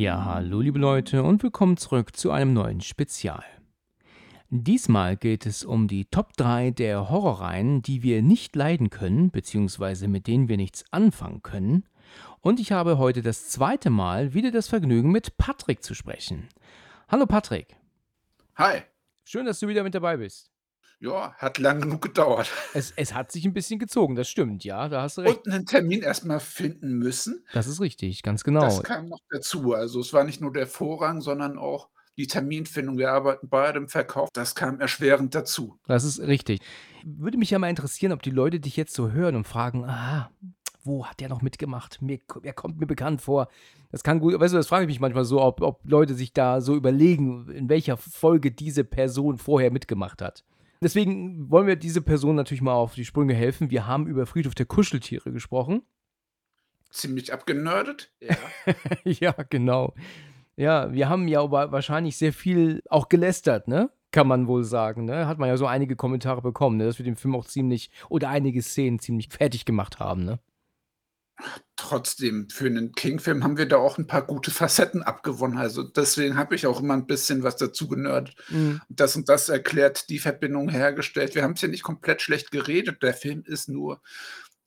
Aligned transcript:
Ja, 0.00 0.24
hallo 0.24 0.62
liebe 0.62 0.78
Leute 0.78 1.22
und 1.22 1.42
willkommen 1.42 1.76
zurück 1.76 2.16
zu 2.16 2.30
einem 2.30 2.54
neuen 2.54 2.80
Spezial. 2.80 3.44
Diesmal 4.48 5.18
geht 5.18 5.44
es 5.44 5.62
um 5.62 5.88
die 5.88 6.06
Top 6.06 6.34
3 6.38 6.70
der 6.70 7.10
Horrorreihen, 7.10 7.82
die 7.82 8.02
wir 8.02 8.22
nicht 8.22 8.56
leiden 8.56 8.88
können, 8.88 9.30
beziehungsweise 9.30 10.08
mit 10.08 10.26
denen 10.26 10.48
wir 10.48 10.56
nichts 10.56 10.86
anfangen 10.90 11.42
können. 11.42 11.84
Und 12.40 12.60
ich 12.60 12.72
habe 12.72 12.96
heute 12.96 13.20
das 13.20 13.50
zweite 13.50 13.90
Mal 13.90 14.32
wieder 14.32 14.50
das 14.50 14.68
Vergnügen, 14.68 15.12
mit 15.12 15.36
Patrick 15.36 15.84
zu 15.84 15.92
sprechen. 15.92 16.48
Hallo 17.10 17.26
Patrick. 17.26 17.76
Hi. 18.54 18.80
Schön, 19.24 19.44
dass 19.44 19.60
du 19.60 19.68
wieder 19.68 19.82
mit 19.82 19.94
dabei 19.94 20.16
bist. 20.16 20.49
Ja, 21.00 21.32
hat 21.38 21.58
lang 21.58 21.80
genug 21.82 22.02
gedauert. 22.02 22.50
Es, 22.74 22.92
es 22.94 23.14
hat 23.14 23.32
sich 23.32 23.44
ein 23.44 23.54
bisschen 23.54 23.78
gezogen, 23.78 24.14
das 24.14 24.28
stimmt, 24.28 24.64
ja, 24.64 24.88
da 24.88 25.02
hast 25.02 25.18
du 25.18 25.22
recht. 25.22 25.46
Und 25.46 25.52
einen 25.52 25.66
Termin 25.66 26.02
erstmal 26.02 26.40
finden 26.40 26.92
müssen. 26.98 27.44
Das 27.52 27.66
ist 27.66 27.80
richtig, 27.80 28.22
ganz 28.22 28.44
genau. 28.44 28.60
Das 28.60 28.82
kam 28.82 29.08
noch 29.08 29.20
dazu. 29.30 29.72
Also 29.72 30.00
es 30.00 30.12
war 30.12 30.24
nicht 30.24 30.40
nur 30.40 30.52
der 30.52 30.66
Vorrang, 30.66 31.20
sondern 31.22 31.58
auch 31.58 31.88
die 32.16 32.26
Terminfindung. 32.26 32.98
Wir 32.98 33.12
arbeiten 33.12 33.48
beide 33.48 33.78
im 33.78 33.88
Verkauf. 33.88 34.28
Das 34.34 34.54
kam 34.54 34.78
erschwerend 34.78 35.34
dazu. 35.34 35.78
Das 35.86 36.04
ist 36.04 36.20
richtig. 36.20 36.60
Würde 37.04 37.38
mich 37.38 37.50
ja 37.50 37.58
mal 37.58 37.70
interessieren, 37.70 38.12
ob 38.12 38.22
die 38.22 38.30
Leute 38.30 38.60
dich 38.60 38.76
jetzt 38.76 38.92
so 38.92 39.10
hören 39.10 39.36
und 39.36 39.46
fragen, 39.46 39.84
ah, 39.86 40.30
wo 40.84 41.06
hat 41.06 41.20
der 41.20 41.30
noch 41.30 41.40
mitgemacht? 41.40 42.02
Mir, 42.02 42.18
er 42.42 42.52
kommt 42.52 42.78
mir 42.78 42.86
bekannt 42.86 43.22
vor. 43.22 43.48
Das 43.90 44.02
kann 44.02 44.20
gut, 44.20 44.38
weißt 44.38 44.52
du, 44.52 44.58
das 44.58 44.66
frage 44.66 44.84
ich 44.84 44.88
mich 44.88 45.00
manchmal 45.00 45.24
so, 45.24 45.40
ob, 45.40 45.62
ob 45.62 45.80
Leute 45.84 46.14
sich 46.14 46.32
da 46.32 46.60
so 46.60 46.74
überlegen, 46.74 47.48
in 47.50 47.68
welcher 47.68 47.96
Folge 47.96 48.50
diese 48.50 48.84
Person 48.84 49.38
vorher 49.38 49.70
mitgemacht 49.70 50.20
hat. 50.20 50.44
Deswegen 50.82 51.50
wollen 51.50 51.66
wir 51.66 51.76
diese 51.76 52.00
Person 52.00 52.36
natürlich 52.36 52.62
mal 52.62 52.72
auf 52.72 52.94
die 52.94 53.04
Sprünge 53.04 53.34
helfen. 53.34 53.70
Wir 53.70 53.86
haben 53.86 54.06
über 54.06 54.26
Friedhof 54.26 54.54
der 54.54 54.66
Kuscheltiere 54.66 55.30
gesprochen. 55.30 55.82
Ziemlich 56.90 57.32
abgenördet. 57.32 58.10
Ja. 58.20 58.36
ja, 59.04 59.34
genau. 59.48 59.94
Ja, 60.56 60.92
wir 60.92 61.08
haben 61.08 61.28
ja 61.28 61.50
wahrscheinlich 61.50 62.16
sehr 62.16 62.32
viel 62.32 62.82
auch 62.88 63.08
gelästert, 63.08 63.68
ne? 63.68 63.90
Kann 64.10 64.26
man 64.26 64.48
wohl 64.48 64.64
sagen, 64.64 65.04
ne? 65.04 65.26
Hat 65.26 65.38
man 65.38 65.48
ja 65.48 65.56
so 65.56 65.66
einige 65.66 65.96
Kommentare 65.96 66.42
bekommen, 66.42 66.78
ne? 66.78 66.84
dass 66.84 66.98
wir 66.98 67.04
den 67.04 67.16
Film 67.16 67.36
auch 67.36 67.46
ziemlich 67.46 67.90
oder 68.08 68.28
einige 68.28 68.60
Szenen 68.60 68.98
ziemlich 68.98 69.28
fertig 69.28 69.64
gemacht 69.64 70.00
haben, 70.00 70.24
ne? 70.24 70.40
Trotzdem, 71.76 72.48
für 72.50 72.66
einen 72.66 72.92
King-Film 72.92 73.42
haben 73.42 73.56
wir 73.56 73.66
da 73.66 73.76
auch 73.76 73.98
ein 73.98 74.06
paar 74.06 74.26
gute 74.26 74.50
Facetten 74.50 75.02
abgewonnen. 75.02 75.58
Also 75.58 75.82
deswegen 75.82 76.36
habe 76.36 76.54
ich 76.54 76.66
auch 76.66 76.80
immer 76.80 76.94
ein 76.94 77.06
bisschen 77.06 77.42
was 77.42 77.56
dazu 77.56 77.88
genördet. 77.88 78.34
Mhm. 78.48 78.80
Das 78.88 79.16
und 79.16 79.28
das 79.28 79.48
erklärt, 79.48 80.08
die 80.10 80.18
Verbindung 80.18 80.68
hergestellt. 80.68 81.34
Wir 81.34 81.42
haben 81.42 81.54
es 81.54 81.62
ja 81.62 81.68
nicht 81.68 81.82
komplett 81.82 82.22
schlecht 82.22 82.50
geredet. 82.50 83.02
Der 83.02 83.14
Film 83.14 83.42
ist 83.46 83.68
nur 83.68 84.00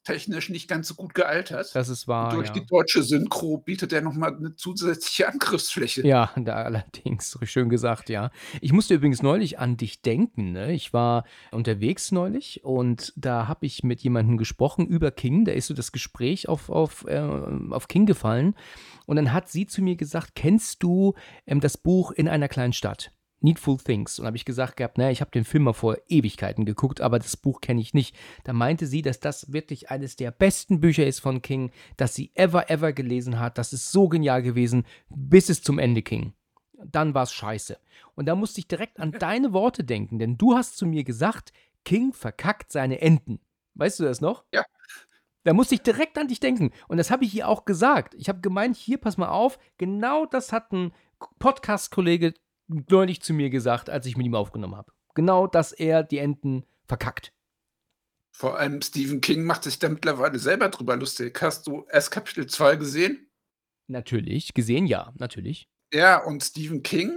technisch 0.03 0.49
nicht 0.49 0.67
ganz 0.67 0.87
so 0.87 0.95
gut 0.95 1.13
gealtert. 1.13 1.73
Das 1.73 1.89
ist 1.89 2.07
wahr. 2.07 2.33
Durch 2.33 2.47
ja. 2.47 2.53
die 2.53 2.65
deutsche 2.65 3.03
Synchro 3.03 3.57
bietet 3.57 3.93
er 3.93 4.01
nochmal 4.01 4.35
eine 4.35 4.55
zusätzliche 4.55 5.27
Angriffsfläche. 5.31 6.05
Ja, 6.05 6.31
da 6.35 6.55
allerdings, 6.55 7.37
schön 7.43 7.69
gesagt, 7.69 8.09
ja. 8.09 8.31
Ich 8.61 8.73
musste 8.73 8.95
übrigens 8.95 9.21
neulich 9.21 9.59
an 9.59 9.77
dich 9.77 10.01
denken. 10.01 10.51
Ne? 10.51 10.73
Ich 10.73 10.93
war 10.93 11.25
unterwegs 11.51 12.11
neulich 12.11 12.63
und 12.63 13.13
da 13.15 13.47
habe 13.47 13.65
ich 13.65 13.83
mit 13.83 14.01
jemandem 14.01 14.37
gesprochen 14.37 14.87
über 14.87 15.11
King. 15.11 15.45
Da 15.45 15.53
ist 15.53 15.67
so 15.67 15.73
das 15.73 15.91
Gespräch 15.91 16.49
auf, 16.49 16.69
auf, 16.69 17.05
äh, 17.07 17.19
auf 17.19 17.87
King 17.87 18.05
gefallen. 18.05 18.55
Und 19.05 19.15
dann 19.15 19.33
hat 19.33 19.49
sie 19.49 19.65
zu 19.65 19.81
mir 19.81 19.95
gesagt: 19.95 20.35
Kennst 20.35 20.83
du 20.83 21.13
ähm, 21.45 21.59
das 21.59 21.77
Buch 21.77 22.11
In 22.11 22.27
einer 22.27 22.47
kleinen 22.47 22.73
Stadt? 22.73 23.11
Needful 23.43 23.77
Things. 23.77 24.19
Und 24.19 24.25
habe 24.25 24.37
ich 24.37 24.45
gesagt 24.45 24.77
gehabt, 24.77 24.97
naja, 24.97 25.11
ich 25.11 25.21
habe 25.21 25.31
den 25.31 25.45
Film 25.45 25.63
mal 25.63 25.73
vor 25.73 25.97
Ewigkeiten 26.07 26.65
geguckt, 26.65 27.01
aber 27.01 27.19
das 27.19 27.37
Buch 27.37 27.61
kenne 27.61 27.81
ich 27.81 27.93
nicht. 27.93 28.15
Da 28.43 28.53
meinte 28.53 28.87
sie, 28.87 29.01
dass 29.01 29.19
das 29.19 29.51
wirklich 29.53 29.91
eines 29.91 30.15
der 30.15 30.31
besten 30.31 30.79
Bücher 30.79 31.05
ist 31.05 31.19
von 31.19 31.41
King, 31.41 31.71
das 31.97 32.15
sie 32.15 32.31
ever, 32.35 32.69
ever 32.69 32.93
gelesen 32.93 33.39
hat. 33.39 33.57
Das 33.57 33.73
ist 33.73 33.91
so 33.91 34.07
genial 34.07 34.41
gewesen, 34.41 34.85
bis 35.09 35.49
es 35.49 35.61
zum 35.61 35.77
Ende 35.77 36.01
ging. 36.01 36.33
Dann 36.85 37.13
war 37.13 37.23
es 37.23 37.33
scheiße. 37.33 37.77
Und 38.15 38.25
da 38.25 38.35
musste 38.35 38.59
ich 38.59 38.67
direkt 38.67 38.99
an 38.99 39.11
deine 39.11 39.53
Worte 39.53 39.83
denken, 39.83 40.19
denn 40.19 40.37
du 40.37 40.55
hast 40.55 40.77
zu 40.77 40.85
mir 40.85 41.03
gesagt, 41.03 41.53
King 41.85 42.13
verkackt 42.13 42.71
seine 42.71 43.01
Enten. 43.01 43.39
Weißt 43.75 43.99
du 43.99 44.03
das 44.03 44.21
noch? 44.21 44.43
Ja. 44.53 44.63
Da 45.43 45.53
musste 45.53 45.75
ich 45.75 45.81
direkt 45.81 46.17
an 46.17 46.27
dich 46.27 46.39
denken. 46.39 46.71
Und 46.87 46.97
das 46.97 47.11
habe 47.11 47.25
ich 47.25 47.35
ihr 47.35 47.47
auch 47.47 47.65
gesagt. 47.65 48.15
Ich 48.15 48.29
habe 48.29 48.39
gemeint, 48.39 48.77
hier, 48.77 48.97
pass 48.97 49.17
mal 49.17 49.29
auf, 49.29 49.59
genau 49.77 50.25
das 50.25 50.53
hat 50.53 50.71
ein 50.71 50.93
Podcast-Kollege 51.39 52.33
neulich 52.67 53.21
zu 53.21 53.33
mir 53.33 53.49
gesagt, 53.49 53.89
als 53.89 54.05
ich 54.05 54.17
mit 54.17 54.25
ihm 54.25 54.35
aufgenommen 54.35 54.75
habe. 54.75 54.91
Genau, 55.15 55.47
dass 55.47 55.71
er 55.71 56.03
die 56.03 56.17
Enten 56.17 56.65
verkackt. 56.87 57.31
Vor 58.35 58.57
allem 58.57 58.81
Stephen 58.81 59.21
King 59.21 59.43
macht 59.43 59.63
sich 59.63 59.77
da 59.77 59.89
mittlerweile 59.89 60.39
selber 60.39 60.69
drüber 60.69 60.95
lustig. 60.95 61.39
Hast 61.41 61.67
du 61.67 61.85
erst 61.91 62.09
Kapitel 62.11 62.47
2 62.47 62.77
gesehen? 62.77 63.29
Natürlich, 63.87 64.53
gesehen 64.53 64.87
ja, 64.87 65.13
natürlich. 65.17 65.69
Ja, 65.93 66.17
und 66.23 66.43
Stephen 66.43 66.81
King 66.81 67.11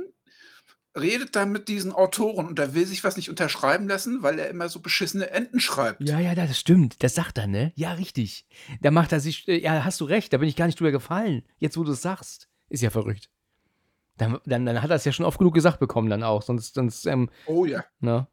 redet 0.99 1.37
da 1.37 1.47
mit 1.47 1.69
diesen 1.69 1.93
Autoren 1.93 2.47
und 2.47 2.59
er 2.59 2.75
will 2.75 2.87
sich 2.87 3.05
was 3.05 3.17
nicht 3.17 3.31
unterschreiben 3.31 3.87
lassen, 3.89 4.23
weil 4.23 4.39
er 4.39 4.49
immer 4.49 4.69
so 4.69 4.81
beschissene 4.81 5.31
Enten 5.31 5.61
schreibt. 5.61 6.07
Ja, 6.07 6.19
ja, 6.21 6.35
das 6.35 6.59
stimmt. 6.59 7.03
Das 7.03 7.15
sagt 7.15 7.39
er, 7.39 7.47
ne? 7.47 7.73
Ja, 7.77 7.93
richtig. 7.93 8.47
Da 8.81 8.91
macht 8.91 9.13
er 9.13 9.21
sich. 9.21 9.47
äh, 9.49 9.59
Ja, 9.61 9.85
hast 9.85 10.01
du 10.01 10.05
recht, 10.05 10.33
da 10.33 10.39
bin 10.39 10.49
ich 10.49 10.57
gar 10.57 10.67
nicht 10.67 10.79
drüber 10.81 10.93
gefallen. 10.93 11.43
Jetzt, 11.59 11.77
wo 11.77 11.85
du 11.85 11.93
es 11.93 12.03
sagst. 12.03 12.49
Ist 12.69 12.83
ja 12.83 12.91
verrückt. 12.91 13.31
Dann, 14.19 14.39
dann, 14.47 14.65
dann 14.67 14.83
hat 14.83 14.91
er 14.91 14.97
es 14.97 15.05
ja 15.05 15.13
schon 15.13 15.27
oft 15.27 15.39
genug 15.39 15.55
gesagt 15.55 15.79
bekommen, 15.79 16.09
dann 16.09 16.23
auch. 16.23 16.43
Sonst, 16.43 16.75
sonst, 16.75 17.07
ähm, 17.07 17.29
Oh 17.47 17.65
ja. 17.65 17.85
ne? 18.01 18.27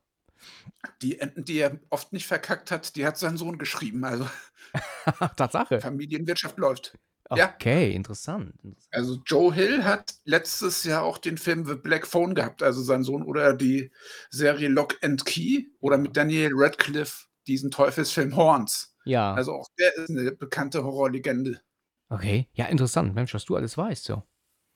Die 1.02 1.20
Enten, 1.20 1.46
die 1.46 1.60
er 1.60 1.80
oft 1.90 2.12
nicht 2.14 2.28
verkackt 2.28 2.72
hat, 2.72 2.96
die 2.96 3.06
hat 3.06 3.18
sein 3.18 3.38
Sohn 3.38 3.58
geschrieben. 3.58 4.04
Also 4.04 4.28
Tatsache. 5.38 5.80
Familienwirtschaft 5.82 6.58
läuft. 6.58 6.98
Ja. 7.36 7.54
Okay, 7.54 7.94
interessant. 7.94 8.54
interessant. 8.64 8.88
Also 8.92 9.22
Joe 9.26 9.54
Hill 9.54 9.84
hat 9.84 10.14
letztes 10.26 10.84
Jahr 10.84 11.04
auch 11.04 11.18
den 11.18 11.38
Film 11.38 11.66
The 11.66 11.76
Black 11.76 12.06
Phone 12.06 12.36
gehabt, 12.36 12.62
also 12.62 12.82
sein 12.82 13.04
Sohn, 13.04 13.24
oder 13.24 13.54
die 13.54 13.92
Serie 14.30 14.68
Lock 14.68 14.98
and 15.02 15.26
Key 15.26 15.68
oder 15.80 15.98
mit 15.98 16.16
Daniel 16.16 16.52
Radcliffe 16.54 17.26
diesen 17.48 17.72
Teufelsfilm 17.72 18.36
Horns. 18.36 18.96
Ja. 19.06 19.34
Also 19.34 19.54
auch 19.54 19.68
der 19.80 19.96
ist 19.96 20.10
eine 20.10 20.32
bekannte 20.34 20.84
Horrorlegende. 20.84 21.62
Okay. 22.10 22.48
Ja, 22.54 22.66
interessant. 22.66 23.16
Mensch, 23.16 23.34
was 23.34 23.46
du 23.46 23.56
alles 23.56 23.78
weißt, 23.78 24.04
so. 24.04 24.24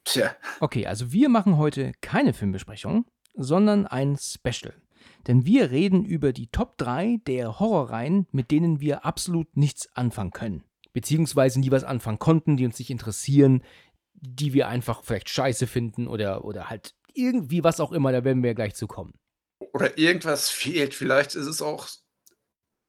Tja, 0.08 0.34
Okay, 0.62 0.88
also 0.88 1.12
wir 1.12 1.28
machen 1.28 1.58
heute 1.58 1.92
keine 2.00 2.32
Filmbesprechung, 2.34 3.06
sondern 3.34 3.86
ein 3.86 4.18
Special. 4.18 4.74
Denn 5.28 5.46
wir 5.46 5.70
reden 5.70 6.06
über 6.06 6.32
die 6.32 6.48
Top 6.48 6.78
3 6.78 7.20
der 7.28 7.60
Horrorreihen, 7.60 8.26
mit 8.32 8.50
denen 8.50 8.80
wir 8.80 9.04
absolut 9.04 9.58
nichts 9.58 9.94
anfangen 9.96 10.32
können. 10.32 10.64
Beziehungsweise 10.94 11.60
nie 11.60 11.72
was 11.72 11.84
anfangen 11.84 12.20
konnten, 12.20 12.56
die 12.56 12.66
uns 12.66 12.80
nicht 12.80 12.90
interessieren, 12.90 13.64
die 14.14 14.54
wir 14.54 14.70
einfach 14.70 15.04
vielleicht 15.04 15.30
scheiße 15.30 15.68
finden 15.68 16.08
oder, 16.08 16.46
oder 16.46 16.70
halt 16.70 16.96
irgendwie 17.14 17.66
was 17.66 17.82
auch 17.82 17.92
immer, 17.92 18.14
da 18.14 18.24
werden 18.24 18.44
wir 18.44 18.52
ja 18.52 18.56
gleich 18.56 18.76
zu 18.76 18.88
kommen. 18.88 19.14
oder 19.74 19.98
irgendwas 19.98 20.50
fehlt. 20.50 20.94
Vielleicht 20.94 21.36
ist 21.36 21.48
es 21.48 21.62
auch 21.62 21.88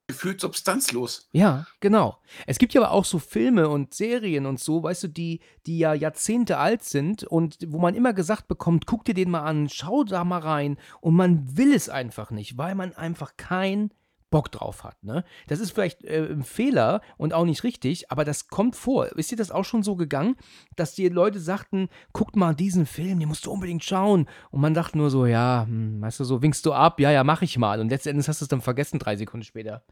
gefühlt 0.08 0.40
substanzlos. 0.40 1.28
Ja, 1.32 1.66
genau. 1.81 2.19
Es 2.46 2.58
gibt 2.58 2.75
ja 2.75 2.81
aber 2.81 2.90
auch 2.90 3.05
so 3.05 3.19
Filme 3.19 3.69
und 3.69 3.94
Serien 3.94 4.46
und 4.46 4.58
so, 4.58 4.82
weißt 4.82 5.05
du, 5.05 5.08
die, 5.08 5.40
die 5.66 5.78
ja 5.78 5.94
Jahrzehnte 5.94 6.58
alt 6.58 6.82
sind 6.82 7.22
und 7.25 7.58
wo 7.66 7.78
man 7.78 7.94
immer 7.94 8.14
gesagt 8.14 8.49
bekommt, 8.49 8.87
guck 8.87 9.05
dir 9.05 9.14
den 9.14 9.31
mal 9.31 9.43
an, 9.43 9.69
schau 9.69 10.05
da 10.05 10.25
mal 10.25 10.40
rein 10.40 10.78
und 11.00 11.14
man 11.14 11.56
will 11.56 11.75
es 11.75 11.88
einfach 11.90 12.31
nicht, 12.31 12.56
weil 12.56 12.75
man 12.75 12.94
einfach 12.94 13.37
keinen 13.37 13.93
Bock 14.31 14.52
drauf 14.52 14.84
hat, 14.84 15.02
ne? 15.02 15.25
Das 15.46 15.58
ist 15.58 15.70
vielleicht 15.70 16.05
äh, 16.05 16.28
ein 16.31 16.43
Fehler 16.43 17.00
und 17.16 17.32
auch 17.32 17.44
nicht 17.44 17.64
richtig, 17.64 18.11
aber 18.11 18.25
das 18.25 18.49
kommt 18.49 18.76
vor. 18.76 19.06
Ist 19.16 19.31
dir 19.31 19.37
das 19.37 19.50
auch 19.50 19.64
schon 19.64 19.82
so 19.82 19.96
gegangen, 19.96 20.37
dass 20.76 20.94
die 20.94 21.08
Leute 21.08 21.40
sagten, 21.40 21.88
guck 22.12 22.37
mal 22.37 22.54
diesen 22.54 22.84
Film, 22.84 23.20
den 23.20 23.28
musst 23.28 23.46
du 23.46 23.50
unbedingt 23.50 23.84
schauen 23.84 24.28
und 24.50 24.61
man 24.61 24.75
dachte 24.75 24.99
nur 24.99 25.11
so, 25.11 25.25
ja, 25.25 25.64
hm, 25.66 26.02
weißt 26.02 26.20
du, 26.20 26.25
so 26.25 26.43
winkst 26.43 26.66
du 26.66 26.72
ab, 26.72 27.00
ja, 27.00 27.11
ja, 27.11 27.25
mach 27.25 27.43
ich 27.43 27.56
mal 27.56 27.81
und 27.81 27.88
letztendlich 27.88 28.28
hast 28.28 28.40
du 28.40 28.44
es 28.44 28.49
dann 28.49 28.61
vergessen 28.61 28.99
drei 28.99 29.16
Sekunden 29.16 29.44
später. 29.44 29.82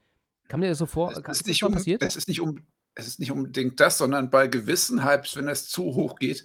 Kam 0.48 0.60
dir 0.60 0.68
das 0.68 0.78
so 0.78 0.86
vor? 0.86 1.10
Es 1.12 1.18
Ist 1.18 1.40
ist, 1.40 1.46
nicht 1.46 1.62
um, 1.64 1.72
passiert? 1.72 2.02
es, 2.02 2.16
ist 2.16 2.28
nicht 2.28 2.40
um, 2.40 2.66
es 2.94 3.06
ist 3.06 3.20
nicht 3.20 3.32
unbedingt 3.32 3.78
das, 3.80 3.98
sondern 3.98 4.30
bei 4.30 4.46
gewissen 4.46 5.04
Hypes, 5.04 5.36
wenn 5.36 5.48
es 5.48 5.68
zu 5.68 5.82
hoch 5.82 6.18
geht, 6.18 6.44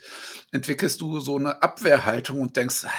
entwickelst 0.51 1.01
du 1.01 1.19
so 1.19 1.37
eine 1.37 1.61
Abwehrhaltung 1.61 2.41
und 2.41 2.57
denkst, 2.57 2.85
"Ah, 2.85 2.91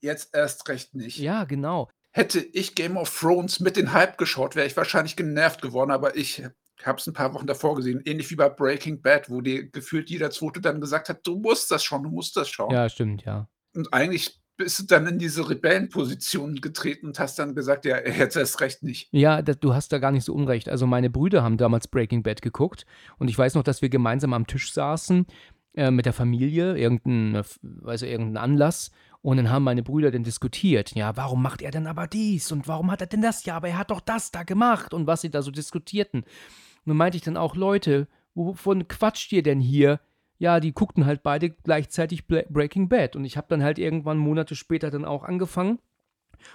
jetzt 0.00 0.34
erst 0.34 0.68
recht 0.68 0.94
nicht. 0.94 1.18
Ja, 1.18 1.44
genau. 1.44 1.88
Hätte 2.12 2.40
ich 2.40 2.74
Game 2.74 2.96
of 2.96 3.16
Thrones 3.16 3.60
mit 3.60 3.76
den 3.76 3.92
Hype 3.92 4.18
geschaut, 4.18 4.56
wäre 4.56 4.66
ich 4.66 4.76
wahrscheinlich 4.76 5.14
genervt 5.16 5.62
geworden, 5.62 5.90
aber 5.92 6.16
ich 6.16 6.42
habe 6.82 6.98
es 6.98 7.06
ein 7.06 7.12
paar 7.12 7.34
Wochen 7.34 7.46
davor 7.46 7.76
gesehen, 7.76 8.00
ähnlich 8.04 8.30
wie 8.30 8.36
bei 8.36 8.48
Breaking 8.48 9.00
Bad, 9.02 9.30
wo 9.30 9.40
dir 9.40 9.70
gefühlt 9.70 10.10
jeder 10.10 10.30
Zweite 10.30 10.60
dann 10.60 10.80
gesagt 10.80 11.08
hat, 11.08 11.20
du 11.26 11.38
musst 11.38 11.70
das 11.70 11.84
schauen, 11.84 12.02
du 12.02 12.10
musst 12.10 12.36
das 12.36 12.48
schauen. 12.48 12.72
Ja, 12.74 12.88
stimmt, 12.88 13.24
ja. 13.24 13.48
Und 13.74 13.92
eigentlich 13.92 14.40
bist 14.60 14.78
du 14.78 14.82
dann 14.84 15.06
in 15.06 15.18
diese 15.18 15.48
Rebellenposition 15.48 16.56
getreten 16.56 17.06
und 17.06 17.18
hast 17.18 17.38
dann 17.38 17.54
gesagt, 17.54 17.86
ja, 17.86 17.96
jetzt 18.06 18.36
erst 18.36 18.60
recht 18.60 18.82
nicht. 18.82 19.08
Ja, 19.10 19.40
da, 19.40 19.54
du 19.54 19.74
hast 19.74 19.90
da 19.92 19.98
gar 19.98 20.12
nicht 20.12 20.24
so 20.24 20.34
unrecht. 20.34 20.68
Also 20.68 20.86
meine 20.86 21.08
Brüder 21.08 21.42
haben 21.42 21.56
damals 21.56 21.88
Breaking 21.88 22.22
Bad 22.22 22.42
geguckt 22.42 22.84
und 23.18 23.28
ich 23.28 23.38
weiß 23.38 23.54
noch, 23.54 23.62
dass 23.62 23.80
wir 23.82 23.88
gemeinsam 23.88 24.34
am 24.34 24.46
Tisch 24.46 24.72
saßen 24.72 25.26
äh, 25.74 25.90
mit 25.90 26.04
der 26.04 26.12
Familie, 26.12 26.76
irgendein, 26.76 27.42
also 27.84 28.04
irgendein 28.04 28.36
Anlass 28.36 28.90
und 29.22 29.38
dann 29.38 29.50
haben 29.50 29.64
meine 29.64 29.82
Brüder 29.82 30.10
dann 30.10 30.24
diskutiert, 30.24 30.94
ja, 30.94 31.16
warum 31.16 31.42
macht 31.42 31.62
er 31.62 31.70
denn 31.70 31.86
aber 31.86 32.06
dies 32.06 32.52
und 32.52 32.68
warum 32.68 32.90
hat 32.90 33.00
er 33.00 33.06
denn 33.06 33.22
das? 33.22 33.44
Ja, 33.46 33.56
aber 33.56 33.68
er 33.68 33.78
hat 33.78 33.90
doch 33.90 34.00
das 34.00 34.30
da 34.30 34.42
gemacht 34.42 34.92
und 34.92 35.06
was 35.06 35.22
sie 35.22 35.30
da 35.30 35.40
so 35.40 35.50
diskutierten. 35.50 36.20
Und 36.20 36.86
dann 36.86 36.96
meinte 36.98 37.16
ich 37.16 37.22
dann 37.22 37.38
auch, 37.38 37.56
Leute, 37.56 38.08
wovon 38.34 38.88
quatscht 38.88 39.32
ihr 39.32 39.42
denn 39.42 39.60
hier? 39.60 40.00
Ja, 40.40 40.58
die 40.58 40.72
guckten 40.72 41.04
halt 41.04 41.22
beide 41.22 41.50
gleichzeitig 41.50 42.26
Breaking 42.26 42.88
Bad. 42.88 43.14
Und 43.14 43.26
ich 43.26 43.36
habe 43.36 43.46
dann 43.50 43.62
halt 43.62 43.78
irgendwann 43.78 44.16
Monate 44.16 44.56
später 44.56 44.90
dann 44.90 45.04
auch 45.04 45.22
angefangen 45.22 45.78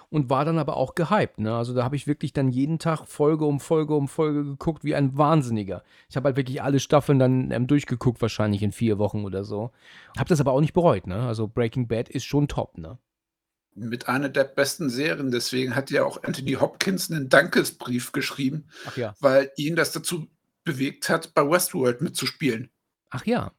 und 0.09 0.27
war 0.27 0.43
dann 0.43 0.57
aber 0.57 0.75
auch 0.75 0.95
gehypt. 0.95 1.37
Ne? 1.37 1.55
Also 1.55 1.75
da 1.75 1.83
habe 1.83 1.95
ich 1.95 2.07
wirklich 2.07 2.33
dann 2.33 2.49
jeden 2.49 2.79
Tag 2.79 3.05
Folge 3.05 3.45
um 3.45 3.59
Folge 3.59 3.93
um 3.93 4.07
Folge 4.07 4.43
geguckt, 4.43 4.83
wie 4.83 4.95
ein 4.95 5.15
Wahnsinniger. 5.19 5.83
Ich 6.09 6.15
habe 6.15 6.25
halt 6.25 6.35
wirklich 6.35 6.63
alle 6.63 6.79
Staffeln 6.79 7.19
dann 7.19 7.51
ähm, 7.51 7.67
durchgeguckt, 7.67 8.23
wahrscheinlich 8.23 8.63
in 8.63 8.71
vier 8.71 8.97
Wochen 8.97 9.23
oder 9.23 9.43
so. 9.43 9.69
Habe 10.17 10.29
das 10.29 10.41
aber 10.41 10.53
auch 10.53 10.61
nicht 10.61 10.73
bereut. 10.73 11.05
Ne? 11.05 11.27
Also 11.27 11.47
Breaking 11.47 11.87
Bad 11.87 12.09
ist 12.09 12.25
schon 12.25 12.47
top. 12.47 12.79
Ne? 12.79 12.97
Mit 13.75 14.09
einer 14.09 14.29
der 14.29 14.45
besten 14.45 14.89
Serien. 14.89 15.29
Deswegen 15.29 15.75
hat 15.75 15.91
ja 15.91 16.05
auch 16.05 16.23
Anthony 16.23 16.53
Hopkins 16.53 17.11
einen 17.11 17.29
Dankesbrief 17.29 18.13
geschrieben, 18.13 18.65
ja. 18.95 19.13
weil 19.19 19.51
ihn 19.57 19.75
das 19.75 19.91
dazu 19.91 20.25
bewegt 20.63 21.07
hat, 21.07 21.35
bei 21.35 21.47
Westworld 21.47 22.01
mitzuspielen. 22.01 22.71
Ach 23.11 23.23
ja, 23.27 23.51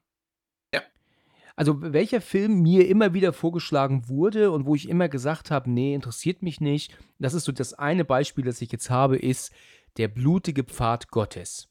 also 1.57 1.81
welcher 1.81 2.21
Film 2.21 2.61
mir 2.61 2.87
immer 2.87 3.13
wieder 3.13 3.33
vorgeschlagen 3.33 4.07
wurde 4.07 4.51
und 4.51 4.65
wo 4.65 4.75
ich 4.75 4.87
immer 4.87 5.09
gesagt 5.09 5.51
habe, 5.51 5.69
nee, 5.69 5.93
interessiert 5.93 6.41
mich 6.41 6.61
nicht, 6.61 6.97
das 7.19 7.33
ist 7.33 7.43
so 7.43 7.51
das 7.51 7.73
eine 7.73 8.05
Beispiel, 8.05 8.45
das 8.45 8.61
ich 8.61 8.71
jetzt 8.71 8.89
habe, 8.89 9.17
ist 9.17 9.51
der 9.97 10.07
blutige 10.07 10.63
Pfad 10.63 11.09
Gottes. 11.09 11.67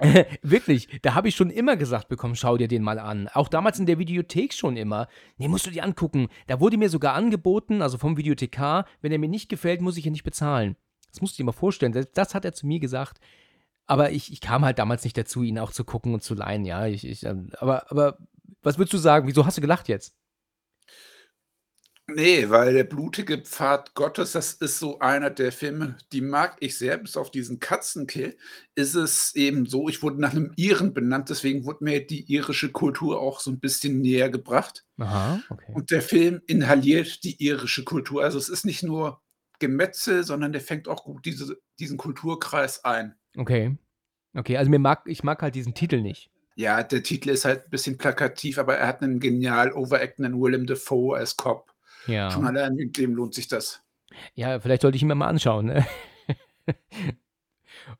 Wirklich, 0.42 0.88
da 1.02 1.14
habe 1.14 1.28
ich 1.28 1.36
schon 1.36 1.50
immer 1.50 1.76
gesagt 1.76 2.08
bekommen, 2.08 2.36
schau 2.36 2.56
dir 2.56 2.68
den 2.68 2.82
mal 2.82 2.98
an. 2.98 3.28
Auch 3.28 3.48
damals 3.48 3.78
in 3.78 3.86
der 3.86 3.98
Videothek 3.98 4.52
schon 4.52 4.76
immer. 4.76 5.08
Nee, 5.36 5.48
musst 5.48 5.66
du 5.66 5.70
dir 5.70 5.84
angucken. 5.84 6.28
Da 6.46 6.60
wurde 6.60 6.78
mir 6.78 6.88
sogar 6.88 7.14
angeboten, 7.14 7.82
also 7.82 7.98
vom 7.98 8.16
Videothekar, 8.16 8.86
wenn 9.02 9.12
er 9.12 9.18
mir 9.18 9.28
nicht 9.28 9.48
gefällt, 9.48 9.80
muss 9.80 9.96
ich 9.96 10.06
ihn 10.06 10.12
nicht 10.12 10.24
bezahlen. 10.24 10.76
Das 11.10 11.20
musst 11.20 11.34
du 11.34 11.42
dir 11.42 11.46
mal 11.46 11.52
vorstellen. 11.52 11.92
Das, 11.92 12.10
das 12.12 12.34
hat 12.34 12.44
er 12.44 12.52
zu 12.52 12.66
mir 12.66 12.80
gesagt. 12.80 13.20
Aber 13.90 14.12
ich, 14.12 14.32
ich 14.32 14.40
kam 14.40 14.64
halt 14.64 14.78
damals 14.78 15.02
nicht 15.02 15.18
dazu, 15.18 15.42
ihn 15.42 15.58
auch 15.58 15.72
zu 15.72 15.82
gucken 15.82 16.14
und 16.14 16.22
zu 16.22 16.34
leihen, 16.34 16.64
ja. 16.64 16.86
Ich, 16.86 17.04
ich, 17.04 17.24
ähm, 17.26 17.50
aber, 17.58 17.90
aber 17.90 18.18
was 18.62 18.78
würdest 18.78 18.92
du 18.92 18.98
sagen? 18.98 19.26
Wieso 19.26 19.44
hast 19.44 19.56
du 19.56 19.60
gelacht 19.60 19.88
jetzt? 19.88 20.14
Nee, 22.06 22.48
weil 22.50 22.72
der 22.72 22.84
blutige 22.84 23.38
Pfad 23.38 23.94
Gottes, 23.94 24.30
das 24.30 24.52
ist 24.52 24.78
so 24.78 25.00
einer 25.00 25.28
der 25.28 25.50
Filme, 25.50 25.98
die 26.12 26.20
mag 26.20 26.56
ich 26.60 26.78
sehr, 26.78 26.98
bis 26.98 27.16
auf 27.16 27.32
diesen 27.32 27.58
Katzenkill, 27.58 28.36
ist 28.76 28.94
es 28.94 29.34
eben 29.34 29.66
so, 29.66 29.88
ich 29.88 30.04
wurde 30.04 30.20
nach 30.20 30.30
einem 30.30 30.52
Iren 30.54 30.94
benannt, 30.94 31.28
deswegen 31.28 31.64
wurde 31.64 31.82
mir 31.82 32.06
die 32.06 32.32
irische 32.32 32.70
Kultur 32.70 33.18
auch 33.18 33.40
so 33.40 33.50
ein 33.50 33.58
bisschen 33.58 34.00
näher 34.00 34.30
gebracht. 34.30 34.84
Aha, 34.98 35.42
okay. 35.50 35.72
Und 35.74 35.90
der 35.90 36.02
Film 36.02 36.42
inhaliert 36.46 37.24
die 37.24 37.42
irische 37.42 37.82
Kultur. 37.82 38.22
Also 38.22 38.38
es 38.38 38.48
ist 38.48 38.64
nicht 38.64 38.84
nur 38.84 39.20
Gemetzel, 39.58 40.22
sondern 40.22 40.52
der 40.52 40.60
fängt 40.60 40.86
auch 40.86 41.02
gut 41.02 41.24
diese, 41.26 41.58
diesen 41.80 41.98
Kulturkreis 41.98 42.84
ein. 42.84 43.16
Okay. 43.36 43.76
Okay, 44.34 44.56
also 44.56 44.70
mir 44.70 44.78
mag, 44.78 45.02
ich 45.06 45.24
mag 45.24 45.42
halt 45.42 45.54
diesen 45.54 45.74
Titel 45.74 46.00
nicht. 46.00 46.30
Ja, 46.54 46.82
der 46.82 47.02
Titel 47.02 47.30
ist 47.30 47.44
halt 47.44 47.64
ein 47.64 47.70
bisschen 47.70 47.98
plakativ, 47.98 48.58
aber 48.58 48.76
er 48.76 48.86
hat 48.86 49.02
einen 49.02 49.18
genial 49.18 49.72
overactenden 49.72 50.40
Willem 50.40 50.66
Dafoe 50.66 51.16
als 51.16 51.36
Cop. 51.36 51.72
Ja. 52.06 52.30
Schon 52.30 52.46
allein 52.46 52.74
mit 52.74 52.96
dem 52.98 53.14
lohnt 53.14 53.34
sich 53.34 53.48
das. 53.48 53.82
Ja, 54.34 54.60
vielleicht 54.60 54.82
sollte 54.82 54.96
ich 54.96 55.02
ihn 55.02 55.08
mir 55.08 55.14
mal 55.14 55.28
anschauen. 55.28 55.66
Ne? 55.66 55.86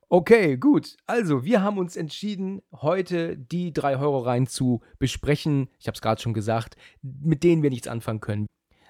okay, 0.09 0.57
gut. 0.57 0.97
Also, 1.07 1.45
wir 1.45 1.63
haben 1.63 1.79
uns 1.79 1.97
entschieden, 1.97 2.63
heute 2.73 3.37
die 3.37 3.73
drei 3.73 3.97
Horrorreihen 3.97 4.47
zu 4.47 4.83
besprechen. 4.99 5.69
Ich 5.79 5.87
habe 5.87 5.95
es 5.95 6.03
gerade 6.03 6.21
schon 6.21 6.35
gesagt, 6.35 6.77
mit 7.03 7.45
denen 7.45 7.63
wir 7.63 7.71
nichts 7.71 7.89
anfangen 7.89 8.21
können. 8.21 8.47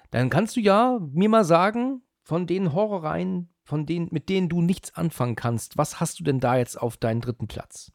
Dann 0.09 0.29
kannst 0.29 0.55
du 0.55 0.59
ja 0.59 0.99
mir 1.13 1.29
mal 1.29 1.45
sagen, 1.45 2.01
von 2.23 2.47
den 2.47 2.73
Horrorreihen, 2.73 3.50
von 3.63 3.85
denen, 3.85 4.09
mit 4.11 4.29
denen 4.29 4.49
du 4.49 4.61
nichts 4.61 4.95
anfangen 4.95 5.35
kannst, 5.35 5.77
was 5.77 5.99
hast 5.99 6.19
du 6.19 6.23
denn 6.23 6.39
da 6.39 6.57
jetzt 6.57 6.79
auf 6.79 6.97
deinen 6.97 7.21
dritten 7.21 7.47
Platz? 7.47 7.91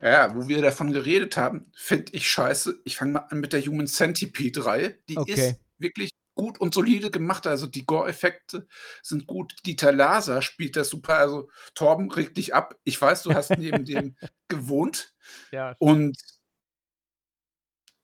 Ja, 0.00 0.34
wo 0.36 0.46
wir 0.46 0.60
davon 0.60 0.92
geredet 0.92 1.36
haben, 1.36 1.70
finde 1.74 2.12
ich 2.12 2.28
scheiße. 2.28 2.80
Ich 2.84 2.96
fange 2.96 3.12
mal 3.12 3.26
an 3.30 3.40
mit 3.40 3.52
der 3.52 3.62
Human 3.62 3.86
Centipede-Reihe. 3.86 4.98
Die 5.08 5.16
Okay. 5.16 5.32
ist 5.50 5.60
wirklich 5.78 6.10
gut 6.34 6.60
und 6.60 6.74
solide 6.74 7.10
gemacht. 7.10 7.46
Also 7.46 7.66
die 7.66 7.86
Gore-Effekte 7.86 8.68
sind 9.02 9.26
gut. 9.26 9.56
Dieter 9.64 9.92
Laser 9.92 10.42
spielt 10.42 10.76
das 10.76 10.90
super. 10.90 11.14
Also 11.16 11.48
Torben, 11.74 12.10
reg 12.10 12.34
dich 12.34 12.54
ab. 12.54 12.76
Ich 12.84 13.00
weiß, 13.00 13.22
du 13.22 13.32
hast 13.32 13.50
neben 13.56 13.84
dem 13.86 14.16
gewohnt. 14.48 15.14
Ja. 15.50 15.74
Und 15.78 16.18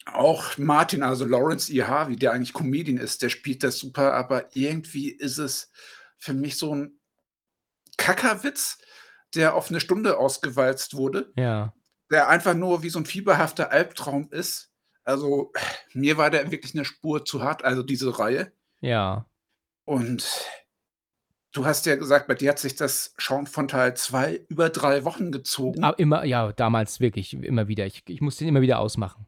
auch 0.07 0.59
Martin, 0.59 1.03
also 1.03 1.25
Lawrence 1.25 1.73
E. 1.73 1.85
Harvey, 1.85 2.17
der 2.17 2.33
eigentlich 2.33 2.55
Comedian 2.55 2.99
ist, 2.99 3.23
der 3.23 3.29
spielt 3.29 3.63
das 3.63 3.79
super, 3.79 4.15
aber 4.15 4.57
irgendwie 4.57 5.11
ist 5.11 5.39
es 5.39 5.71
für 6.23 6.35
mich 6.35 6.57
so 6.57 6.73
ein 6.73 7.01
Kackerwitz, 7.97 8.79
der 9.35 9.55
auf 9.57 9.71
eine 9.71 9.81
Stunde 9.81 10.19
ausgewalzt 10.19 10.95
wurde, 10.95 11.33
Ja. 11.37 11.75
der 12.13 12.29
einfach 12.29 12.55
nur 12.55 12.85
wie 12.85 12.91
so 12.91 13.01
ein 13.01 13.07
fieberhafter 13.07 13.73
Albtraum 13.73 14.31
ist. 14.31 14.71
Also 15.03 15.53
mir 15.95 16.17
war 16.19 16.31
der 16.31 16.53
wirklich 16.53 16.75
eine 16.75 16.85
Spur 16.85 17.25
zu 17.25 17.43
hart, 17.43 17.65
also 17.65 17.83
diese 17.83 18.21
Reihe. 18.21 18.53
Ja. 18.81 19.27
Und 19.85 20.45
du 21.51 21.65
hast 21.67 21.87
ja 21.87 21.97
gesagt, 21.97 22.29
bei 22.29 22.35
dir 22.37 22.51
hat 22.51 22.61
sich 22.61 22.77
das 22.77 23.15
Schauen 23.19 23.49
von 23.49 23.67
Teil 23.67 23.97
2 23.97 24.45
über 24.49 24.71
drei 24.71 25.05
Wochen 25.05 25.33
gezogen. 25.33 25.83
Aber 25.83 25.99
immer, 25.99 26.25
ja, 26.25 26.53
damals 26.53 27.01
wirklich, 27.01 27.35
immer 27.35 27.67
wieder. 27.67 27.85
Ich, 27.87 28.05
ich 28.07 28.21
musste 28.21 28.45
ihn 28.45 28.49
immer 28.49 28.61
wieder 28.61 28.79
ausmachen. 28.79 29.27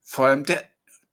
Vor 0.00 0.28
allem, 0.28 0.44
der, 0.44 0.64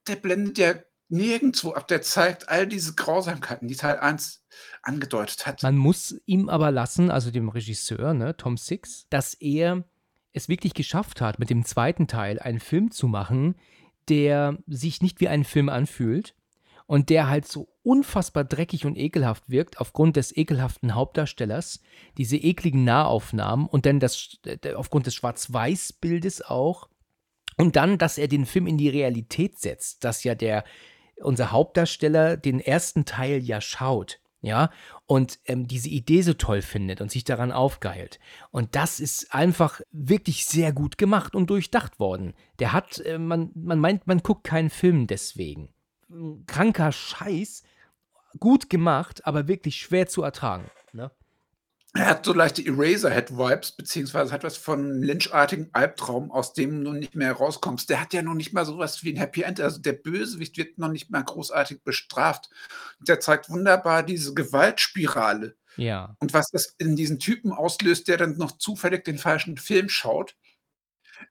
der 0.06 0.16
blendet 0.16 0.56
ja 0.56 0.74
nirgendwo 1.08 1.72
ab. 1.72 1.88
Der 1.88 2.02
zeigt 2.02 2.48
all 2.48 2.66
diese 2.66 2.94
Grausamkeiten, 2.94 3.68
die 3.68 3.76
Teil 3.76 3.98
1 3.98 4.44
angedeutet 4.82 5.46
hat. 5.46 5.62
Man 5.62 5.76
muss 5.76 6.16
ihm 6.26 6.48
aber 6.48 6.70
lassen, 6.70 7.10
also 7.10 7.30
dem 7.30 7.48
Regisseur, 7.48 8.14
ne, 8.14 8.36
Tom 8.36 8.56
Six, 8.56 9.06
dass 9.10 9.34
er 9.34 9.84
es 10.32 10.48
wirklich 10.48 10.74
geschafft 10.74 11.20
hat, 11.20 11.38
mit 11.38 11.50
dem 11.50 11.64
zweiten 11.64 12.06
Teil 12.06 12.38
einen 12.38 12.60
Film 12.60 12.90
zu 12.90 13.08
machen, 13.08 13.54
der 14.08 14.58
sich 14.66 15.02
nicht 15.02 15.20
wie 15.20 15.28
ein 15.28 15.44
Film 15.44 15.68
anfühlt 15.68 16.34
und 16.86 17.10
der 17.10 17.28
halt 17.28 17.46
so 17.46 17.68
unfassbar 17.82 18.44
dreckig 18.44 18.86
und 18.86 18.96
ekelhaft 18.96 19.48
wirkt 19.48 19.80
aufgrund 19.80 20.16
des 20.16 20.36
ekelhaften 20.36 20.94
Hauptdarstellers, 20.94 21.80
diese 22.16 22.36
ekligen 22.36 22.84
Nahaufnahmen 22.84 23.66
und 23.66 23.86
dann 23.86 23.98
das 23.98 24.38
aufgrund 24.74 25.06
des 25.06 25.14
Schwarz-Weiß-Bildes 25.14 26.42
auch 26.42 26.88
und 27.56 27.76
dann, 27.76 27.98
dass 27.98 28.18
er 28.18 28.28
den 28.28 28.46
Film 28.46 28.66
in 28.66 28.78
die 28.78 28.88
Realität 28.88 29.58
setzt, 29.58 30.04
dass 30.04 30.22
ja 30.22 30.34
der 30.34 30.64
unser 31.20 31.52
Hauptdarsteller 31.52 32.36
den 32.36 32.60
ersten 32.60 33.04
Teil 33.04 33.42
ja 33.42 33.60
schaut, 33.60 34.20
ja, 34.42 34.70
und 35.06 35.38
ähm, 35.46 35.66
diese 35.66 35.88
Idee 35.88 36.22
so 36.22 36.34
toll 36.34 36.62
findet 36.62 37.00
und 37.00 37.10
sich 37.10 37.24
daran 37.24 37.52
aufgeilt. 37.52 38.20
Und 38.50 38.76
das 38.76 39.00
ist 39.00 39.34
einfach 39.34 39.80
wirklich 39.92 40.46
sehr 40.46 40.72
gut 40.72 40.98
gemacht 40.98 41.34
und 41.34 41.50
durchdacht 41.50 41.98
worden. 41.98 42.34
Der 42.58 42.72
hat, 42.72 43.00
äh, 43.00 43.18
man, 43.18 43.50
man 43.54 43.78
meint, 43.78 44.06
man 44.06 44.22
guckt 44.22 44.44
keinen 44.44 44.70
Film 44.70 45.06
deswegen. 45.06 45.70
Kranker 46.46 46.92
Scheiß, 46.92 47.64
gut 48.38 48.70
gemacht, 48.70 49.26
aber 49.26 49.48
wirklich 49.48 49.76
schwer 49.76 50.06
zu 50.06 50.22
ertragen. 50.22 50.70
Ne? 50.92 51.10
Er 51.96 52.06
hat 52.06 52.24
so 52.24 52.32
leichte 52.32 52.64
Eraserhead-Vibes, 52.64 53.72
beziehungsweise 53.72 54.32
hat 54.32 54.44
was 54.44 54.56
von 54.56 55.02
lynchartigen 55.02 55.70
Albtraum, 55.72 56.30
aus 56.30 56.52
dem 56.52 56.84
du 56.84 56.92
nicht 56.92 57.14
mehr 57.14 57.32
rauskommst. 57.32 57.88
Der 57.90 58.00
hat 58.00 58.12
ja 58.12 58.22
noch 58.22 58.34
nicht 58.34 58.52
mal 58.52 58.64
sowas 58.64 59.02
wie 59.02 59.12
ein 59.12 59.16
Happy 59.16 59.42
End. 59.42 59.60
Also 59.60 59.80
der 59.80 59.92
Bösewicht 59.92 60.56
wird 60.56 60.78
noch 60.78 60.88
nicht 60.88 61.10
mal 61.10 61.22
großartig 61.22 61.82
bestraft. 61.82 62.50
Der 63.00 63.20
zeigt 63.20 63.48
wunderbar 63.48 64.02
diese 64.02 64.34
Gewaltspirale. 64.34 65.56
Ja. 65.76 66.16
Und 66.20 66.32
was 66.34 66.50
das 66.50 66.74
in 66.78 66.96
diesen 66.96 67.18
Typen 67.18 67.52
auslöst, 67.52 68.08
der 68.08 68.16
dann 68.16 68.36
noch 68.38 68.52
zufällig 68.58 69.04
den 69.04 69.18
falschen 69.18 69.56
Film 69.56 69.88
schaut. 69.88 70.36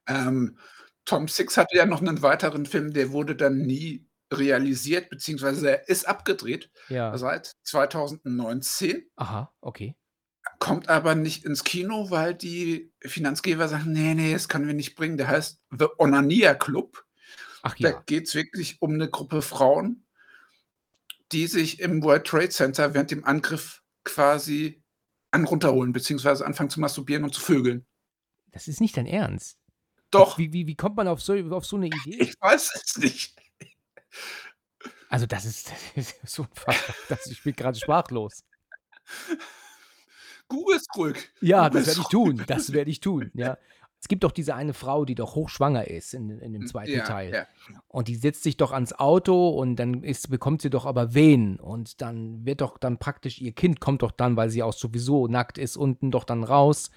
Ähm, 0.06 0.58
Tom 1.04 1.28
Six 1.28 1.56
hatte 1.56 1.76
ja 1.76 1.86
noch 1.86 2.00
einen 2.00 2.22
weiteren 2.22 2.66
Film, 2.66 2.92
der 2.92 3.12
wurde 3.12 3.36
dann 3.36 3.58
nie 3.58 4.06
realisiert, 4.32 5.08
beziehungsweise 5.08 5.70
er 5.70 5.88
ist 5.88 6.08
abgedreht 6.08 6.70
Ja. 6.88 7.16
seit 7.16 7.52
2019. 7.62 9.08
Aha, 9.16 9.52
okay. 9.60 9.94
Kommt 10.58 10.88
aber 10.88 11.14
nicht 11.14 11.44
ins 11.44 11.64
Kino, 11.64 12.10
weil 12.10 12.34
die 12.34 12.92
Finanzgeber 13.02 13.68
sagen: 13.68 13.92
„Ne, 13.92 14.14
ne, 14.14 14.32
das 14.32 14.48
können 14.48 14.66
wir 14.66 14.74
nicht 14.74 14.94
bringen.“ 14.94 15.16
Der 15.18 15.28
heißt 15.28 15.60
„The 15.70 15.86
Onania 15.98 16.54
Club“. 16.54 17.04
Ach 17.62 17.76
Da 17.80 17.90
ja. 17.90 18.02
geht's 18.06 18.34
wirklich 18.34 18.82
um 18.82 18.96
'ne 18.96 19.10
Gruppe 19.10 19.42
Frauen, 19.42 20.04
die 21.32 21.46
sich 21.46 21.80
im 21.80 22.02
World 22.02 22.26
Trade 22.26 22.48
Center 22.50 22.94
während 22.94 23.10
dem 23.10 23.24
Angriff 23.24 23.82
quasi 24.04 24.82
an 25.32 25.44
runterholen, 25.44 25.92
beziehungsweise 25.92 26.46
anfangen 26.46 26.70
zu 26.70 26.80
masturbieren 26.80 27.24
und 27.24 27.34
zu 27.34 27.40
vögeln. 27.40 27.86
Das 28.52 28.68
ist 28.68 28.80
nicht 28.80 28.96
dein 28.96 29.06
Ernst. 29.06 29.58
Doch, 30.10 30.38
Wie, 30.38 30.52
wie, 30.52 30.66
wie 30.66 30.76
kommt 30.76 30.96
man 30.96 31.08
auf 31.08 31.22
so, 31.22 31.34
auf 31.52 31.66
so 31.66 31.76
eine 31.76 31.88
Idee? 31.88 32.28
ich 32.28 32.34
weiß 32.40 32.72
es 32.74 32.96
nicht. 32.98 33.34
Also, 35.08 35.26
das 35.26 35.44
ist, 35.44 35.70
das 35.96 36.12
ist 36.12 36.28
so 36.34 36.42
unfassbar. 36.44 36.96
Das, 37.08 37.26
ich 37.26 37.42
bin 37.42 37.54
gerade 37.54 37.78
sprachlos. 37.78 38.44
Google's 40.48 40.84
ruhig. 40.96 41.16
Ja, 41.40 41.68
das 41.70 41.96
Google's 41.96 41.96
werde 41.96 42.00
ich 42.00 42.08
tun. 42.08 42.44
Das 42.46 42.72
werde 42.72 42.90
ich 42.90 43.00
tun. 43.00 43.30
Ja. 43.34 43.58
Es 43.98 44.08
gibt 44.08 44.24
doch 44.24 44.32
diese 44.32 44.54
eine 44.54 44.74
Frau, 44.74 45.04
die 45.04 45.14
doch 45.14 45.34
hochschwanger 45.34 45.88
ist 45.88 46.14
in, 46.14 46.38
in 46.38 46.52
dem 46.52 46.66
zweiten 46.66 46.92
Ja, 46.92 47.04
Teil. 47.04 47.32
ja. 47.32 47.46
Und 47.88 48.08
die 48.08 48.14
setzt 48.14 48.42
sich 48.42 48.56
doch 48.56 48.70
ans 48.72 48.92
Auto 48.92 49.48
und 49.48 49.76
dann 49.76 50.04
ist, 50.04 50.30
bekommt 50.30 50.62
sie 50.62 50.70
doch 50.70 50.84
aber 50.86 51.14
Wehen. 51.14 51.58
Und 51.58 52.02
dann 52.02 52.44
wird 52.44 52.60
doch 52.60 52.78
dann 52.78 52.98
praktisch, 52.98 53.40
ihr 53.40 53.52
Kind 53.52 53.80
kommt 53.80 54.02
doch 54.02 54.12
dann, 54.12 54.36
weil 54.36 54.50
sie 54.50 54.62
auch 54.62 54.74
sowieso 54.74 55.26
nackt 55.28 55.58
ist, 55.58 55.76
unten 55.76 56.10
doch 56.10 56.24
dann 56.24 56.44
raus 56.44 56.90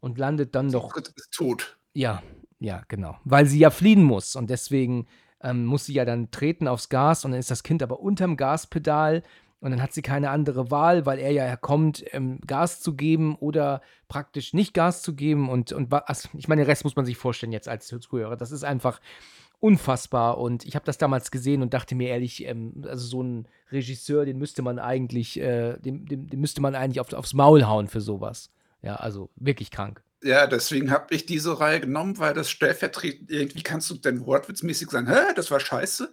und 0.00 0.18
landet 0.18 0.54
dann 0.54 0.72
doch. 0.72 0.96
Ist 0.96 1.32
tot. 1.32 1.76
Ja, 1.92 2.22
ja, 2.58 2.82
genau. 2.88 3.18
Weil 3.24 3.46
sie 3.46 3.58
ja 3.58 3.70
fliehen 3.70 4.02
muss. 4.02 4.34
Und 4.34 4.48
deswegen 4.50 5.06
ähm, 5.42 5.64
muss 5.64 5.84
sie 5.84 5.94
ja 5.94 6.04
dann 6.04 6.30
treten 6.30 6.66
aufs 6.66 6.88
Gas 6.88 7.24
und 7.24 7.32
dann 7.32 7.40
ist 7.40 7.50
das 7.50 7.62
Kind 7.62 7.82
aber 7.82 8.00
unterm 8.00 8.36
Gaspedal. 8.36 9.22
Und 9.60 9.72
dann 9.72 9.82
hat 9.82 9.92
sie 9.92 10.02
keine 10.02 10.30
andere 10.30 10.70
Wahl, 10.70 11.04
weil 11.04 11.18
er 11.18 11.32
ja 11.32 11.56
kommt, 11.56 12.04
ähm, 12.12 12.40
Gas 12.46 12.80
zu 12.80 12.94
geben 12.94 13.34
oder 13.36 13.80
praktisch 14.06 14.54
nicht 14.54 14.72
Gas 14.72 15.02
zu 15.02 15.14
geben. 15.14 15.48
Und, 15.48 15.72
und 15.72 15.92
also, 15.92 16.28
ich 16.36 16.46
meine, 16.46 16.62
den 16.62 16.68
Rest 16.68 16.84
muss 16.84 16.94
man 16.94 17.04
sich 17.04 17.16
vorstellen 17.16 17.52
jetzt 17.52 17.68
als 17.68 17.88
Zuhörer. 17.88 18.36
Das 18.36 18.52
ist 18.52 18.62
einfach 18.62 19.00
unfassbar. 19.60 20.38
Und 20.38 20.64
ich 20.64 20.76
habe 20.76 20.84
das 20.84 20.98
damals 20.98 21.30
gesehen 21.30 21.62
und 21.62 21.74
dachte 21.74 21.94
mir 21.94 22.08
ehrlich, 22.08 22.46
ähm, 22.46 22.84
also 22.86 23.06
so 23.06 23.22
ein 23.22 23.48
Regisseur, 23.72 24.24
den 24.24 24.38
müsste 24.38 24.62
man 24.62 24.78
eigentlich, 24.78 25.40
äh, 25.40 25.76
dem, 25.78 26.06
dem, 26.06 26.28
dem 26.28 26.40
müsste 26.40 26.60
man 26.60 26.74
eigentlich 26.74 27.00
auf, 27.00 27.12
aufs 27.12 27.34
Maul 27.34 27.66
hauen 27.66 27.88
für 27.88 28.00
sowas. 28.00 28.50
Ja, 28.82 28.94
also 28.96 29.30
wirklich 29.34 29.72
krank. 29.72 30.02
Ja, 30.22 30.46
deswegen 30.46 30.90
habe 30.90 31.14
ich 31.14 31.26
diese 31.26 31.60
Reihe 31.60 31.80
genommen, 31.80 32.18
weil 32.18 32.34
das 32.34 32.50
stellvertretend 32.50 33.30
irgendwie 33.30 33.62
kannst 33.62 33.90
du 33.90 33.94
denn 33.94 34.26
wortwitzmäßig 34.26 34.90
sagen, 34.90 35.08
hä, 35.08 35.32
das 35.34 35.50
war 35.50 35.60
scheiße. 35.60 36.12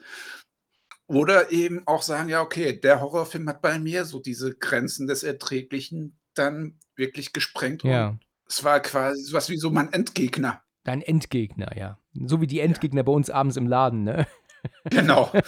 Oder 1.07 1.51
eben 1.51 1.85
auch 1.85 2.01
sagen, 2.01 2.29
ja, 2.29 2.41
okay, 2.41 2.79
der 2.79 2.99
Horrorfilm 2.99 3.47
hat 3.47 3.61
bei 3.61 3.77
mir 3.77 4.05
so 4.05 4.19
diese 4.19 4.55
Grenzen 4.55 5.07
des 5.07 5.23
Erträglichen 5.23 6.19
dann 6.33 6.79
wirklich 6.95 7.31
gesprengt. 7.31 7.83
Ja. 7.83 8.09
Und 8.09 8.25
es 8.47 8.63
war 8.63 8.79
quasi 8.79 9.21
sowas 9.21 9.49
wie 9.49 9.57
so 9.57 9.69
mein 9.69 9.93
Endgegner. 9.93 10.63
Dein 10.83 11.01
Endgegner, 11.01 11.75
ja. 11.77 11.99
So 12.13 12.41
wie 12.41 12.47
die 12.47 12.59
Endgegner 12.59 13.03
bei 13.03 13.11
uns 13.11 13.29
abends 13.29 13.57
im 13.57 13.67
Laden, 13.67 14.03
ne? 14.03 14.27
Genau. 14.85 15.31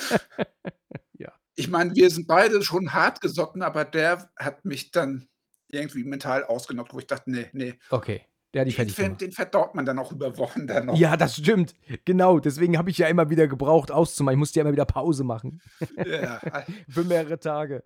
Ja. 1.20 1.34
Ich 1.56 1.70
meine, 1.70 1.96
wir 1.96 2.12
sind 2.12 2.28
beide 2.28 2.62
schon 2.62 2.94
hart 2.94 3.22
gesotten, 3.22 3.64
aber 3.64 3.84
der 3.84 4.30
hat 4.38 4.64
mich 4.64 4.92
dann 4.92 5.28
irgendwie 5.68 6.04
mental 6.04 6.44
ausgenockt, 6.44 6.94
wo 6.94 7.00
ich 7.00 7.08
dachte, 7.08 7.32
nee, 7.32 7.48
nee. 7.54 7.74
Okay, 7.90 8.22
hat 8.56 8.68
die 8.68 8.74
Den 8.74 8.89
Film, 8.89 9.18
den 9.18 9.32
verdaut 9.32 9.75
man 9.75 9.86
dann 9.86 10.00
auch 10.00 10.12
über 10.12 10.38
Wochen 10.38 10.68
dann 10.68 10.88
noch. 10.88 10.98
Ja, 10.98 11.18
das 11.18 11.36
stimmt. 11.36 11.75
Genau, 12.06 12.39
deswegen 12.39 12.77
habe 12.77 12.89
ich 12.89 12.98
ja 12.98 13.08
immer 13.08 13.30
wieder 13.30 13.48
gebraucht, 13.48 13.92
auszumachen. 13.92 14.38
Ich 14.38 14.39
musste 14.39 14.60
ja 14.60 14.62
immer 14.62 14.72
wieder 14.72 14.86
Pause 14.86 15.24
machen. 15.24 15.62
Ja. 16.06 16.39
Für 16.89 17.04
mehrere 17.04 17.39
Tage. 17.39 17.84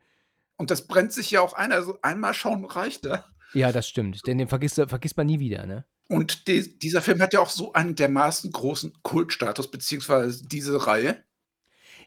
Und 0.57 0.69
das 0.69 0.87
brennt 0.87 1.11
sich 1.11 1.31
ja 1.31 1.41
auch 1.41 1.53
ein. 1.53 1.71
Also 1.71 1.97
einmal 2.01 2.33
schauen 2.33 2.65
reicht 2.65 3.05
da. 3.05 3.25
Ja, 3.53 3.71
das 3.71 3.87
stimmt. 3.87 4.25
Denn 4.27 4.37
den 4.37 4.47
vergisst, 4.47 4.75
vergisst 4.75 5.17
man 5.17 5.27
nie 5.27 5.39
wieder, 5.39 5.65
ne? 5.65 5.85
Und 6.07 6.47
die, 6.47 6.77
dieser 6.77 7.01
Film 7.01 7.21
hat 7.21 7.33
ja 7.33 7.39
auch 7.39 7.49
so 7.49 7.73
einen 7.73 7.95
dermaßen 7.95 8.51
großen 8.51 8.93
Kultstatus, 9.01 9.71
beziehungsweise 9.71 10.45
diese 10.47 10.85
Reihe. 10.85 11.23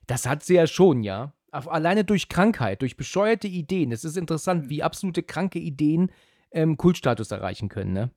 Das 0.06 0.26
hat 0.26 0.44
sie 0.44 0.54
ja 0.54 0.66
schon, 0.66 1.02
ja. 1.02 1.32
Alleine 1.50 2.04
durch 2.04 2.28
Krankheit, 2.28 2.82
durch 2.82 2.96
bescheuerte 2.96 3.48
Ideen. 3.48 3.92
Es 3.92 4.04
ist 4.04 4.16
interessant, 4.16 4.68
wie 4.68 4.82
absolute 4.82 5.22
kranke 5.22 5.58
Ideen 5.58 6.10
ähm, 6.50 6.76
Kultstatus 6.76 7.30
erreichen 7.30 7.68
können, 7.68 7.92
ne? 7.92 8.10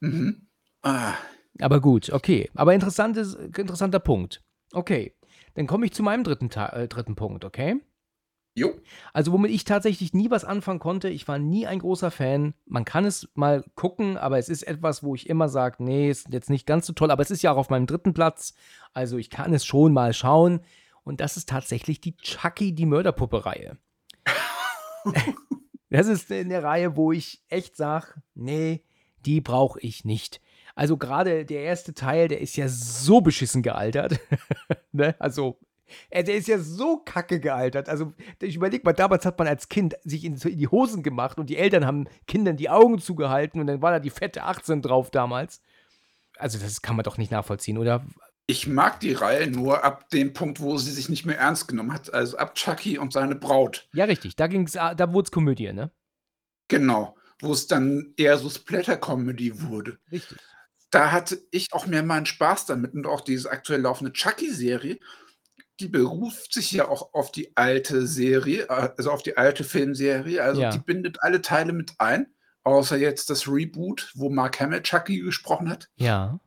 Mhm. 0.00 0.46
Ah, 0.82 1.14
Aber 1.60 1.80
gut, 1.80 2.10
okay. 2.10 2.50
Aber 2.54 2.74
interessantes, 2.74 3.34
interessanter 3.34 4.00
Punkt. 4.00 4.42
Okay. 4.72 5.14
Dann 5.54 5.66
komme 5.66 5.86
ich 5.86 5.92
zu 5.92 6.02
meinem 6.02 6.24
dritten, 6.24 6.48
Ta 6.48 6.68
äh, 6.68 6.88
dritten 6.88 7.16
Punkt, 7.16 7.44
okay? 7.44 7.80
jo. 8.54 8.74
Also, 9.12 9.32
womit 9.32 9.50
ich 9.50 9.64
tatsächlich 9.64 10.12
nie 10.12 10.30
was 10.30 10.44
anfangen 10.44 10.80
konnte, 10.80 11.08
ich 11.08 11.26
war 11.26 11.38
nie 11.38 11.66
ein 11.66 11.78
großer 11.78 12.10
Fan. 12.10 12.54
Man 12.66 12.84
kann 12.84 13.04
es 13.04 13.28
mal 13.34 13.64
gucken, 13.74 14.16
aber 14.16 14.38
es 14.38 14.48
ist 14.48 14.62
etwas, 14.62 15.02
wo 15.02 15.14
ich 15.14 15.28
immer 15.28 15.48
sage, 15.48 15.82
nee, 15.82 16.10
ist 16.10 16.28
jetzt 16.32 16.50
nicht 16.50 16.66
ganz 16.66 16.86
so 16.86 16.92
toll, 16.92 17.10
aber 17.10 17.22
es 17.22 17.30
ist 17.30 17.42
ja 17.42 17.52
auch 17.52 17.56
auf 17.56 17.70
meinem 17.70 17.86
dritten 17.86 18.12
Platz. 18.14 18.54
Also, 18.92 19.18
ich 19.18 19.30
kann 19.30 19.52
es 19.54 19.64
schon 19.64 19.92
mal 19.92 20.12
schauen. 20.12 20.60
Und 21.02 21.20
das 21.20 21.36
ist 21.36 21.48
tatsächlich 21.48 22.00
die 22.00 22.16
Chucky, 22.16 22.74
die 22.74 22.86
Mörderpuppe-Reihe. 22.86 23.78
das 25.90 26.06
ist 26.06 26.30
eine 26.30 26.62
Reihe, 26.62 26.96
wo 26.96 27.12
ich 27.12 27.42
echt 27.48 27.76
sage, 27.76 28.22
nee, 28.34 28.84
die 29.26 29.40
brauche 29.40 29.80
ich 29.80 30.04
nicht. 30.04 30.40
Also 30.74 30.96
gerade 30.96 31.44
der 31.44 31.62
erste 31.62 31.94
Teil, 31.94 32.28
der 32.28 32.40
ist 32.40 32.56
ja 32.56 32.68
so 32.68 33.20
beschissen 33.20 33.62
gealtert. 33.62 34.20
ne? 34.92 35.14
Also 35.18 35.58
äh, 36.10 36.24
der 36.24 36.36
ist 36.36 36.48
ja 36.48 36.58
so 36.58 36.98
kacke 36.98 37.40
gealtert. 37.40 37.88
Also, 37.88 38.12
ich 38.40 38.56
überleg 38.56 38.84
mal, 38.84 38.92
damals 38.92 39.26
hat 39.26 39.38
man 39.38 39.48
als 39.48 39.68
Kind 39.68 39.96
sich 40.04 40.24
in, 40.24 40.36
die 40.36 40.68
Hosen 40.68 41.02
gemacht 41.02 41.38
und 41.38 41.50
die 41.50 41.56
Eltern 41.56 41.86
haben 41.86 42.06
Kindern 42.26 42.56
die 42.56 42.70
Augen 42.70 42.98
zugehalten 42.98 43.60
und 43.60 43.66
dann 43.66 43.82
war 43.82 43.92
da 43.92 43.98
die 43.98 44.10
fette 44.10 44.44
18 44.44 44.82
drauf 44.82 45.10
damals. 45.10 45.60
Also, 46.38 46.58
das 46.58 46.82
kann 46.82 46.96
man 46.96 47.04
doch 47.04 47.18
nicht 47.18 47.32
nachvollziehen, 47.32 47.78
oder? 47.78 48.04
Ich 48.46 48.66
mag 48.66 48.98
die 48.98 49.12
Reihe 49.12 49.48
nur 49.48 49.84
ab 49.84 50.08
dem 50.10 50.32
Punkt, 50.32 50.60
wo 50.60 50.76
sie 50.76 50.90
sich 50.90 51.08
nicht 51.08 51.24
mehr 51.24 51.38
ernst 51.38 51.68
genommen 51.68 51.92
hat. 51.92 52.12
Also 52.12 52.36
ab 52.36 52.56
Chucky 52.56 52.98
und 52.98 53.12
seine 53.12 53.36
Braut. 53.36 53.88
Ja, 53.92 54.06
richtig. 54.06 54.34
Da 54.34 54.48
ging's, 54.48 54.76
ah, 54.76 54.92
da 54.96 55.12
wurde 55.12 55.26
es 55.26 55.30
Komödie, 55.30 55.72
ne? 55.72 55.92
Genau. 56.66 57.16
Wo 57.40 57.52
es 57.52 57.66
dann 57.66 58.12
eher 58.16 58.38
so 58.38 58.50
Splatter-Comedy 58.50 59.62
wurde. 59.62 59.98
Richtig. 60.10 60.38
Da 60.90 61.12
hatte 61.12 61.40
ich 61.50 61.72
auch 61.72 61.86
mehr 61.86 62.02
meinen 62.02 62.26
Spaß 62.26 62.66
damit 62.66 62.94
und 62.94 63.06
auch 63.06 63.20
diese 63.20 63.50
aktuell 63.50 63.80
laufende 63.80 64.12
Chucky-Serie, 64.12 64.98
die 65.80 65.88
beruft 65.88 66.52
sich 66.52 66.72
ja 66.72 66.88
auch 66.88 67.14
auf 67.14 67.32
die 67.32 67.56
alte 67.56 68.06
Serie, 68.06 68.64
äh, 68.64 68.90
also 68.96 69.10
auf 69.10 69.22
die 69.22 69.36
alte 69.36 69.64
Filmserie. 69.64 70.42
Also 70.42 70.60
Ja. 70.60 70.70
die 70.70 70.78
bindet 70.78 71.22
alle 71.22 71.40
Teile 71.40 71.72
mit 71.72 71.94
ein, 71.98 72.26
außer 72.64 72.96
jetzt 72.96 73.30
das 73.30 73.48
Reboot, 73.48 74.12
wo 74.14 74.28
Mark 74.28 74.60
Hamill 74.60 74.82
Chucky 74.82 75.20
gesprochen 75.20 75.70
hat. 75.70 75.88
Ja. 75.96 76.38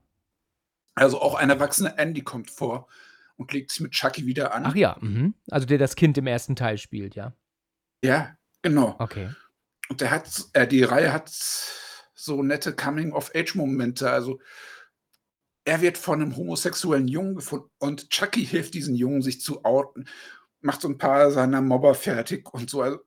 Also 0.96 1.20
auch 1.22 1.36
ein 1.36 1.50
erwachsener 1.50 1.98
Andy 1.98 2.22
kommt 2.22 2.52
vor 2.52 2.88
und 3.38 3.52
legt 3.52 3.72
sich 3.72 3.80
mit 3.80 3.94
Chucky 3.94 4.28
wieder 4.28 4.54
an. 4.54 4.66
Ach 4.68 4.76
ja, 4.76 4.98
mhm. 5.02 5.34
also 5.50 5.66
der 5.66 5.80
das 5.80 5.96
Kind 5.96 6.18
im 6.18 6.28
ersten 6.28 6.56
Teil 6.56 6.78
spielt, 6.78 7.16
ja. 7.16 7.34
Ja, 8.04 8.36
genau. 8.62 8.96
Okay. 9.00 9.30
Und 9.90 10.02
der 10.02 10.12
hat, 10.12 10.46
äh, 10.54 10.68
die 10.68 10.84
Reihe 10.84 11.12
hat 11.12 11.30
so 12.14 12.42
nette 12.42 12.74
Coming-of-Age-Momente. 12.76 14.10
Also 14.10 14.40
er 15.66 15.82
wird 15.82 15.98
von 15.98 16.22
einem 16.22 16.36
homosexuellen 16.36 17.08
Jungen 17.08 17.36
gefunden 17.36 17.70
und 17.80 18.10
Chucky 18.10 18.46
hilft 18.46 18.74
diesen 18.74 18.96
Jungen, 18.96 19.22
sich 19.22 19.42
zu 19.42 19.64
outen, 19.64 20.08
macht 20.62 20.82
so 20.82 20.88
ein 20.88 20.98
paar 20.98 21.32
seiner 21.32 21.62
Mobber 21.62 21.96
fertig 21.96 22.54
und 22.54 22.70
so. 22.70 22.82
Also 22.82 23.00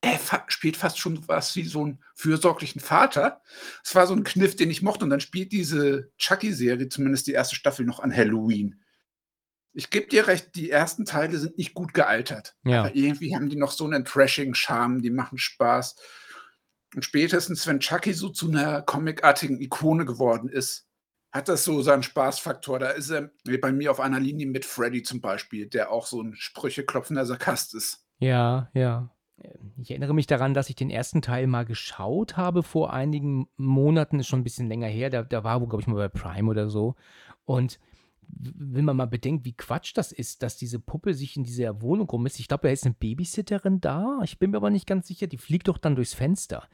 er 0.00 0.18
fa 0.18 0.44
spielt 0.48 0.76
fast 0.76 0.98
schon 0.98 1.26
was 1.26 1.56
wie 1.56 1.64
so 1.64 1.82
einen 1.82 2.02
fürsorglichen 2.14 2.80
Vater. 2.80 3.42
Es 3.84 3.94
war 3.94 4.06
so 4.06 4.14
ein 4.14 4.24
Kniff, 4.24 4.54
den 4.54 4.70
ich 4.70 4.82
mochte. 4.82 5.04
Und 5.04 5.10
dann 5.10 5.20
spielt 5.20 5.52
diese 5.52 6.10
Chucky-Serie, 6.18 6.88
zumindest 6.88 7.26
die 7.26 7.32
erste 7.32 7.56
Staffel, 7.56 7.84
noch 7.84 8.00
an 8.00 8.14
Halloween. 8.14 8.80
Ich 9.76 9.90
gebe 9.90 10.06
dir 10.06 10.26
recht, 10.26 10.54
die 10.54 10.70
ersten 10.70 11.04
Teile 11.04 11.36
sind 11.36 11.58
nicht 11.58 11.74
gut 11.74 11.92
gealtert. 11.92 12.56
Ja. 12.64 12.80
Aber 12.80 12.96
irgendwie 12.96 13.36
haben 13.36 13.50
die 13.50 13.56
noch 13.56 13.70
so 13.70 13.84
einen 13.84 14.06
Trashing-Charme, 14.06 15.02
die 15.02 15.10
machen 15.10 15.36
Spaß. 15.36 15.96
Und 16.94 17.04
spätestens, 17.04 17.66
wenn 17.66 17.80
Chucky 17.80 18.14
so 18.14 18.30
zu 18.30 18.48
einer 18.48 18.80
comicartigen 18.80 19.60
Ikone 19.60 20.06
geworden 20.06 20.48
ist, 20.48 20.88
hat 21.30 21.48
das 21.48 21.62
so 21.64 21.82
seinen 21.82 22.02
Spaßfaktor. 22.02 22.78
Da 22.78 22.88
ist 22.88 23.10
er 23.10 23.30
wie 23.44 23.58
bei 23.58 23.70
mir 23.70 23.90
auf 23.90 24.00
einer 24.00 24.18
Linie 24.18 24.46
mit 24.46 24.64
Freddy 24.64 25.02
zum 25.02 25.20
Beispiel, 25.20 25.66
der 25.66 25.92
auch 25.92 26.06
so 26.06 26.22
ein 26.22 26.34
sprücheklopfender 26.34 27.26
Sarkast 27.26 27.74
ist. 27.74 28.06
Ja, 28.18 28.70
ja. 28.72 29.10
Ich 29.76 29.90
erinnere 29.90 30.14
mich 30.14 30.26
daran, 30.26 30.54
dass 30.54 30.70
ich 30.70 30.76
den 30.76 30.88
ersten 30.88 31.20
Teil 31.20 31.46
mal 31.46 31.66
geschaut 31.66 32.38
habe 32.38 32.62
vor 32.62 32.94
einigen 32.94 33.46
Monaten, 33.58 34.20
ist 34.20 34.28
schon 34.28 34.40
ein 34.40 34.44
bisschen 34.44 34.68
länger 34.68 34.88
her. 34.88 35.10
Da, 35.10 35.22
da 35.22 35.44
war, 35.44 35.60
glaube 35.60 35.82
ich, 35.82 35.86
mal 35.86 35.96
bei 35.96 36.08
Prime 36.08 36.50
oder 36.50 36.70
so. 36.70 36.94
Und 37.44 37.78
wenn 38.28 38.84
man 38.84 38.96
mal 38.96 39.06
bedenkt, 39.06 39.44
wie 39.44 39.56
Quatsch 39.56 39.92
das 39.94 40.12
ist, 40.12 40.42
dass 40.42 40.56
diese 40.56 40.78
Puppe 40.78 41.14
sich 41.14 41.36
in 41.36 41.44
dieser 41.44 41.80
Wohnung 41.82 42.08
rummisst. 42.08 42.40
Ich 42.40 42.48
glaube, 42.48 42.68
da 42.68 42.72
ist 42.72 42.84
eine 42.84 42.94
Babysitterin 42.94 43.80
da. 43.80 44.20
Ich 44.24 44.38
bin 44.38 44.50
mir 44.50 44.58
aber 44.58 44.70
nicht 44.70 44.86
ganz 44.86 45.08
sicher. 45.08 45.26
Die 45.26 45.38
fliegt 45.38 45.68
doch 45.68 45.78
dann 45.78 45.96
durchs 45.96 46.14
Fenster. 46.14 46.68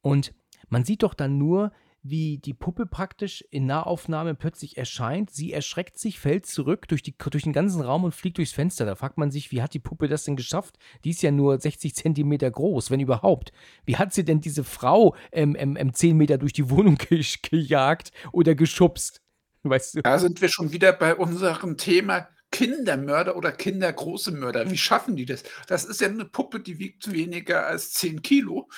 Und 0.00 0.34
man 0.68 0.84
sieht 0.84 1.02
doch 1.02 1.14
dann 1.14 1.38
nur, 1.38 1.72
wie 2.02 2.38
die 2.38 2.54
Puppe 2.54 2.86
praktisch 2.86 3.44
in 3.50 3.66
Nahaufnahme 3.66 4.34
plötzlich 4.34 4.76
erscheint. 4.76 5.30
Sie 5.30 5.52
erschreckt 5.52 5.98
sich, 5.98 6.18
fällt 6.18 6.46
zurück 6.46 6.88
durch, 6.88 7.02
die, 7.02 7.14
durch 7.16 7.44
den 7.44 7.52
ganzen 7.52 7.80
Raum 7.80 8.04
und 8.04 8.14
fliegt 8.14 8.38
durchs 8.38 8.52
Fenster. 8.52 8.84
Da 8.84 8.96
fragt 8.96 9.18
man 9.18 9.30
sich, 9.30 9.52
wie 9.52 9.62
hat 9.62 9.74
die 9.74 9.78
Puppe 9.78 10.08
das 10.08 10.24
denn 10.24 10.36
geschafft? 10.36 10.78
Die 11.04 11.10
ist 11.10 11.22
ja 11.22 11.30
nur 11.30 11.58
60 11.58 11.94
Zentimeter 11.94 12.50
groß, 12.50 12.90
wenn 12.90 13.00
überhaupt. 13.00 13.52
Wie 13.84 13.96
hat 13.96 14.12
sie 14.12 14.24
denn 14.24 14.40
diese 14.40 14.64
Frau 14.64 15.14
ähm, 15.30 15.54
ähm, 15.56 15.76
ähm, 15.76 15.94
10 15.94 16.16
Meter 16.16 16.38
durch 16.38 16.52
die 16.52 16.70
Wohnung 16.70 16.96
ge 16.98 17.24
gejagt 17.42 18.10
oder 18.32 18.54
geschubst? 18.54 19.21
Weißt 19.68 19.96
du? 19.96 20.02
Da 20.02 20.18
sind 20.18 20.40
wir 20.40 20.48
schon 20.48 20.72
wieder 20.72 20.92
bei 20.92 21.14
unserem 21.14 21.76
Thema 21.76 22.28
Kindermörder 22.52 23.36
oder 23.36 23.50
kindergroße 23.50 24.30
Mörder. 24.30 24.70
Wie 24.70 24.78
schaffen 24.78 25.16
die 25.16 25.26
das? 25.26 25.42
Das 25.66 25.84
ist 25.84 26.00
ja 26.00 26.06
eine 26.06 26.24
Puppe, 26.24 26.60
die 26.60 26.78
wiegt 26.78 27.10
weniger 27.10 27.66
als 27.66 27.92
10 27.94 28.22
Kilo. 28.22 28.68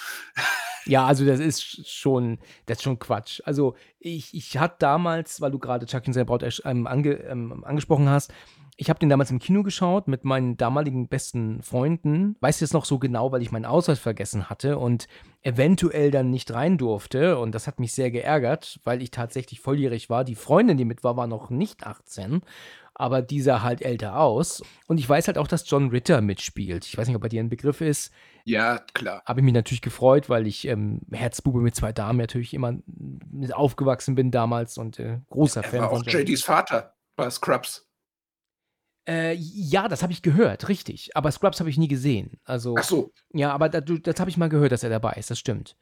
Ja, 0.86 1.06
also 1.06 1.24
das 1.24 1.40
ist 1.40 1.88
schon, 1.88 2.38
das 2.66 2.78
ist 2.78 2.84
schon 2.84 2.98
Quatsch. 2.98 3.40
Also 3.44 3.74
ich, 3.98 4.34
ich 4.34 4.58
hatte 4.58 4.76
damals, 4.78 5.40
weil 5.40 5.50
du 5.50 5.58
gerade 5.58 5.86
Chucky 5.86 6.08
und 6.08 6.12
seine 6.12 6.26
Braut 6.26 6.44
ähm, 6.64 6.86
ange, 6.86 7.14
ähm, 7.14 7.64
angesprochen 7.64 8.08
hast, 8.08 8.32
ich 8.76 8.90
habe 8.90 8.98
den 8.98 9.08
damals 9.08 9.30
im 9.30 9.38
Kino 9.38 9.62
geschaut 9.62 10.08
mit 10.08 10.24
meinen 10.24 10.56
damaligen 10.56 11.06
besten 11.06 11.62
Freunden. 11.62 12.36
Weiß 12.40 12.58
jetzt 12.60 12.74
noch 12.74 12.84
so 12.84 12.98
genau, 12.98 13.30
weil 13.30 13.42
ich 13.42 13.52
meinen 13.52 13.66
Ausweis 13.66 14.00
vergessen 14.00 14.50
hatte 14.50 14.78
und 14.78 15.06
eventuell 15.42 16.10
dann 16.10 16.30
nicht 16.30 16.52
rein 16.52 16.76
durfte. 16.76 17.38
Und 17.38 17.54
das 17.54 17.66
hat 17.68 17.78
mich 17.78 17.92
sehr 17.92 18.10
geärgert, 18.10 18.80
weil 18.82 19.00
ich 19.00 19.12
tatsächlich 19.12 19.60
volljährig 19.60 20.10
war. 20.10 20.24
Die 20.24 20.34
Freundin, 20.34 20.76
die 20.76 20.84
mit 20.84 21.04
war, 21.04 21.16
war 21.16 21.28
noch 21.28 21.50
nicht 21.50 21.86
18 21.86 22.42
aber 22.94 23.22
dieser 23.22 23.62
halt 23.62 23.82
älter 23.82 24.18
aus. 24.18 24.62
Und 24.86 24.98
ich 24.98 25.08
weiß 25.08 25.26
halt 25.26 25.38
auch, 25.38 25.48
dass 25.48 25.68
John 25.68 25.88
Ritter 25.90 26.20
mitspielt. 26.20 26.86
Ich 26.86 26.96
weiß 26.96 27.08
nicht, 27.08 27.16
ob 27.16 27.22
er 27.22 27.28
dir 27.28 27.42
ein 27.42 27.48
Begriff 27.48 27.80
ist. 27.80 28.12
Ja, 28.44 28.78
klar. 28.94 29.22
Habe 29.26 29.40
ich 29.40 29.44
mich 29.44 29.54
natürlich 29.54 29.82
gefreut, 29.82 30.28
weil 30.28 30.46
ich 30.46 30.66
ähm, 30.66 31.00
Herzbube 31.10 31.60
mit 31.60 31.74
zwei 31.74 31.92
Damen 31.92 32.18
natürlich 32.18 32.54
immer 32.54 32.74
mit 32.86 33.54
aufgewachsen 33.54 34.14
bin 34.14 34.30
damals 34.30 34.78
und 34.78 34.98
äh, 34.98 35.20
großer 35.30 35.62
er 35.62 35.70
Fan 35.70 35.80
war 35.80 35.92
auch 35.92 36.06
JDs 36.06 36.42
Vater 36.42 36.94
bei 37.16 37.28
Scrubs. 37.30 37.88
Äh, 39.06 39.34
ja, 39.34 39.88
das 39.88 40.02
habe 40.02 40.12
ich 40.12 40.22
gehört, 40.22 40.68
richtig. 40.68 41.16
Aber 41.16 41.30
Scrubs 41.30 41.60
habe 41.60 41.68
ich 41.68 41.76
nie 41.76 41.88
gesehen. 41.88 42.38
Also, 42.44 42.74
Ach 42.78 42.84
so, 42.84 43.12
ja, 43.32 43.52
aber 43.52 43.68
da, 43.68 43.80
das 43.80 44.18
habe 44.18 44.30
ich 44.30 44.36
mal 44.36 44.48
gehört, 44.48 44.72
dass 44.72 44.82
er 44.82 44.90
dabei 44.90 45.12
ist, 45.14 45.30
das 45.30 45.38
stimmt. 45.38 45.76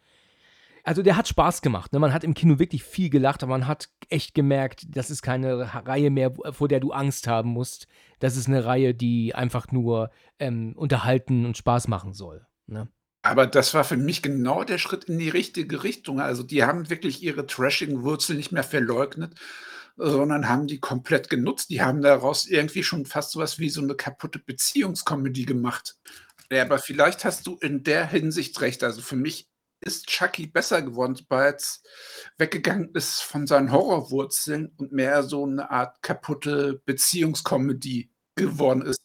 Also 0.84 1.02
der 1.02 1.16
hat 1.16 1.28
Spaß 1.28 1.62
gemacht. 1.62 1.92
Ne? 1.92 1.98
Man 1.98 2.12
hat 2.12 2.24
im 2.24 2.34
Kino 2.34 2.58
wirklich 2.58 2.82
viel 2.82 3.08
gelacht, 3.08 3.42
aber 3.42 3.50
man 3.50 3.68
hat 3.68 3.88
echt 4.08 4.34
gemerkt, 4.34 4.84
das 4.88 5.10
ist 5.10 5.22
keine 5.22 5.72
Reihe 5.86 6.10
mehr, 6.10 6.32
vor 6.50 6.66
der 6.68 6.80
du 6.80 6.92
Angst 6.92 7.28
haben 7.28 7.50
musst. 7.50 7.86
Das 8.18 8.36
ist 8.36 8.48
eine 8.48 8.64
Reihe, 8.64 8.94
die 8.94 9.34
einfach 9.34 9.70
nur 9.70 10.10
ähm, 10.38 10.74
unterhalten 10.76 11.46
und 11.46 11.56
Spaß 11.56 11.86
machen 11.86 12.14
soll. 12.14 12.46
Ne? 12.66 12.88
aber 13.22 13.46
das 13.46 13.72
war 13.72 13.84
für 13.84 13.96
mich 13.96 14.20
genau 14.20 14.64
der 14.64 14.78
Schritt 14.78 15.04
in 15.04 15.18
die 15.18 15.28
richtige 15.28 15.84
Richtung. 15.84 16.20
Also 16.20 16.42
die 16.42 16.64
haben 16.64 16.90
wirklich 16.90 17.22
ihre 17.22 17.46
trashigen 17.46 18.02
Wurzeln 18.02 18.36
nicht 18.36 18.50
mehr 18.50 18.64
verleugnet, 18.64 19.34
sondern 19.96 20.48
haben 20.48 20.66
die 20.66 20.80
komplett 20.80 21.30
genutzt. 21.30 21.70
Die 21.70 21.82
haben 21.82 22.02
daraus 22.02 22.46
irgendwie 22.46 22.82
schon 22.82 23.06
fast 23.06 23.30
sowas 23.30 23.60
wie 23.60 23.70
so 23.70 23.80
eine 23.80 23.94
kaputte 23.94 24.40
Beziehungskomödie 24.40 25.46
gemacht. 25.46 25.96
Ja, 26.50 26.62
aber 26.62 26.78
vielleicht 26.78 27.24
hast 27.24 27.46
du 27.46 27.56
in 27.60 27.84
der 27.84 28.08
Hinsicht 28.08 28.60
recht. 28.60 28.82
Also 28.82 29.00
für 29.00 29.16
mich 29.16 29.48
ist 29.82 30.06
Chucky 30.06 30.46
besser 30.46 30.82
geworden, 30.82 31.18
weil 31.28 31.54
es 31.54 31.82
weggegangen 32.38 32.90
ist 32.94 33.22
von 33.22 33.46
seinen 33.46 33.72
Horrorwurzeln 33.72 34.72
und 34.76 34.92
mehr 34.92 35.22
so 35.22 35.44
eine 35.44 35.70
Art 35.70 36.02
kaputte 36.02 36.82
Beziehungskomödie 36.84 38.10
geworden 38.34 38.82
ist. 38.82 39.00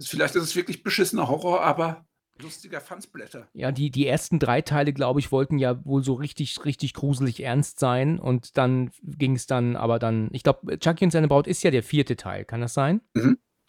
Vielleicht 0.00 0.34
ist 0.34 0.42
es 0.42 0.56
wirklich 0.56 0.82
beschissener 0.82 1.28
Horror, 1.28 1.62
aber 1.62 2.06
lustiger 2.40 2.80
Fansblätter. 2.80 3.48
Ja, 3.52 3.70
die, 3.70 3.90
die 3.90 4.06
ersten 4.06 4.38
drei 4.38 4.60
Teile, 4.60 4.92
glaube 4.92 5.20
ich, 5.20 5.30
wollten 5.30 5.58
ja 5.58 5.84
wohl 5.84 6.02
so 6.02 6.14
richtig, 6.14 6.64
richtig 6.64 6.94
gruselig 6.94 7.42
ernst 7.42 7.78
sein. 7.78 8.18
Und 8.18 8.56
dann 8.58 8.90
ging 9.02 9.36
es 9.36 9.46
dann, 9.46 9.76
aber 9.76 9.98
dann, 9.98 10.28
ich 10.32 10.42
glaube, 10.42 10.78
Chucky 10.78 11.04
und 11.04 11.10
seine 11.12 11.28
Braut 11.28 11.46
ist 11.46 11.62
ja 11.62 11.70
der 11.70 11.82
vierte 11.82 12.16
Teil, 12.16 12.44
kann 12.44 12.60
das 12.60 12.74
sein? 12.74 13.00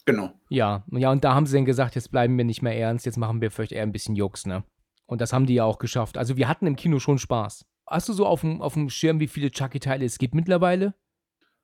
Genau. 0.05 0.31
Ja, 0.49 0.83
ja, 0.91 1.11
und 1.11 1.23
da 1.23 1.33
haben 1.33 1.47
sie 1.47 1.55
dann 1.55 1.65
gesagt, 1.65 1.95
jetzt 1.95 2.11
bleiben 2.11 2.37
wir 2.37 2.45
nicht 2.45 2.61
mehr 2.61 2.77
ernst, 2.77 3.05
jetzt 3.05 3.17
machen 3.17 3.41
wir 3.41 3.49
vielleicht 3.49 3.71
eher 3.71 3.83
ein 3.83 3.91
bisschen 3.91 4.15
Jux, 4.15 4.45
ne? 4.45 4.63
Und 5.05 5.21
das 5.21 5.33
haben 5.33 5.45
die 5.45 5.55
ja 5.55 5.63
auch 5.63 5.77
geschafft. 5.79 6.17
Also 6.17 6.38
wir 6.38 6.47
hatten 6.47 6.67
im 6.67 6.75
Kino 6.75 7.00
schon 7.00 7.17
Spaß. 7.19 7.65
Hast 7.88 8.09
du 8.09 8.13
so 8.13 8.25
auf 8.25 8.41
dem, 8.41 8.62
auf 8.62 8.74
dem 8.74 8.89
Schirm, 8.89 9.19
wie 9.19 9.27
viele 9.27 9.51
Chucky-Teile 9.51 10.05
es 10.05 10.17
gibt 10.17 10.33
mittlerweile? 10.33 10.95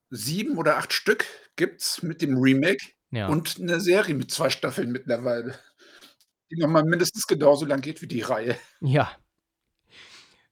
Sieben 0.09 0.57
oder 0.57 0.77
acht 0.77 0.93
Stück 0.93 1.25
gibt's 1.55 2.03
mit 2.03 2.21
dem 2.21 2.37
Remake 2.37 2.85
Ja. 3.11 3.27
und 3.27 3.57
eine 3.59 3.79
Serie 3.79 4.13
mit 4.13 4.29
zwei 4.29 4.49
Staffeln 4.49 4.91
mittlerweile, 4.91 5.55
die 6.51 6.57
nochmal 6.59 6.83
mindestens 6.83 7.25
genauso 7.27 7.65
lang 7.65 7.81
geht 7.81 8.01
wie 8.01 8.07
die 8.07 8.21
Reihe. 8.21 8.55
Ja. 8.81 9.11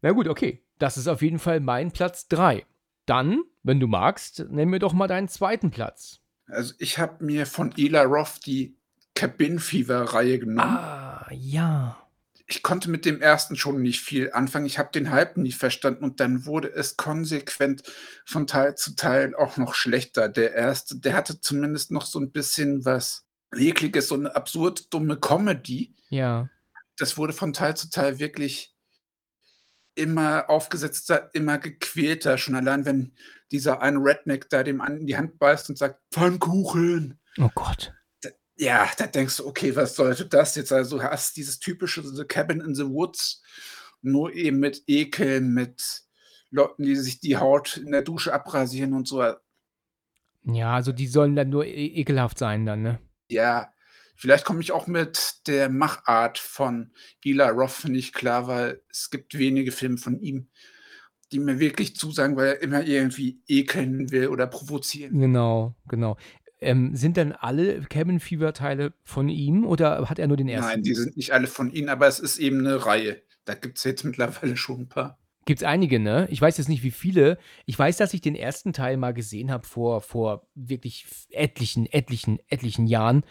Na 0.02 0.12
gut, 0.12 0.28
okay. 0.28 0.65
Das 0.80 0.97
ist 0.97 1.08
auf 1.08 1.21
jeden 1.21 1.39
Fall 1.39 1.60
mein 1.60 1.91
Platz 1.91 2.28
3. 2.30 2.65
Dann, 3.06 3.43
wenn 3.63 3.80
du 3.82 3.88
magst, 3.88 4.45
nenn 4.49 4.69
mir 4.69 4.80
doch 4.80 4.93
mal 4.93 5.08
deinen 5.08 5.28
zweiten 5.28 5.71
Platz. 5.71 6.21
Also 6.47 6.73
ich 6.80 6.97
habe 6.97 7.23
mir 7.23 7.45
von 7.45 7.73
Eli 7.78 7.97
Roth 7.99 8.39
die 8.45 8.78
Cabin 9.13 9.60
Fever 9.60 10.02
Reihe 10.13 10.39
genommen. 10.39 10.60
Ah, 10.62 11.28
ja. 11.32 12.09
Ich 12.49 12.63
konnte 12.63 12.89
mit 12.89 13.05
dem 13.05 13.21
ersten 13.21 13.55
schon 13.55 13.81
nicht 13.81 14.01
viel 14.01 14.31
anfangen. 14.33 14.65
Ich 14.65 14.79
habe 14.79 14.89
den 14.91 15.12
Hype 15.12 15.38
nie 15.38 15.51
verstanden 15.51 16.03
und 16.03 16.19
dann 16.19 16.47
wurde 16.47 16.73
es 16.73 16.97
konsequent 16.97 17.83
von 18.25 18.47
Teil 18.47 18.73
zu 18.75 18.95
Teil 18.95 19.35
auch 19.35 19.57
noch 19.57 19.75
schlechter. 19.75 20.29
Der 20.29 20.53
erste, 20.55 20.97
der 20.97 21.13
hatte 21.13 21.39
zumindest 21.41 21.91
noch 21.91 22.05
so 22.05 22.19
ein 22.19 22.31
bisschen 22.31 22.83
was 22.85 23.27
ekliges, 23.55 24.07
so 24.07 24.15
eine 24.15 24.35
absurd 24.35 24.91
dumme 24.91 25.19
Comedy. 25.19 25.95
Ja. 26.09 26.49
Das 26.97 27.17
wurde 27.17 27.33
von 27.33 27.53
Teil 27.53 27.77
zu 27.77 27.91
Teil 27.91 28.17
wirklich 28.17 28.75
immer 29.93 30.49
aufgesetzter, 30.49 31.29
immer 31.33 31.59
gequälter. 31.59 32.39
Schon 32.39 32.55
allein, 32.55 32.85
wenn 32.85 33.13
dieser 33.51 33.81
eine 33.81 33.99
Redneck 33.99 34.49
da 34.49 34.63
dem 34.63 34.81
anderen 34.81 35.01
in 35.01 35.07
die 35.07 35.17
Hand 35.17 35.38
beißt 35.38 35.69
und 35.69 35.77
sagt, 35.77 36.01
Pfannkuchen. 36.12 37.19
Oh 37.38 37.49
Gott. 37.53 37.93
Ja, 38.60 38.89
da 38.98 39.08
denkst 39.08 39.38
du, 39.38 39.48
okay, 39.48 39.74
was 39.74 39.95
sollte 39.95 40.26
das 40.26 40.56
jetzt? 40.56 40.74
Also 40.74 40.98
du 40.98 41.04
hast 41.04 41.38
dieses 41.38 41.60
typische 41.60 42.04
The 42.04 42.26
Cabin 42.26 42.60
in 42.60 42.76
the 42.76 42.86
Woods, 42.86 43.41
nur 44.02 44.34
eben 44.34 44.60
mit 44.60 44.84
Ekel, 44.86 45.39
mit 45.39 46.04
Leuten, 46.52 46.84
die 46.84 46.98
sich 46.98 47.22
die 47.22 47.38
Haut 47.38 47.78
in 47.78 47.91
der 47.91 48.02
Dusche 48.02 48.34
abrasieren 48.34 48.93
und 48.93 49.08
so. 49.08 49.24
Ja, 50.43 50.74
also 50.74 50.91
die 50.91 51.08
sollen 51.08 51.38
dann 51.38 51.50
nur 51.50 51.65
e 51.65 51.86
ekelhaft 51.86 52.38
sein 52.38 52.65
dann, 52.65 52.82
ne? 52.82 53.00
Ja, 53.30 53.72
vielleicht 54.15 54.43
komme 54.43 54.60
ich 54.60 54.74
auch 54.74 54.88
mit 54.88 55.48
der 55.48 55.69
Machart 55.69 56.38
von 56.38 56.91
Eli 57.24 57.43
Roth 57.43 57.86
nicht 57.86 58.13
klar, 58.13 58.48
weil 58.48 58.82
es 58.89 59.10
gibt 59.10 59.38
wenige 59.38 59.72
Filme 59.72 59.98
von 59.98 60.19
ihm, 60.19 60.50
die 61.32 61.39
mir 61.39 61.60
wirklich 61.60 61.95
zusagen, 61.95 62.36
weil 62.36 62.48
er 62.48 62.62
immer 62.62 62.84
irgendwie 62.84 63.41
ekeln 63.48 64.12
will 64.12 64.28
oder 64.28 64.48
provozieren. 64.48 65.19
Genau, 65.19 65.76
genau. 65.88 66.17
Ähm, 66.62 66.95
sind 66.95 67.15
dann 67.17 67.32
alle 67.32 67.82
Cabin 67.82 68.19
Fever 68.19 68.54
Teile 68.54 68.93
von 69.04 69.30
ihm 69.30 69.65
oder 69.65 70.10
hat 70.10 70.19
er 70.19 70.28
nur 70.28 70.38
den 70.38 70.50
ersten? 70.50 70.72
Nein, 70.72 70.84
die 70.84 70.93
sind 70.93 71.15
nicht 71.15 71.32
alle 71.32 71.48
von 71.48 71.72
ihm, 71.72 71.88
aber 71.88 72.08
es 72.08 72.19
ist 72.19 72.38
eben 72.38 72.60
eine 72.60 72.86
Reihe. 72.86 73.22
Da 73.45 73.54
gibt 73.54 73.78
es 73.78 73.84
jetzt 73.84 74.04
mittlerweile 74.06 74.58
schon 74.58 74.82
ein 74.82 74.89
paar. 74.89 75.17
Gibt's 75.45 75.63
einige, 75.63 76.00
ne? 76.00 76.28
Ich 76.30 76.39
weiß 76.39 76.58
jetzt 76.58 76.67
nicht, 76.67 76.84
wie 76.84 76.91
viele. 76.91 77.38
Ich 77.65 77.80
weiß, 77.80 77.98
dass 77.98 78.13
ich 78.13 78.22
den 78.22 78.36
ersten 78.36 78.72
Teil 78.72 78.98
mal 78.98 79.13
gesehen 79.13 79.52
habe 79.52 79.65
vor, 79.65 80.02
vor 80.02 80.45
wirklich 80.54 81.08
etlichen, 81.32 81.88
etlichen, 81.88 82.39
etlichen 82.50 82.86
Jahren. 82.86 83.24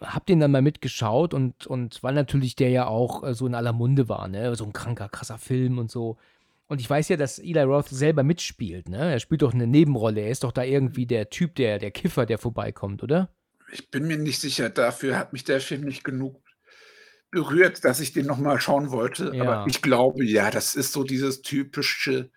Hab 0.00 0.26
den 0.26 0.38
dann 0.38 0.52
mal 0.52 0.62
mitgeschaut 0.62 1.34
und, 1.34 1.66
und 1.66 2.02
weil 2.02 2.14
natürlich 2.14 2.54
der 2.54 2.68
ja 2.68 2.86
auch 2.86 3.24
äh, 3.24 3.34
so 3.34 3.46
in 3.46 3.54
aller 3.54 3.72
Munde 3.72 4.08
war, 4.08 4.28
ne? 4.28 4.54
So 4.54 4.64
ein 4.64 4.72
kranker, 4.72 5.08
krasser 5.08 5.38
Film 5.38 5.78
und 5.78 5.90
so. 5.90 6.18
Und 6.68 6.80
ich 6.80 6.90
weiß 6.90 7.08
ja, 7.10 7.16
dass 7.16 7.38
Eli 7.38 7.62
Roth 7.62 7.88
selber 7.88 8.22
mitspielt, 8.22 8.88
ne? 8.88 9.12
Er 9.12 9.20
spielt 9.20 9.42
doch 9.42 9.54
eine 9.54 9.66
Nebenrolle. 9.66 10.22
Er 10.22 10.30
ist 10.30 10.42
doch 10.42 10.52
da 10.52 10.64
irgendwie 10.64 11.06
der 11.06 11.30
Typ, 11.30 11.54
der, 11.54 11.78
der 11.78 11.92
Kiffer, 11.92 12.26
der 12.26 12.38
vorbeikommt, 12.38 13.02
oder? 13.02 13.30
Ich 13.72 13.90
bin 13.90 14.06
mir 14.06 14.18
nicht 14.18 14.40
sicher, 14.40 14.68
dafür 14.68 15.18
hat 15.18 15.32
mich 15.32 15.44
der 15.44 15.60
Film 15.60 15.82
nicht 15.82 16.04
genug 16.04 16.42
berührt, 17.30 17.84
dass 17.84 18.00
ich 18.00 18.12
den 18.12 18.26
nochmal 18.26 18.60
schauen 18.60 18.90
wollte. 18.90 19.32
Ja. 19.34 19.42
Aber 19.42 19.66
ich 19.68 19.82
glaube, 19.82 20.24
ja, 20.24 20.50
das 20.50 20.74
ist 20.74 20.92
so 20.92 21.04
dieses 21.04 21.42
typische, 21.42 22.30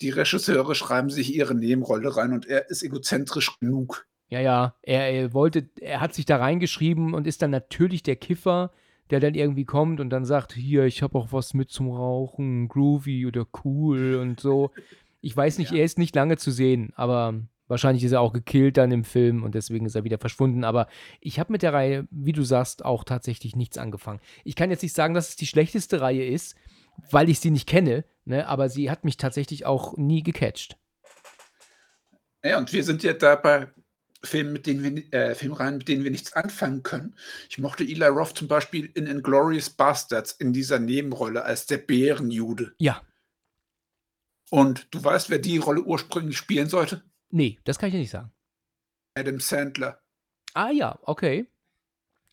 die 0.00 0.10
Regisseure 0.10 0.74
schreiben 0.74 1.10
sich 1.10 1.34
ihre 1.34 1.54
Nebenrolle 1.54 2.16
rein 2.16 2.32
und 2.32 2.46
er 2.46 2.70
ist 2.70 2.82
egozentrisch 2.82 3.58
genug. 3.58 4.06
Ja, 4.28 4.40
ja, 4.40 4.76
er, 4.82 5.10
er 5.10 5.32
wollte, 5.32 5.68
er 5.80 6.00
hat 6.00 6.14
sich 6.14 6.24
da 6.24 6.36
reingeschrieben 6.36 7.14
und 7.14 7.26
ist 7.26 7.42
dann 7.42 7.50
natürlich 7.50 8.02
der 8.02 8.16
Kiffer, 8.16 8.72
der 9.10 9.20
dann 9.20 9.34
irgendwie 9.34 9.64
kommt 9.64 10.00
und 10.00 10.10
dann 10.10 10.24
sagt, 10.24 10.52
hier, 10.52 10.84
ich 10.84 11.02
habe 11.02 11.18
auch 11.18 11.32
was 11.32 11.54
mit 11.54 11.70
zum 11.70 11.90
Rauchen, 11.90 12.68
groovy 12.68 13.26
oder 13.26 13.46
cool 13.64 14.16
und 14.16 14.40
so. 14.40 14.70
Ich 15.20 15.36
weiß 15.36 15.58
nicht, 15.58 15.72
Ja. 15.72 15.78
er 15.78 15.84
ist 15.84 15.98
nicht 15.98 16.14
lange 16.14 16.36
zu 16.36 16.50
sehen, 16.50 16.92
aber 16.96 17.34
wahrscheinlich 17.68 18.02
ist 18.04 18.12
er 18.12 18.20
auch 18.20 18.32
gekillt 18.32 18.76
dann 18.76 18.90
im 18.90 19.04
Film 19.04 19.42
und 19.42 19.54
deswegen 19.54 19.86
ist 19.86 19.94
er 19.94 20.04
wieder 20.04 20.18
verschwunden. 20.18 20.64
Aber 20.64 20.88
ich 21.20 21.38
habe 21.38 21.52
mit 21.52 21.62
der 21.62 21.72
Reihe, 21.72 22.08
wie 22.10 22.32
du 22.32 22.42
sagst, 22.42 22.84
auch 22.84 23.04
tatsächlich 23.04 23.54
nichts 23.56 23.78
angefangen. 23.78 24.20
Ich 24.44 24.56
kann 24.56 24.70
jetzt 24.70 24.82
nicht 24.82 24.94
sagen, 24.94 25.14
dass 25.14 25.28
es 25.30 25.36
die 25.36 25.46
schlechteste 25.46 26.00
Reihe 26.00 26.24
ist, 26.26 26.56
weil 27.10 27.28
ich 27.28 27.40
sie 27.40 27.50
nicht 27.50 27.68
kenne, 27.68 28.04
ne? 28.24 28.46
aber 28.46 28.68
sie 28.68 28.90
hat 28.90 29.04
mich 29.04 29.16
tatsächlich 29.16 29.66
auch 29.66 29.96
nie 29.96 30.22
gecatcht. 30.22 30.76
Ja, 32.44 32.58
und 32.58 32.72
wir 32.72 32.82
sind 32.84 33.02
ja 33.02 33.12
da 33.12 33.36
bei 33.36 33.68
Filmen, 34.22 34.52
mit 34.52 34.66
denen 34.66 34.82
wir, 34.84 35.12
äh, 35.14 35.34
Filmreihen, 35.34 35.78
mit 35.78 35.88
denen 35.88 36.04
wir 36.04 36.10
nichts 36.10 36.32
anfangen 36.34 36.82
können. 36.82 37.16
Ich 37.48 37.58
mochte 37.58 37.84
Eli 37.84 38.04
Roth 38.06 38.36
zum 38.36 38.48
Beispiel 38.48 38.90
in 38.94 39.06
Inglourious 39.06 39.70
Bastards 39.70 40.32
in 40.32 40.52
dieser 40.52 40.78
Nebenrolle 40.78 41.42
als 41.44 41.66
der 41.66 41.78
Bärenjude. 41.78 42.74
Ja, 42.78 43.02
Und 44.50 44.92
du 44.94 45.02
weißt, 45.02 45.30
wer 45.30 45.38
die 45.38 45.58
Rolle 45.58 45.82
ursprünglich 45.82 46.36
spielen 46.36 46.68
sollte? 46.68 47.02
nee, 47.30 47.58
das 47.64 47.78
kann 47.78 47.90
ich 47.90 47.94
nicht 47.94 48.10
sagen. 48.10 48.32
Adam 49.14 49.38
Sandler. 49.40 50.02
Ah 50.54 50.70
ja, 50.70 50.98
okay. 51.02 51.46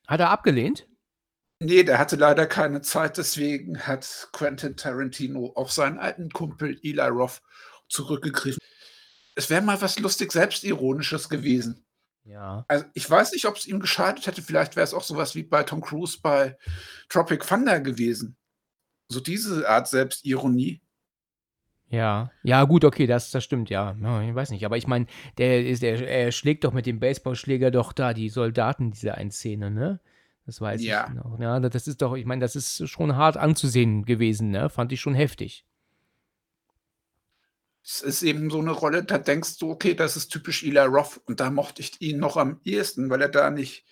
Hat 0.07 0.19
er 0.19 0.29
abgelehnt? 0.31 0.87
Nee, 1.59 1.83
der 1.83 1.99
hatte 1.99 2.15
leider 2.15 2.45
keine 2.47 2.81
Zeit, 2.81 3.17
deswegen 3.17 3.79
hat 3.87 4.29
Quentin 4.31 4.75
Tarantino 4.75 5.53
auf 5.55 5.71
seinen 5.71 5.97
alten 5.99 6.29
Kumpel 6.31 6.79
Eli 6.83 7.01
Roth 7.01 7.41
zurückgegriffen. 7.89 8.59
Es 9.37 9.49
wäre 9.51 9.61
mal 9.61 9.79
was 9.81 9.99
lustig 9.99 10.31
Selbstironisches 10.31 11.29
gewesen. 11.29 11.85
Ja. 12.25 12.65
Also, 12.67 12.85
ich 12.93 13.09
weiß 13.09 13.31
nicht, 13.31 13.45
ob 13.45 13.55
es 13.55 13.67
ihm 13.67 13.79
geschadet 13.79 14.25
hätte. 14.27 14.41
Vielleicht 14.41 14.75
wäre 14.75 14.83
es 14.83 14.93
auch 14.93 15.03
sowas 15.03 15.35
wie 15.35 15.43
bei 15.43 15.63
Tom 15.63 15.79
Cruise 15.79 16.17
bei 16.21 16.57
Tropic 17.07 17.45
Thunder 17.47 17.79
gewesen. 17.79 18.35
So 19.09 19.19
diese 19.19 19.69
Art 19.69 19.87
Selbstironie. 19.87 20.81
Ja, 21.89 22.31
ja, 22.43 22.65
gut, 22.65 22.83
okay, 22.83 23.07
das, 23.07 23.31
das 23.31 23.43
stimmt, 23.45 23.69
ja. 23.69 23.95
ja. 24.01 24.21
Ich 24.23 24.35
weiß 24.35 24.49
nicht, 24.49 24.65
aber 24.65 24.75
ich 24.75 24.87
meine, 24.87 25.05
der, 25.37 25.65
ist, 25.65 25.83
der 25.83 26.05
er 26.05 26.31
schlägt 26.33 26.65
doch 26.65 26.73
mit 26.73 26.85
dem 26.85 26.99
Baseballschläger 26.99 27.71
doch 27.71 27.93
da 27.93 28.13
die 28.13 28.27
Soldaten, 28.29 28.91
diese 28.91 29.15
eine 29.15 29.31
Szene, 29.31 29.71
ne? 29.71 30.01
Das 30.45 30.59
weiß 30.59 30.81
Ja. 30.83 31.07
ich 31.07 31.13
noch. 31.13 31.39
Ja, 31.39 31.59
das 31.61 31.87
ist 31.87 32.01
doch, 32.01 32.15
ich 32.15 32.25
meine, 32.25 32.41
das 32.41 32.55
ist 32.55 32.89
schon 32.89 33.15
hart 33.15 33.37
anzusehen 33.37 34.03
gewesen, 34.03 34.49
ne? 34.49 34.69
Fand 34.69 34.91
ich 34.91 34.99
schon 34.99 35.13
heftig. 35.15 35.65
Es 37.89 38.01
ist 38.01 38.21
eben 38.21 38.49
so 38.49 38.59
eine 38.59 38.71
Rolle, 38.71 39.05
da 39.05 39.17
denkst 39.17 39.59
du, 39.59 39.71
okay, 39.71 39.93
das 39.93 40.17
ist 40.17 40.27
typisch 40.27 40.61
Eli 40.61 40.79
Roth. 40.79 41.21
Und 41.25 41.39
da 41.39 41.49
mochte 41.49 41.81
ich 41.81 42.01
ihn 42.01 42.19
noch 42.19 42.35
am 42.35 42.59
ehesten, 42.65 43.09
weil 43.09 43.21
er 43.21 43.29
da 43.29 43.49
nicht 43.49 43.85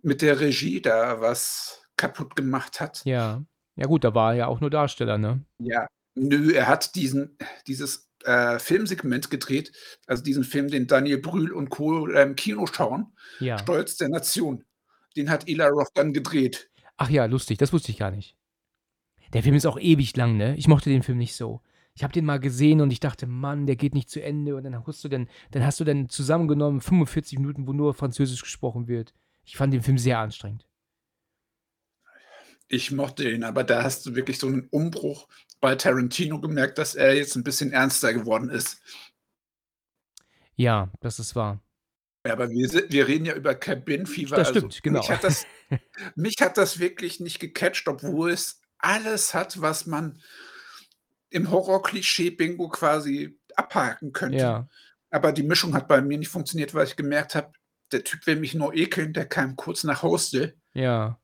mit 0.00 0.22
der 0.22 0.38
Regie 0.38 0.80
da 0.80 1.20
was 1.20 1.82
kaputt 1.96 2.36
gemacht 2.36 2.80
hat. 2.80 3.02
Ja. 3.04 3.44
Ja, 3.74 3.86
gut, 3.86 4.04
da 4.04 4.14
war 4.14 4.32
er 4.32 4.38
ja 4.38 4.46
auch 4.46 4.60
nur 4.60 4.70
Darsteller, 4.70 5.18
ne? 5.18 5.44
Ja, 5.58 5.88
nö, 6.14 6.52
er 6.52 6.68
hat 6.68 6.94
diesen, 6.94 7.36
dieses 7.66 8.08
äh, 8.24 8.60
Filmsegment 8.60 9.28
gedreht, 9.28 9.72
also 10.06 10.22
diesen 10.22 10.44
Film, 10.44 10.68
den 10.68 10.86
Daniel 10.86 11.18
Brühl 11.18 11.52
und 11.52 11.68
Co. 11.68 12.06
im 12.06 12.36
Kino 12.36 12.66
schauen, 12.66 13.12
Ja. 13.40 13.58
Stolz 13.58 13.96
der 13.96 14.08
Nation. 14.08 14.64
Den 15.16 15.30
hat 15.30 15.48
Eli 15.48 15.64
Roth 15.64 15.90
dann 15.94 16.12
gedreht. 16.12 16.70
Ach 16.96 17.10
ja, 17.10 17.24
lustig, 17.24 17.58
das 17.58 17.72
wusste 17.72 17.90
ich 17.90 17.98
gar 17.98 18.12
nicht. 18.12 18.36
Der 19.32 19.42
Film 19.42 19.56
ist 19.56 19.66
auch 19.66 19.78
ewig 19.80 20.16
lang, 20.16 20.36
ne? 20.36 20.56
Ich 20.56 20.68
mochte 20.68 20.90
den 20.90 21.02
Film 21.02 21.18
nicht 21.18 21.34
so. 21.34 21.60
Ich 21.96 22.04
habe 22.04 22.12
den 22.12 22.26
mal 22.26 22.38
gesehen 22.38 22.82
und 22.82 22.90
ich 22.90 23.00
dachte, 23.00 23.26
Mann, 23.26 23.66
der 23.66 23.74
geht 23.74 23.94
nicht 23.94 24.10
zu 24.10 24.22
Ende. 24.22 24.54
Und 24.54 24.64
dann 24.64 24.86
hast 24.86 25.02
du 25.02 25.08
dann, 25.08 25.28
dann 25.50 25.64
hast 25.64 25.80
du 25.80 25.84
dann 25.84 26.10
zusammengenommen 26.10 26.82
45 26.82 27.38
Minuten, 27.38 27.66
wo 27.66 27.72
nur 27.72 27.94
Französisch 27.94 28.42
gesprochen 28.42 28.86
wird. 28.86 29.14
Ich 29.44 29.56
fand 29.56 29.72
den 29.72 29.82
Film 29.82 29.96
sehr 29.96 30.18
anstrengend. 30.18 30.66
Ich 32.68 32.90
mochte 32.90 33.30
ihn, 33.30 33.44
aber 33.44 33.64
da 33.64 33.82
hast 33.82 34.04
du 34.04 34.14
wirklich 34.14 34.38
so 34.38 34.46
einen 34.48 34.68
Umbruch 34.70 35.26
bei 35.60 35.74
Tarantino 35.74 36.38
gemerkt, 36.38 36.76
dass 36.76 36.94
er 36.94 37.16
jetzt 37.16 37.34
ein 37.34 37.44
bisschen 37.44 37.72
ernster 37.72 38.12
geworden 38.12 38.50
ist. 38.50 38.82
Ja, 40.56 40.92
das 41.00 41.18
ist 41.18 41.34
wahr. 41.34 41.62
Ja, 42.26 42.32
aber 42.32 42.50
wir, 42.50 42.68
wir 42.90 43.08
reden 43.08 43.24
ja 43.24 43.34
über 43.34 43.54
Cabin 43.54 44.04
Fever. 44.04 44.36
Das 44.36 44.50
stimmt, 44.50 44.82
genau. 44.82 44.98
Mich 44.98 45.10
hat, 45.10 45.24
das, 45.24 45.46
mich 46.14 46.34
hat 46.40 46.58
das 46.58 46.78
wirklich 46.78 47.20
nicht 47.20 47.38
gecatcht, 47.38 47.88
obwohl 47.88 48.32
es 48.32 48.60
alles 48.78 49.32
hat, 49.32 49.62
was 49.62 49.86
man 49.86 50.20
im 51.36 51.50
Horror-Klischee-Bingo 51.50 52.68
quasi 52.70 53.38
abhaken 53.54 54.12
könnte. 54.12 54.38
Ja, 54.38 54.68
Aber 55.10 55.32
die 55.32 55.42
Mischung 55.42 55.74
hat 55.74 55.86
bei 55.86 56.00
mir 56.00 56.16
nicht 56.18 56.30
funktioniert, 56.30 56.72
weil 56.72 56.86
ich 56.86 56.96
gemerkt 56.96 57.34
habe, 57.34 57.52
der 57.92 58.02
Typ 58.04 58.26
will 58.26 58.36
mich 58.36 58.54
nur 58.54 58.74
ekeln, 58.74 59.12
der 59.12 59.26
kam 59.26 59.54
kurz 59.54 59.84
nach 59.84 60.02
Hostel 60.02 60.56
ja. 60.72 61.20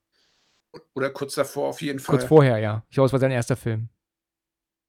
oder 0.94 1.10
kurz 1.10 1.34
davor 1.34 1.68
auf 1.68 1.80
jeden 1.80 1.98
Fall. 1.98 2.18
Kurz 2.18 2.28
vorher, 2.28 2.58
ja. 2.58 2.84
Ich 2.90 2.94
glaube, 2.94 3.06
es 3.06 3.12
war 3.12 3.20
sein 3.20 3.30
erster 3.30 3.56
Film. 3.56 3.88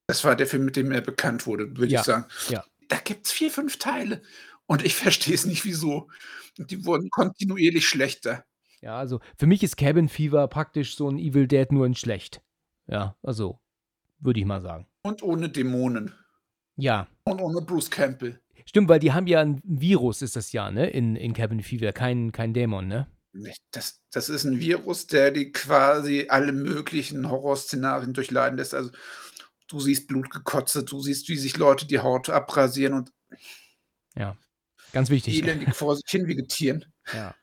Das 0.08 0.24
war 0.26 0.36
der 0.36 0.46
Film, 0.46 0.66
mit 0.66 0.76
dem 0.76 0.92
er 0.92 1.02
bekannt 1.02 1.48
wurde, 1.48 1.70
würde 1.78 1.88
Ja, 1.92 2.02
ich 2.02 2.06
sagen. 2.06 2.26
ja. 2.50 2.64
Da 2.90 2.98
gibt 2.98 3.26
es 3.26 3.32
vier, 3.32 3.50
fünf 3.50 3.80
Teile. 3.80 4.22
Und 4.66 4.84
ich 4.86 4.96
verstehe 5.04 5.36
es 5.36 5.46
nicht, 5.46 5.64
wieso. 5.64 6.10
Und 6.60 6.70
die 6.70 6.86
wurden 6.86 7.10
kontinuierlich 7.10 7.88
schlechter. 7.88 8.44
Ja, 8.82 8.98
also 8.98 9.22
für 9.38 9.48
mich 9.48 9.64
ist 9.64 9.78
Cabin 9.78 10.10
Fever 10.10 10.50
praktisch 10.50 10.98
so 10.98 11.10
ein 11.10 11.18
Evil 11.18 11.48
Dead 11.48 11.72
nur 11.72 11.86
in 11.86 11.96
schlecht. 11.96 12.42
Ja, 12.88 13.16
also 13.24 13.62
würde 14.20 14.42
ich 14.42 14.46
mal 14.46 14.62
sagen. 14.62 14.86
Und 15.04 15.22
ohne 15.22 15.50
Dämonen. 15.50 16.14
Ja, 16.76 17.08
Und 17.26 17.40
ohne 17.42 17.62
Bruce 17.62 17.90
Campbell. 17.92 18.40
stimmt, 18.66 18.90
weil 18.90 19.00
die 19.00 19.12
haben 19.12 19.28
ja 19.28 19.42
ein 19.42 19.62
Virus, 19.64 20.22
ist 20.22 20.36
das 20.36 20.52
ja, 20.54 20.72
ne? 20.72 20.90
In, 20.90 21.16
in 21.16 21.34
Cabin 21.34 21.62
Fever, 21.62 21.92
kein, 21.92 22.32
kein 22.32 22.54
Dämon, 22.54 22.88
ne? 22.88 23.08
Das, 23.72 24.00
das 24.12 24.30
ist 24.30 24.44
ein 24.44 24.60
Virus, 24.60 25.08
der 25.08 25.32
die 25.32 25.52
quasi 25.52 26.28
alle 26.30 26.52
möglichen 26.52 27.30
Horrorszenarien 27.30 28.14
durchleiden 28.14 28.58
lässt. 28.58 28.74
Also 28.74 28.92
du 29.68 29.80
siehst 29.80 30.08
Blutgekotze, 30.08 30.84
du 30.84 31.02
siehst, 31.02 31.30
wie 31.30 31.38
sich 31.38 31.58
Leute 31.58 31.86
die 31.88 32.00
Haut 32.00 32.30
abrasieren 32.30 32.94
und 32.94 33.12
Ja, 34.16 34.38
ganz 34.94 35.10
wichtig. 35.10 35.42
elendig 35.42 35.76
vor 35.76 35.96
sich 35.96 36.06
hin 36.10 36.28
vegetieren. 36.28 36.86
Ja. 37.14 37.36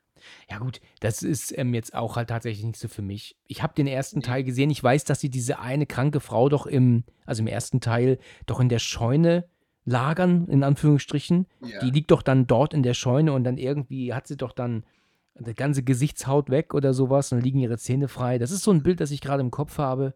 Ja, 0.50 0.58
gut, 0.58 0.80
das 0.98 1.22
ist 1.22 1.56
ähm, 1.56 1.74
jetzt 1.74 1.94
auch 1.94 2.16
halt 2.16 2.28
tatsächlich 2.28 2.64
nicht 2.64 2.78
so 2.78 2.88
für 2.88 3.02
mich. 3.02 3.36
Ich 3.46 3.62
habe 3.62 3.72
den 3.74 3.86
ersten 3.86 4.20
Teil 4.20 4.42
gesehen. 4.42 4.70
Ich 4.70 4.82
weiß, 4.82 5.04
dass 5.04 5.20
sie 5.20 5.30
diese 5.30 5.60
eine 5.60 5.86
kranke 5.86 6.18
Frau 6.18 6.48
doch 6.48 6.66
im, 6.66 7.04
also 7.24 7.42
im 7.42 7.46
ersten 7.46 7.80
Teil, 7.80 8.18
doch 8.46 8.58
in 8.58 8.68
der 8.68 8.80
Scheune 8.80 9.44
lagern, 9.84 10.48
in 10.48 10.64
Anführungsstrichen. 10.64 11.46
Ja. 11.64 11.80
Die 11.80 11.90
liegt 11.90 12.10
doch 12.10 12.22
dann 12.22 12.48
dort 12.48 12.74
in 12.74 12.82
der 12.82 12.94
Scheune 12.94 13.32
und 13.32 13.44
dann 13.44 13.58
irgendwie 13.58 14.12
hat 14.12 14.26
sie 14.26 14.36
doch 14.36 14.52
dann 14.52 14.84
die 15.38 15.54
ganze 15.54 15.84
Gesichtshaut 15.84 16.50
weg 16.50 16.74
oder 16.74 16.94
sowas 16.94 17.30
und 17.30 17.38
dann 17.38 17.44
liegen 17.44 17.60
ihre 17.60 17.78
Zähne 17.78 18.08
frei. 18.08 18.38
Das 18.38 18.50
ist 18.50 18.64
so 18.64 18.72
ein 18.72 18.82
Bild, 18.82 19.00
das 19.00 19.12
ich 19.12 19.20
gerade 19.20 19.40
im 19.42 19.52
Kopf 19.52 19.78
habe. 19.78 20.14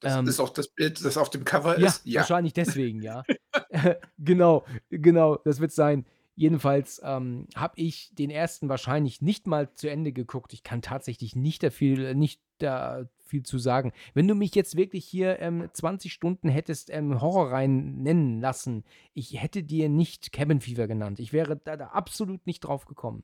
Das 0.00 0.16
ähm, 0.16 0.26
ist 0.26 0.40
auch 0.40 0.50
das 0.50 0.68
Bild, 0.68 1.02
das 1.04 1.16
auf 1.16 1.30
dem 1.30 1.44
Cover 1.44 1.78
Ja, 1.78 1.86
ist. 1.86 2.04
Ja. 2.04 2.20
wahrscheinlich 2.20 2.52
deswegen, 2.52 3.00
ja. 3.02 3.22
genau, 4.18 4.64
genau, 4.90 5.36
das 5.36 5.60
wird 5.60 5.72
sein. 5.72 6.04
Jedenfalls 6.36 7.00
ähm, 7.04 7.46
habe 7.54 7.74
ich 7.76 8.10
den 8.14 8.30
ersten 8.30 8.68
wahrscheinlich 8.68 9.22
nicht 9.22 9.46
mal 9.46 9.72
zu 9.72 9.88
Ende 9.88 10.12
geguckt. 10.12 10.52
Ich 10.52 10.62
kann 10.64 10.82
tatsächlich 10.82 11.36
nicht 11.36 11.62
da 11.62 11.70
viel, 11.70 12.14
nicht 12.14 12.40
da 12.58 13.08
viel 13.24 13.44
zu 13.44 13.58
sagen. 13.58 13.92
Wenn 14.14 14.26
du 14.28 14.34
mich 14.34 14.54
jetzt 14.54 14.76
wirklich 14.76 15.04
hier 15.04 15.38
ähm, 15.40 15.68
20 15.72 16.12
Stunden 16.12 16.48
hättest 16.48 16.90
ähm, 16.90 17.20
Horrorreihen 17.20 18.02
nennen 18.02 18.40
lassen, 18.40 18.84
ich 19.12 19.40
hätte 19.40 19.62
dir 19.62 19.88
nicht 19.88 20.32
Cabin 20.32 20.60
Fever 20.60 20.88
genannt. 20.88 21.20
Ich 21.20 21.32
wäre 21.32 21.56
da, 21.56 21.76
da 21.76 21.86
absolut 21.88 22.44
nicht 22.46 22.60
drauf 22.60 22.84
gekommen. 22.84 23.22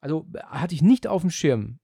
Also 0.00 0.26
äh, 0.34 0.40
hatte 0.44 0.74
ich 0.74 0.82
nicht 0.82 1.06
auf 1.06 1.22
dem 1.22 1.30
Schirm. 1.30 1.78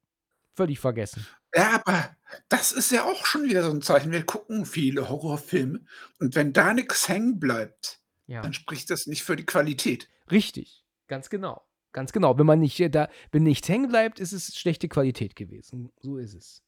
Völlig 0.54 0.80
vergessen. 0.80 1.26
ja, 1.54 1.80
aber 1.84 2.10
das 2.48 2.72
ist 2.72 2.90
ja 2.92 3.04
auch 3.04 3.24
schon 3.24 3.44
wieder 3.44 3.62
so 3.62 3.70
ein 3.70 3.80
Zeichen. 3.80 4.12
Wir 4.12 4.24
gucken 4.26 4.66
viele 4.66 5.08
Horrorfilme 5.08 5.80
und 6.20 6.34
wenn 6.34 6.52
da 6.52 6.74
nichts 6.74 7.08
hängen 7.08 7.38
bleibt, 7.40 8.02
Ja. 8.26 8.42
dann 8.42 8.52
spricht 8.52 8.90
das 8.90 9.06
nicht 9.06 9.22
für 9.22 9.36
die 9.36 9.46
Qualität. 9.46 10.08
Richtig, 10.32 10.84
ganz 11.06 11.30
genau. 11.30 11.62
Ganz 11.92 12.12
genau. 12.12 12.38
Wenn 12.38 12.46
man 12.46 12.58
nicht 12.58 12.80
äh, 12.80 12.88
da, 12.88 13.08
wenn 13.30 13.42
nichts 13.42 13.68
hängen 13.68 13.88
bleibt, 13.90 14.18
ist 14.18 14.32
es 14.32 14.56
schlechte 14.56 14.88
Qualität 14.88 15.36
gewesen. 15.36 15.92
So 16.00 16.16
ist 16.16 16.34
es. 16.34 16.62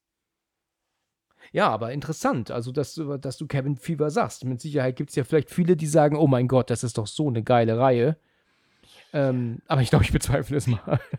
Ja, 1.53 1.69
aber 1.71 1.93
interessant, 1.93 2.51
also 2.51 2.73
dass, 2.73 2.95
du- 2.95 3.17
dass 3.19 3.37
du 3.39 3.47
Cabin 3.47 3.77
Fever 3.77 4.11
sagst. 4.11 4.45
Mit 4.45 4.61
Sicherheit 4.61 4.97
gibt 4.97 5.11
es 5.11 5.17
ja 5.17 5.25
vielleicht 5.25 5.51
viele, 5.51 5.77
die 5.77 5.87
sagen, 5.87 6.17
oh 6.17 6.27
mein 6.27 6.47
Gott, 6.49 6.71
das 6.71 6.85
ist 6.85 6.99
doch 6.99 7.07
so 7.07 7.29
eine 7.29 7.43
geile 7.43 7.79
Reihe. 7.79 8.19
Ähm, 9.15 9.63
aber 9.67 9.81
ich 9.83 9.91
glaube, 9.91 10.05
ich 10.05 10.13
bezweifle 10.13 10.57
es 10.59 10.67
mal. 10.67 11.01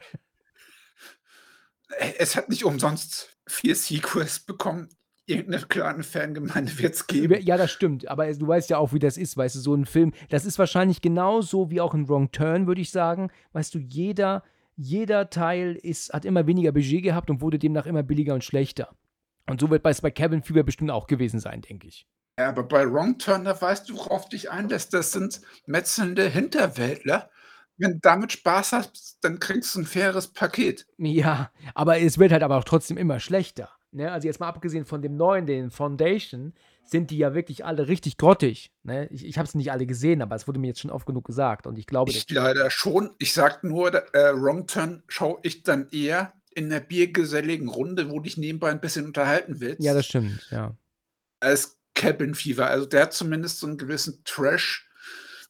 Es 2.17 2.35
hat 2.35 2.49
nicht 2.49 2.65
umsonst 2.65 3.37
vier 3.47 3.75
Sequels 3.75 4.39
bekommen. 4.39 4.89
Irgendeine 5.27 5.65
kleine 5.65 6.03
Fangemeinde 6.03 6.71
wird 6.79 6.93
es 6.93 7.07
geben. 7.07 7.41
Ja, 7.41 7.57
das 7.57 7.71
stimmt. 7.71 8.07
Aber 8.07 8.31
du 8.31 8.47
weißt 8.47 8.69
ja 8.69 8.77
auch, 8.77 8.93
wie 8.93 8.99
das 8.99 9.17
ist. 9.17 9.37
Weißt 9.37 9.55
du, 9.55 9.59
so 9.59 9.73
ein 9.73 9.85
Film, 9.85 10.13
das 10.29 10.45
ist 10.45 10.59
wahrscheinlich 10.59 11.01
genauso 11.01 11.71
wie 11.71 11.81
auch 11.81 11.93
ein 11.93 12.07
Wrong 12.07 12.31
Turn, 12.31 12.67
würde 12.67 12.81
ich 12.81 12.91
sagen. 12.91 13.31
Weißt 13.53 13.73
du, 13.73 13.79
jeder, 13.79 14.43
jeder 14.75 15.29
Teil 15.29 15.75
ist, 15.81 16.13
hat 16.13 16.25
immer 16.25 16.45
weniger 16.47 16.71
Budget 16.71 17.03
gehabt 17.03 17.29
und 17.29 17.41
wurde 17.41 17.57
demnach 17.57 17.85
immer 17.85 18.03
billiger 18.03 18.33
und 18.33 18.43
schlechter. 18.43 18.89
Und 19.47 19.61
so 19.61 19.69
wird 19.69 19.85
es 19.85 20.01
bei 20.01 20.11
Cabin 20.11 20.43
Fever 20.43 20.63
bestimmt 20.63 20.91
auch 20.91 21.07
gewesen 21.07 21.39
sein, 21.39 21.61
denke 21.61 21.87
ich. 21.87 22.07
Ja, 22.37 22.49
aber 22.49 22.63
bei 22.63 22.91
Wrong 22.91 23.17
Turn, 23.17 23.45
da 23.45 23.59
weißt 23.59 23.89
du, 23.89 23.95
worauf 23.95 24.27
dich 24.27 24.51
einlässt. 24.51 24.93
Das 24.93 25.11
sind 25.11 25.41
metzelnde 25.65 26.27
Hinterwäldler. 26.27 27.29
Wenn 27.77 27.93
du 27.93 27.99
damit 28.01 28.31
Spaß 28.31 28.73
hast, 28.73 29.17
dann 29.21 29.39
kriegst 29.39 29.75
du 29.75 29.79
ein 29.79 29.85
faires 29.85 30.27
Paket. 30.27 30.85
Ja, 30.97 31.51
aber 31.73 31.99
es 31.99 32.17
wird 32.17 32.31
halt 32.31 32.43
aber 32.43 32.57
auch 32.57 32.63
trotzdem 32.63 32.97
immer 32.97 33.19
schlechter. 33.19 33.69
Ne? 33.95 34.11
Also 34.11 34.27
jetzt 34.27 34.39
mal 34.39 34.49
abgesehen 34.49 34.85
von 34.85 35.01
dem 35.01 35.15
neuen, 35.15 35.45
den 35.45 35.71
Foundation, 35.71 36.53
sind 36.83 37.11
die 37.11 37.17
ja 37.17 37.33
wirklich 37.33 37.65
alle 37.65 37.87
richtig 37.87 38.17
grottig. 38.17 38.71
Ne? 38.83 39.07
Ich, 39.07 39.25
ich 39.25 39.37
habe 39.37 39.47
es 39.47 39.55
nicht 39.55 39.71
alle 39.71 39.85
gesehen, 39.85 40.21
aber 40.21 40.35
es 40.35 40.47
wurde 40.47 40.59
mir 40.59 40.67
jetzt 40.67 40.81
schon 40.81 40.91
oft 40.91 41.05
genug 41.05 41.25
gesagt. 41.25 41.65
Und 41.65 41.79
ich 41.79 41.87
glaube, 41.87 42.11
Ich 42.11 42.29
leider 42.29 42.69
schon. 42.69 43.11
Ich 43.17 43.33
sag 43.33 43.63
nur, 43.63 43.93
äh, 44.13 44.33
Wrong 44.35 44.67
Turn 44.67 45.01
schaue 45.07 45.39
ich 45.43 45.63
dann 45.63 45.87
eher 45.91 46.33
in 46.53 46.65
einer 46.65 46.81
biergeselligen 46.81 47.69
Runde, 47.69 48.09
wo 48.11 48.19
dich 48.19 48.37
nebenbei 48.37 48.69
ein 48.69 48.81
bisschen 48.81 49.05
unterhalten 49.05 49.59
willst, 49.59 49.83
ja, 49.83 49.93
das 49.93 50.05
stimmt, 50.05 50.47
ja. 50.51 50.75
als 51.41 51.77
Cabin 51.95 52.35
Fever. 52.35 52.67
Also 52.67 52.85
der 52.85 53.03
hat 53.03 53.13
zumindest 53.13 53.59
so 53.59 53.67
einen 53.67 53.77
gewissen 53.77 54.21
Trash- 54.25 54.89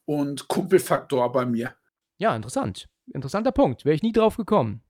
und 0.06 0.48
Kumpelfaktor 0.48 1.32
bei 1.32 1.46
mir. 1.46 1.76
Ja, 2.18 2.36
interessant. 2.36 2.90
Interessanter 3.12 3.52
Punkt. 3.52 3.86
Wäre 3.86 3.96
ich 3.96 4.04
nie 4.04 4.14
drauf 4.14 4.38
gekommen. 4.38 4.82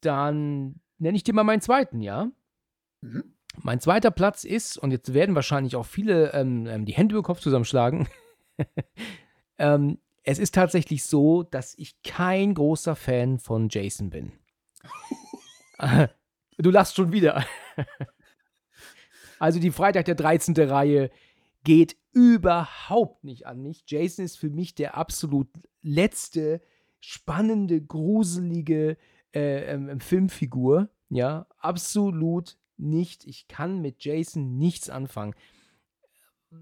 Dann 0.00 0.80
nenne 0.98 1.16
ich 1.16 1.24
dir 1.24 1.34
mal 1.34 1.44
meinen 1.44 1.60
zweiten, 1.60 2.00
ja? 2.00 2.30
Mhm. 3.00 3.34
Mein 3.62 3.80
zweiter 3.80 4.10
Platz 4.10 4.44
ist, 4.44 4.76
und 4.76 4.90
jetzt 4.90 5.14
werden 5.14 5.34
wahrscheinlich 5.34 5.76
auch 5.76 5.86
viele 5.86 6.32
ähm, 6.32 6.66
ähm, 6.66 6.84
die 6.84 6.92
Hände 6.92 7.14
über 7.14 7.22
den 7.22 7.26
Kopf 7.26 7.40
zusammenschlagen. 7.40 8.08
ähm, 9.58 9.98
es 10.22 10.38
ist 10.38 10.54
tatsächlich 10.54 11.04
so, 11.04 11.42
dass 11.42 11.74
ich 11.76 12.02
kein 12.02 12.54
großer 12.54 12.94
Fan 12.94 13.38
von 13.38 13.68
Jason 13.70 14.10
bin. 14.10 14.32
du 16.58 16.70
lachst 16.70 16.96
schon 16.96 17.12
wieder. 17.12 17.44
also 19.38 19.58
die 19.58 19.70
Freitag 19.70 20.04
der 20.04 20.14
13. 20.16 20.54
Reihe 20.68 21.10
geht 21.64 21.96
überhaupt 22.12 23.24
nicht 23.24 23.46
an 23.46 23.62
mich. 23.62 23.84
Jason 23.86 24.24
ist 24.24 24.36
für 24.36 24.50
mich 24.50 24.74
der 24.74 24.96
absolut 24.96 25.48
letzte 25.82 26.60
spannende, 27.00 27.80
gruselige 27.80 28.96
äh, 29.34 29.72
ähm, 29.72 29.88
ähm, 29.88 30.00
Filmfigur. 30.00 30.88
Ja, 31.10 31.46
absolut 31.58 32.56
nicht. 32.76 33.24
Ich 33.26 33.48
kann 33.48 33.80
mit 33.80 34.04
Jason 34.04 34.58
nichts 34.58 34.90
anfangen. 34.90 35.34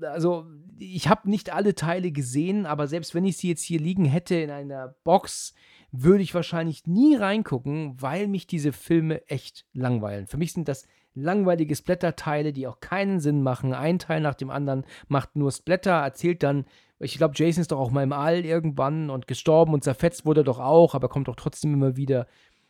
Also, 0.03 0.47
ich 0.79 1.09
habe 1.09 1.31
nicht 1.31 1.53
alle 1.53 1.75
Teile 1.75 2.11
gesehen, 2.11 2.67
aber 2.67 2.89
selbst 2.89 3.15
wenn 3.15 3.25
ich 3.25 3.37
sie 3.37 3.49
jetzt 3.49 3.63
hier 3.63 3.79
liegen 3.79 4.05
hätte 4.05 4.35
in 4.35 4.51
einer 4.51 4.97
Box, 5.05 5.55
würde 5.93 6.23
ich 6.23 6.35
wahrscheinlich 6.35 6.87
nie 6.87 7.15
reingucken, 7.15 8.01
weil 8.01 8.27
mich 8.27 8.47
diese 8.47 8.73
Filme 8.73 9.27
echt 9.29 9.65
langweilen. 9.73 10.27
Für 10.27 10.39
mich 10.39 10.53
sind 10.53 10.67
das 10.67 10.87
langweilige 11.15 11.75
Splatter-Teile, 11.75 12.53
die 12.53 12.67
auch 12.67 12.81
keinen 12.81 13.21
Sinn 13.21 13.43
machen. 13.43 13.73
Ein 13.75 13.99
Teil 13.99 14.21
nach 14.21 14.35
dem 14.35 14.51
anderen 14.51 14.85
macht 15.09 15.37
nur 15.37 15.53
Splatter, 15.53 15.93
erzählt 15.93 16.43
dann, 16.43 16.67
ich 16.99 17.19
glaube, 17.19 17.35
Jason 17.37 17.61
ist 17.61 17.73
doch 17.73 17.79
auch 17.79 17.91
mal 17.91 18.03
im 18.03 18.13
All 18.13 18.45
irgendwann 18.45 19.11
und 19.11 19.27
gestorben 19.27 19.75
und 19.75 19.85
zerfetzt 19.85 20.25
wurde 20.25 20.41
er 20.41 20.45
doch 20.45 20.59
auch, 20.59 20.95
aber 20.95 21.09
kommt 21.09 21.29
doch 21.29 21.37
trotzdem 21.37 21.75
immer 21.75 21.97
wieder. 21.97 22.27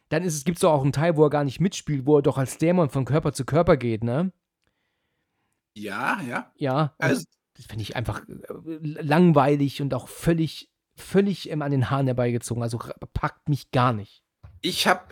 Dann 0.08 0.22
gibt 0.22 0.56
es 0.56 0.60
doch 0.60 0.72
auch 0.72 0.82
einen 0.82 0.92
Teil, 0.92 1.16
wo 1.16 1.24
er 1.24 1.30
gar 1.30 1.44
nicht 1.44 1.60
mitspielt, 1.60 2.06
wo 2.06 2.18
er 2.18 2.22
doch 2.22 2.38
als 2.38 2.58
Dämon 2.58 2.90
von 2.90 3.04
Körper 3.04 3.32
zu 3.32 3.44
Körper 3.44 3.76
geht, 3.76 4.04
ne? 4.04 4.32
Ja, 5.74 6.20
ja. 6.22 6.52
Ja, 6.56 6.94
also, 6.98 7.24
das 7.56 7.66
finde 7.66 7.82
ich 7.82 7.96
einfach 7.96 8.22
äh, 8.28 8.78
langweilig 8.80 9.82
und 9.82 9.92
auch 9.94 10.08
völlig, 10.08 10.70
völlig 10.94 11.50
ähm, 11.50 11.62
an 11.62 11.70
den 11.70 11.90
Haaren 11.90 12.06
herbeigezogen. 12.06 12.62
Also 12.62 12.78
packt 13.12 13.48
mich 13.48 13.70
gar 13.70 13.92
nicht. 13.92 14.22
Ich 14.62 14.86
habe 14.86 15.02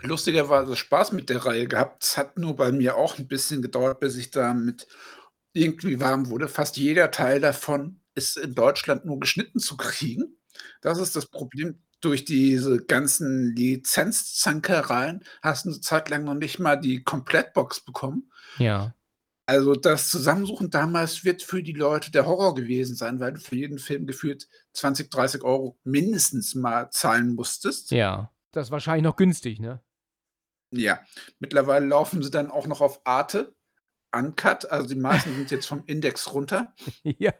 lustigerweise 0.00 0.76
Spaß 0.76 1.12
mit 1.12 1.30
der 1.30 1.44
Reihe 1.44 1.66
gehabt. 1.66 2.04
Es 2.04 2.16
hat 2.16 2.38
nur 2.38 2.56
bei 2.56 2.70
mir 2.70 2.96
auch 2.96 3.18
ein 3.18 3.26
bisschen 3.26 3.62
gedauert, 3.62 4.00
bis 4.00 4.16
ich 4.16 4.30
damit 4.30 4.86
irgendwie 5.52 6.00
warm 6.00 6.28
wurde. 6.30 6.48
Fast 6.48 6.76
jeder 6.76 7.10
Teil 7.10 7.40
davon 7.40 8.00
ist 8.14 8.36
in 8.36 8.54
Deutschland 8.54 9.04
nur 9.04 9.18
geschnitten 9.18 9.58
zu 9.58 9.76
kriegen. 9.76 10.36
Das 10.80 10.98
ist 10.98 11.16
das 11.16 11.26
Problem. 11.26 11.82
Durch 12.04 12.26
diese 12.26 12.84
ganzen 12.84 13.56
Lizenzzankereien 13.56 15.24
hast 15.40 15.64
du 15.64 15.70
eine 15.70 15.80
Zeit 15.80 16.10
lang 16.10 16.24
noch 16.24 16.34
nicht 16.34 16.58
mal 16.58 16.76
die 16.76 17.02
Komplettbox 17.02 17.80
bekommen. 17.80 18.30
Ja. 18.58 18.94
Also 19.46 19.74
das 19.74 20.10
Zusammensuchen 20.10 20.68
damals 20.68 21.24
wird 21.24 21.42
für 21.42 21.62
die 21.62 21.72
Leute 21.72 22.10
der 22.10 22.26
Horror 22.26 22.54
gewesen 22.54 22.94
sein, 22.94 23.20
weil 23.20 23.32
du 23.32 23.40
für 23.40 23.56
jeden 23.56 23.78
Film 23.78 24.06
gefühlt 24.06 24.50
20, 24.74 25.10
30 25.10 25.44
Euro 25.44 25.78
mindestens 25.82 26.54
mal 26.54 26.90
zahlen 26.90 27.34
musstest. 27.34 27.90
Ja, 27.90 28.30
das 28.52 28.66
ist 28.66 28.70
wahrscheinlich 28.70 29.04
noch 29.04 29.16
günstig, 29.16 29.58
ne? 29.58 29.80
Ja, 30.72 31.00
mittlerweile 31.38 31.86
laufen 31.86 32.22
sie 32.22 32.30
dann 32.30 32.50
auch 32.50 32.66
noch 32.66 32.82
auf 32.82 33.00
Arte, 33.06 33.54
Uncut, 34.14 34.70
also 34.70 34.88
die 34.88 34.94
meisten 34.94 35.34
sind 35.34 35.50
jetzt 35.50 35.66
vom 35.66 35.84
Index 35.86 36.34
runter. 36.34 36.74
Ja. 37.02 37.32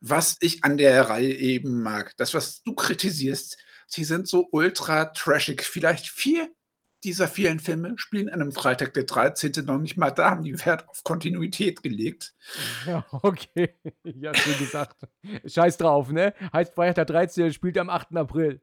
Was 0.00 0.36
ich 0.40 0.64
an 0.64 0.76
der 0.76 1.08
Reihe 1.08 1.34
eben 1.34 1.82
mag, 1.82 2.16
das, 2.16 2.34
was 2.34 2.62
du 2.62 2.74
kritisierst, 2.74 3.58
sie 3.86 4.04
sind 4.04 4.28
so 4.28 4.48
ultra 4.50 5.06
trashig. 5.06 5.62
Vielleicht 5.62 6.08
vier 6.08 6.48
dieser 7.04 7.28
vielen 7.28 7.60
Filme 7.60 7.94
spielen 7.96 8.30
an 8.30 8.40
einem 8.40 8.52
Freitag 8.52 8.94
der 8.94 9.04
13. 9.04 9.52
noch 9.66 9.78
nicht 9.78 9.96
mal 9.96 10.10
da, 10.10 10.30
haben 10.30 10.42
die 10.42 10.58
Wert 10.64 10.88
auf 10.88 11.04
Kontinuität 11.04 11.82
gelegt. 11.82 12.34
Ja, 12.86 13.04
okay. 13.10 13.74
Ja, 14.04 14.34
schön 14.34 14.58
gesagt. 14.58 14.96
Scheiß 15.44 15.76
drauf, 15.76 16.10
ne? 16.10 16.34
Heißt 16.52 16.74
Freitag 16.74 16.94
der 16.94 17.04
13. 17.04 17.52
spielt 17.52 17.76
am 17.78 17.90
8. 17.90 18.16
April. 18.16 18.60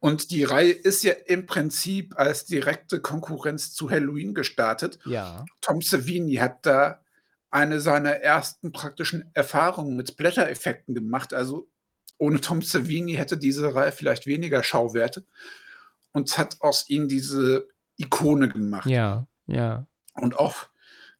Und 0.00 0.30
die 0.30 0.44
Reihe 0.44 0.72
ist 0.72 1.02
ja 1.04 1.12
im 1.12 1.46
Prinzip 1.46 2.14
als 2.18 2.44
direkte 2.44 3.00
Konkurrenz 3.00 3.72
zu 3.72 3.90
Halloween 3.90 4.34
gestartet. 4.34 4.98
Ja. 5.04 5.44
Tom 5.60 5.82
Savini 5.82 6.34
hat 6.34 6.64
da 6.64 7.02
eine 7.56 7.80
seiner 7.80 8.16
ersten 8.16 8.70
praktischen 8.70 9.30
Erfahrungen 9.32 9.96
mit 9.96 10.08
Splatter-Effekten 10.08 10.94
gemacht. 10.94 11.32
Also 11.32 11.70
ohne 12.18 12.42
Tom 12.42 12.60
Savini 12.60 13.14
hätte 13.14 13.38
diese 13.38 13.74
Reihe 13.74 13.92
vielleicht 13.92 14.26
weniger 14.26 14.62
Schauwerte. 14.62 15.24
Und 16.12 16.36
hat 16.36 16.58
aus 16.60 16.88
ihm 16.88 17.08
diese 17.08 17.68
Ikone 17.96 18.50
gemacht. 18.50 18.86
Ja, 18.88 19.26
ja. 19.46 19.86
Und 20.14 20.38
auch 20.38 20.68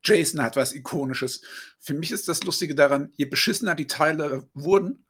Jason 0.02 0.42
hat 0.42 0.56
was 0.56 0.74
Ikonisches. 0.74 1.40
Für 1.80 1.94
mich 1.94 2.12
ist 2.12 2.28
das 2.28 2.42
Lustige 2.44 2.74
daran, 2.74 3.12
je 3.16 3.24
beschissener 3.24 3.74
die 3.74 3.86
Teile 3.86 4.46
wurden, 4.52 5.06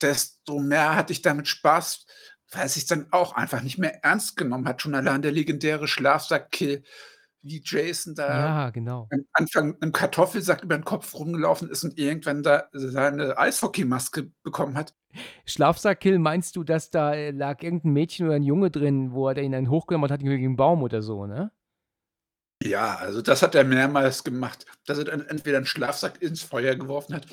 desto 0.00 0.60
mehr 0.60 0.94
hatte 0.94 1.12
ich 1.12 1.22
damit 1.22 1.48
Spaß, 1.48 2.06
weil 2.52 2.66
es 2.66 2.74
sich 2.74 2.86
dann 2.86 3.08
auch 3.10 3.34
einfach 3.34 3.62
nicht 3.62 3.78
mehr 3.78 4.04
ernst 4.04 4.36
genommen 4.36 4.68
hat. 4.68 4.80
Schon 4.80 4.94
allein 4.94 5.22
der 5.22 5.32
legendäre 5.32 5.88
Schlafsack-Kill, 5.88 6.84
wie 7.46 7.62
Jason 7.64 8.14
da 8.14 8.28
Ja, 8.28 8.70
genau. 8.70 9.08
am 9.10 9.24
Anfang 9.32 9.68
mit 9.68 9.82
einem 9.82 9.92
Kartoffelsack 9.92 10.62
über 10.62 10.76
den 10.76 10.84
Kopf 10.84 11.14
rumgelaufen 11.14 11.70
ist 11.70 11.84
und 11.84 11.98
irgendwann 11.98 12.42
da 12.42 12.64
seine 12.72 13.38
Eishockeymaske 13.38 14.30
bekommen 14.42 14.76
hat. 14.76 14.94
Schlafsack-Kill, 15.46 16.18
meinst 16.18 16.56
du, 16.56 16.64
dass 16.64 16.90
da 16.90 17.14
äh, 17.14 17.30
lag 17.30 17.62
irgendein 17.62 17.92
Mädchen 17.92 18.26
oder 18.26 18.36
ein 18.36 18.42
Junge 18.42 18.70
drin, 18.70 19.12
wo 19.12 19.28
er 19.28 19.38
ihn 19.38 19.52
dann 19.52 19.70
hochgenommen 19.70 20.10
hat 20.10 20.20
gegen 20.20 20.44
einen 20.44 20.56
Baum 20.56 20.82
oder 20.82 21.02
so, 21.02 21.26
ne? 21.26 21.50
Ja, 22.62 22.96
also 22.96 23.22
das 23.22 23.42
hat 23.42 23.54
er 23.54 23.64
mehrmals 23.64 24.24
gemacht, 24.24 24.66
dass 24.86 24.98
er 24.98 25.04
dann 25.04 25.26
entweder 25.26 25.58
einen 25.58 25.66
Schlafsack 25.66 26.20
ins 26.22 26.42
Feuer 26.42 26.74
geworfen 26.74 27.14
hat 27.14 27.26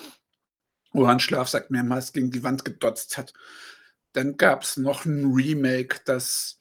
oder 0.94 1.10
einen 1.10 1.20
Schlafsack 1.20 1.72
mehrmals 1.72 2.14
gegen 2.14 2.32
die 2.32 2.44
Wand 2.44 2.66
gedotzt 2.66 3.18
hat. 3.18 3.34
Dann 4.14 4.38
gab 4.38 4.64
es 4.64 4.78
noch 4.78 5.06
ein 5.06 5.34
Remake, 5.34 6.02
das 6.06 6.60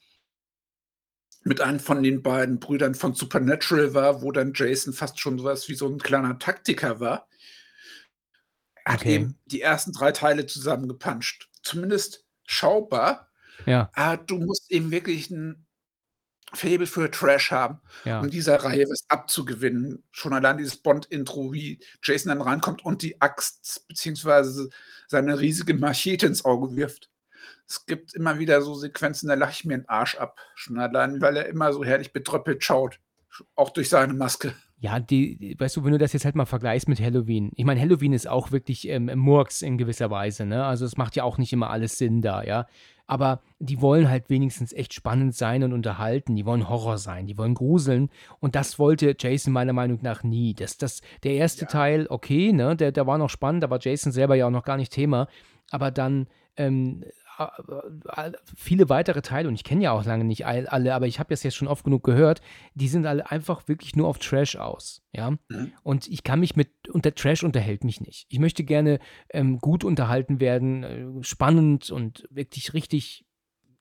mit 1.43 1.61
einem 1.61 1.79
von 1.79 2.01
den 2.03 2.21
beiden 2.23 2.59
Brüdern 2.59 2.95
von 2.95 3.13
Supernatural 3.13 3.93
war, 3.93 4.21
wo 4.21 4.31
dann 4.31 4.53
Jason 4.55 4.93
fast 4.93 5.19
schon 5.19 5.37
sowas 5.39 5.67
wie 5.69 5.75
so 5.75 5.87
ein 5.87 5.99
kleiner 5.99 6.39
Taktiker 6.39 6.99
war. 6.99 7.27
Er 8.85 8.93
hat 8.93 9.01
Okay. 9.01 9.15
eben 9.15 9.39
die 9.45 9.61
ersten 9.61 9.91
drei 9.93 10.11
Teile 10.11 10.45
zusammengepanscht. 10.45 11.49
Zumindest 11.63 12.25
schaubar. 12.45 13.29
Ja, 13.65 13.89
Aber 13.93 14.17
du 14.23 14.37
musst 14.39 14.69
eben 14.71 14.91
wirklich 14.91 15.29
ein 15.31 15.65
Faible 16.53 16.85
für 16.87 17.09
Trash 17.09 17.51
haben, 17.51 17.81
ja. 18.05 18.19
um 18.19 18.29
dieser 18.29 18.57
Reihe 18.57 18.85
was 18.87 19.05
abzugewinnen. 19.09 20.03
Schon 20.11 20.33
allein 20.33 20.57
dieses 20.57 20.77
Bond-Intro, 20.77 21.51
wie 21.53 21.79
Jason 22.03 22.29
dann 22.29 22.41
reinkommt 22.41 22.85
und 22.85 23.01
die 23.01 23.19
Axt 23.21 23.87
beziehungsweise 23.87 24.69
seine 25.07 25.39
riesige 25.39 25.73
Machete 25.73 26.27
ins 26.27 26.45
Auge 26.45 26.75
wirft. 26.75 27.09
Es 27.67 27.85
gibt 27.85 28.13
immer 28.13 28.39
wieder 28.39 28.61
so 28.61 28.75
Sequenzen, 28.75 29.29
da 29.29 29.35
lache 29.35 29.51
ich 29.51 29.65
mir 29.65 29.77
den 29.77 29.89
Arsch 29.89 30.15
ab. 30.15 30.39
Schon 30.55 30.77
allein, 30.77 31.21
weil 31.21 31.37
er 31.37 31.47
immer 31.47 31.73
so 31.73 31.83
herrlich 31.83 32.13
betröppelt 32.13 32.63
schaut. 32.63 32.99
Auch 33.55 33.71
durch 33.71 33.89
seine 33.89 34.13
Maske. 34.13 34.53
Ja, 34.83 34.99
die, 34.99 35.55
weißt 35.57 35.77
du, 35.77 35.85
wenn 35.85 35.93
du 35.93 35.97
das 35.97 36.11
jetzt 36.11 36.25
halt 36.25 36.35
mal 36.35 36.45
vergleichst 36.45 36.89
mit 36.89 36.99
Halloween. 36.99 37.51
Ich 37.55 37.63
meine, 37.63 37.79
Halloween 37.79 38.11
ist 38.11 38.27
auch 38.27 38.51
wirklich 38.51 38.87
ähm, 38.89 39.09
Murks 39.15 39.61
in 39.61 39.77
gewisser 39.77 40.11
Weise, 40.11 40.45
ne? 40.45 40.65
Also 40.65 40.85
es 40.85 40.97
macht 40.97 41.15
ja 41.15 41.23
auch 41.23 41.37
nicht 41.37 41.53
immer 41.53 41.69
alles 41.69 41.97
Sinn 41.97 42.21
da, 42.21 42.43
ja. 42.43 42.67
Aber 43.07 43.41
die 43.59 43.81
wollen 43.81 44.09
halt 44.09 44.29
wenigstens 44.29 44.73
echt 44.73 44.93
spannend 44.93 45.35
sein 45.35 45.63
und 45.63 45.71
unterhalten. 45.71 46.35
Die 46.35 46.45
wollen 46.45 46.67
Horror 46.67 46.97
sein, 46.97 47.27
die 47.27 47.37
wollen 47.37 47.53
gruseln. 47.53 48.09
Und 48.41 48.55
das 48.55 48.77
wollte 48.77 49.15
Jason 49.17 49.53
meiner 49.53 49.73
Meinung 49.73 49.99
nach 50.01 50.23
nie. 50.23 50.53
Das, 50.53 50.77
das, 50.77 51.01
der 51.23 51.33
erste 51.35 51.61
Ja. 51.61 51.67
Teil, 51.67 52.07
okay, 52.09 52.51
ne, 52.51 52.75
der, 52.75 52.91
der 52.91 53.07
war 53.07 53.17
noch 53.17 53.29
spannend, 53.29 53.63
da 53.63 53.69
war 53.69 53.79
Jason 53.81 54.11
selber 54.11 54.35
ja 54.35 54.47
auch 54.47 54.51
noch 54.51 54.65
gar 54.65 54.77
nicht 54.77 54.91
Thema. 54.91 55.27
Aber 55.71 55.91
dann 55.91 56.27
ähm, 56.57 57.03
äh, 57.03 57.07
äh, 57.07 57.11
viele 58.55 58.89
weitere 58.89 59.21
Teile, 59.21 59.47
und 59.47 59.55
ich 59.55 59.63
kenne 59.63 59.83
ja 59.83 59.91
auch 59.91 60.05
lange 60.05 60.23
nicht 60.23 60.45
all- 60.45 60.67
alle, 60.67 60.93
aber 60.93 61.07
ich 61.07 61.19
habe 61.19 61.29
das 61.29 61.43
jetzt 61.43 61.55
schon 61.55 61.67
oft 61.67 61.83
genug 61.83 62.03
gehört, 62.03 62.41
die 62.75 62.87
sind 62.87 63.05
alle 63.05 63.29
einfach 63.29 63.67
wirklich 63.67 63.95
nur 63.95 64.07
auf 64.07 64.19
Trash 64.19 64.55
aus, 64.55 65.01
ja. 65.11 65.31
Mhm. 65.49 65.73
Und 65.83 66.07
ich 66.07 66.23
kann 66.23 66.39
mich 66.39 66.55
mit, 66.55 66.89
und 66.89 67.05
der 67.05 67.15
Trash 67.15 67.43
unterhält 67.43 67.83
mich 67.83 68.01
nicht. 68.01 68.25
Ich 68.29 68.39
möchte 68.39 68.63
gerne 68.63 68.99
ähm, 69.29 69.59
gut 69.59 69.83
unterhalten 69.83 70.39
werden, 70.39 70.83
äh, 70.83 71.23
spannend 71.23 71.91
und 71.91 72.27
wirklich 72.29 72.73
richtig 72.73 73.25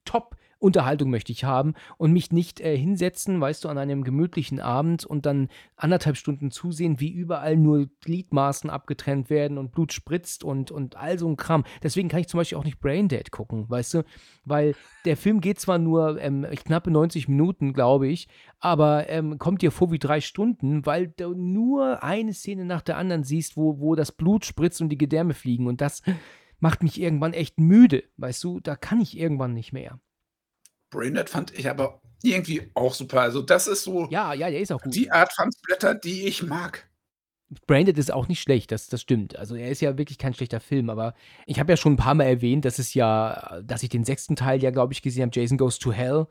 top 0.05 0.37
Unterhaltung 0.62 1.11
möchte 1.11 1.33
ich 1.33 1.44
haben 1.44 1.75
und 1.98 2.12
mich 2.12 2.31
nicht 2.31 2.61
äh, 2.61 2.77
hinsetzen, 2.77 3.40
weißt 3.40 3.64
du, 3.64 3.68
an 3.68 3.79
einem 3.79 4.05
gemütlichen 4.05 4.61
Abend 4.61 5.05
und 5.05 5.27
dann 5.27 5.48
anderthalb 5.77 6.16
Stunden 6.16 6.53
zusehen, 6.53 7.01
wie 7.01 7.11
überall 7.11 7.57
nur 7.57 7.88
Gliedmaßen 8.01 8.70
abgetrennt 8.70 9.29
werden 9.29 9.59
und 9.59 9.72
Blut 9.72 9.92
spritzt 9.92 10.44
und, 10.44 10.70
und 10.70 10.96
all 10.96 11.18
so 11.18 11.29
ein 11.29 11.37
Kram. 11.37 11.64
Deswegen 11.83 12.09
kann 12.09 12.20
ich 12.20 12.29
zum 12.29 12.38
Beispiel 12.38 12.59
auch 12.59 12.64
nicht 12.64 12.81
Braindead 12.81 13.33
gucken, 13.33 13.68
weißt 13.68 13.94
du, 13.94 14.05
weil 14.44 14.77
der 15.05 15.16
Film 15.16 15.40
geht 15.40 15.59
zwar 15.59 15.79
nur 15.79 16.20
ähm, 16.20 16.46
knappe 16.51 16.92
90 16.92 17.27
Minuten, 17.29 17.72
glaube 17.72 18.07
ich, 18.07 18.29
aber 18.61 19.09
ähm, 19.09 19.38
kommt 19.38 19.62
dir 19.62 19.72
vor 19.72 19.90
wie 19.90 19.98
drei 19.98 20.20
Stunden, 20.20 20.87
weil 20.87 21.09
du 21.09 21.35
nur 21.35 22.05
eine 22.05 22.33
Szene 22.33 22.64
nach 22.64 22.83
der 22.83 22.98
anderen 22.98 23.25
siehst, 23.25 23.57
wo, 23.57 23.81
wo 23.81 23.96
das 23.96 24.12
Blut 24.12 24.44
spritzt 24.44 24.81
und 24.81 24.90
die 24.90 24.98
Gedärme 24.98 25.35
fliegen 25.35 25.66
und 25.66 25.81
das 25.81 26.03
macht 26.61 26.85
mich 26.85 27.01
irgendwann 27.01 27.33
echt 27.33 27.59
müde, 27.59 28.05
weißt 28.18 28.44
du, 28.44 28.61
da 28.61 28.77
kann 28.77 29.01
ich 29.01 29.18
irgendwann 29.18 29.55
nicht 29.55 29.72
mehr. 29.72 29.98
Braindead 30.93 31.29
fand 31.29 31.59
ich 31.59 31.69
aber 31.69 32.01
irgendwie 32.23 32.71
auch 32.75 32.95
super. 32.95 33.23
Also 33.23 33.43
das 33.43 33.67
ist 33.67 33.83
so 33.83 34.07
Ja, 34.11 34.33
ja, 34.35 34.49
der 34.49 34.61
ist 34.61 34.71
auch 34.71 34.81
gut. 34.81 34.95
die 34.95 35.11
Art 35.11 35.33
von 35.33 35.51
Splatter, 35.51 35.95
die 35.95 36.27
ich 36.29 36.45
mag. 36.45 36.89
Branded 37.67 37.99
ist 37.99 38.11
auch 38.13 38.29
nicht 38.29 38.41
schlecht, 38.41 38.73
das, 38.73 38.89
das 38.89 39.03
stimmt. 39.03 39.37
Also 39.37 39.55
er 39.57 39.69
ist 39.71 39.83
ja 39.83 39.99
wirklich 39.99 40.17
kein 40.19 40.33
schlechter 40.33 40.61
Film, 40.61 40.89
aber 40.89 41.15
ich 41.47 41.61
habe 41.61 41.73
ja 41.73 41.77
schon 41.77 41.95
ein 41.95 41.99
paar 41.99 42.15
Mal 42.15 42.25
erwähnt, 42.25 42.65
dass 42.65 42.79
es 42.79 42.95
ja, 42.95 43.61
dass 43.63 43.83
ich 43.83 43.91
den 43.91 44.05
sechsten 44.05 44.37
Teil 44.37 44.63
ja, 44.63 44.71
glaube 44.71 44.95
ich, 44.95 45.03
gesehen 45.03 45.25
habe, 45.25 45.39
Jason 45.39 45.59
Goes 45.59 45.79
to 45.79 45.93
Hell, 45.93 46.29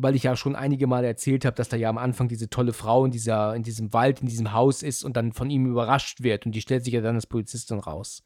weil 0.00 0.14
ich 0.14 0.22
ja 0.22 0.36
schon 0.36 0.54
einige 0.54 0.86
Male 0.86 1.08
erzählt 1.08 1.44
habe, 1.44 1.56
dass 1.56 1.68
da 1.68 1.76
ja 1.76 1.88
am 1.88 1.98
Anfang 1.98 2.28
diese 2.28 2.48
tolle 2.48 2.72
Frau 2.72 3.04
in, 3.04 3.10
dieser, 3.10 3.56
in 3.56 3.64
diesem 3.64 3.92
Wald, 3.92 4.20
in 4.20 4.28
diesem 4.28 4.52
Haus 4.52 4.84
ist 4.84 5.02
und 5.02 5.16
dann 5.16 5.32
von 5.32 5.50
ihm 5.50 5.66
überrascht 5.66 6.22
wird 6.22 6.46
und 6.46 6.52
die 6.52 6.60
stellt 6.60 6.84
sich 6.84 6.94
ja 6.94 7.00
dann 7.00 7.16
als 7.16 7.26
Polizistin 7.26 7.80
raus. 7.80 8.22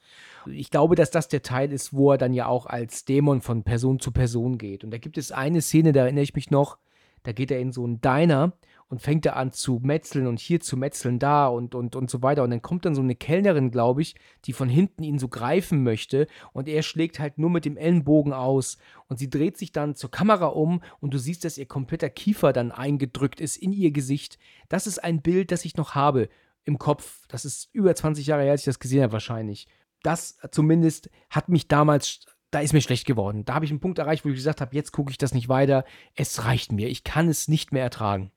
Ich 0.47 0.71
glaube, 0.71 0.97
dass 0.97 1.11
das 1.11 1.29
der 1.29 1.43
Teil 1.43 1.73
ist, 1.73 1.95
wo 1.95 2.13
er 2.13 2.19
dann 2.19 2.35
ja 2.35 2.47
auch 2.47 2.67
als 2.67 3.07
Dämon 3.07 3.41
von 3.41 3.63
Person 3.63 4.01
zu 4.01 4.13
Person 4.13 4.59
geht. 4.59 4.85
Und 4.85 4.91
da 4.91 4.99
gibt 4.99 5.17
es 5.17 5.33
eine 5.33 5.63
Szene, 5.63 5.93
da 5.93 6.03
erinnere 6.03 6.25
ich 6.25 6.35
mich 6.35 6.51
noch, 6.51 6.77
da 7.23 7.33
geht 7.33 7.51
er 7.51 7.59
in 7.59 7.73
so 7.73 7.85
einen 7.85 8.03
Diner 8.03 8.53
und 8.93 9.01
fängt 9.01 9.25
er 9.25 9.37
an 9.37 9.53
zu 9.53 9.81
metzeln 9.83 10.27
und 10.27 10.39
hier 10.39 10.61
zu 10.61 10.77
metzeln, 10.77 11.19
da 11.19 11.47
und, 11.47 11.75
und, 11.75 11.97
und 11.97 12.11
so 12.11 12.23
weiter. 12.23 12.43
Und 12.43 12.51
dann 12.51 12.61
kommt 12.61 12.85
dann 12.85 12.95
so 12.95 13.01
eine 13.01 13.15
Kellnerin, 13.15 13.71
glaube 13.71 14.03
ich, 14.03 14.17
die 14.45 14.53
von 14.53 14.69
hinten 14.69 15.03
ihn 15.03 15.19
so 15.19 15.29
greifen 15.29 15.83
möchte 15.83 16.27
und 16.53 16.69
er 16.69 16.83
schlägt 16.83 17.19
halt 17.19 17.39
nur 17.39 17.49
mit 17.49 17.65
dem 17.65 17.79
Ellenbogen 17.79 18.35
aus 18.35 18.77
und 19.09 19.19
sie 19.19 19.31
dreht 19.31 19.57
sich 19.57 19.73
dann 19.73 19.95
zur 19.95 20.11
Kamera 20.11 20.49
um 20.49 20.83
und 21.01 21.15
du 21.15 21.19
siehst, 21.19 21.47
dass 21.47 21.57
ihr 21.57 21.65
kompletter 21.65 22.11
Kiefer 22.11 22.53
dann 22.53 22.71
eingedrückt 22.71 23.41
ist 23.41 23.57
in 23.57 23.73
ihr 23.73 23.93
Gesicht. 23.93 24.39
Das 24.69 24.87
ist 24.87 25.03
ein 25.03 25.23
Bild, 25.23 25.53
das 25.53 25.65
ich 25.65 25.79
noch 25.79 25.95
habe 25.95 26.29
im 26.67 26.79
Kopf. 26.79 27.27
Das 27.29 27.47
ist 27.47 27.71
über 27.73 27.95
20 27.95 28.27
Jahre 28.27 28.43
her, 28.43 28.51
als 28.51 28.61
ich 28.61 28.67
das 28.67 28.79
gesehen 28.79 29.05
habe, 29.05 29.15
wahrscheinlich. 29.15 29.69
Das 30.03 30.37
zumindest 30.51 31.09
hat 31.31 31.49
mich 31.49 31.67
damals 31.67 32.27
da 32.51 32.61
ist 32.61 32.75
mir 32.75 32.83
schlecht 32.83 33.07
geworden. 33.07 33.47
Da 33.47 33.55
habe 33.55 33.65
ich 33.65 33.71
einen 33.71 33.81
Punkt 33.81 33.99
erreicht, 33.99 34.27
wo 34.27 34.29
ich 34.29 34.35
gesagt 34.35 34.61
habe, 34.61 34.77
jetzt 34.77 34.93
gucke 34.93 35.11
ich 35.11 35.17
das 35.17 35.33
nicht 35.33 35.49
weiter. 35.49 35.87
Es 36.15 36.45
reicht 36.45 36.73
mir. 36.73 36.91
Ich 36.91 37.05
kann 37.05 37.31
es 37.31 37.49
nicht 37.49 37.73
mehr 37.73 37.83
ertragen. 37.83 38.31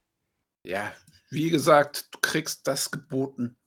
Ja, 0.65 0.93
wie 1.30 1.49
gesagt, 1.49 2.08
du 2.12 2.19
kriegst 2.21 2.67
das 2.67 2.91
geboten, 2.91 3.58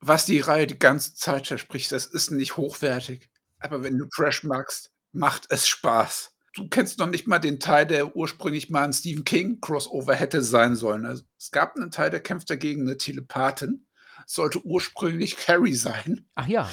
was 0.00 0.26
die 0.26 0.40
Reihe 0.40 0.66
die 0.66 0.78
ganze 0.78 1.14
Zeit 1.14 1.46
verspricht. 1.46 1.92
Das 1.92 2.06
ist 2.06 2.30
nicht 2.30 2.56
hochwertig. 2.56 3.28
Aber 3.58 3.82
wenn 3.82 3.98
du 3.98 4.06
Trash 4.06 4.44
magst, 4.44 4.90
macht 5.12 5.46
es 5.50 5.68
Spaß. 5.68 6.32
Du 6.54 6.68
kennst 6.68 6.98
noch 6.98 7.06
nicht 7.06 7.28
mal 7.28 7.38
den 7.38 7.60
Teil, 7.60 7.86
der 7.86 8.16
ursprünglich 8.16 8.70
mal 8.70 8.84
ein 8.84 8.92
Stephen 8.92 9.24
King 9.24 9.60
Crossover 9.60 10.14
hätte 10.14 10.42
sein 10.42 10.74
sollen. 10.74 11.06
Also, 11.06 11.22
es 11.38 11.50
gab 11.50 11.76
einen 11.76 11.90
Teil, 11.90 12.10
der 12.10 12.20
kämpft 12.20 12.50
dagegen 12.50 12.82
eine 12.82 12.96
Telepathin. 12.96 13.86
Sollte 14.26 14.64
ursprünglich 14.64 15.36
Carrie 15.36 15.74
sein. 15.74 16.26
Ach 16.34 16.46
ja. 16.46 16.68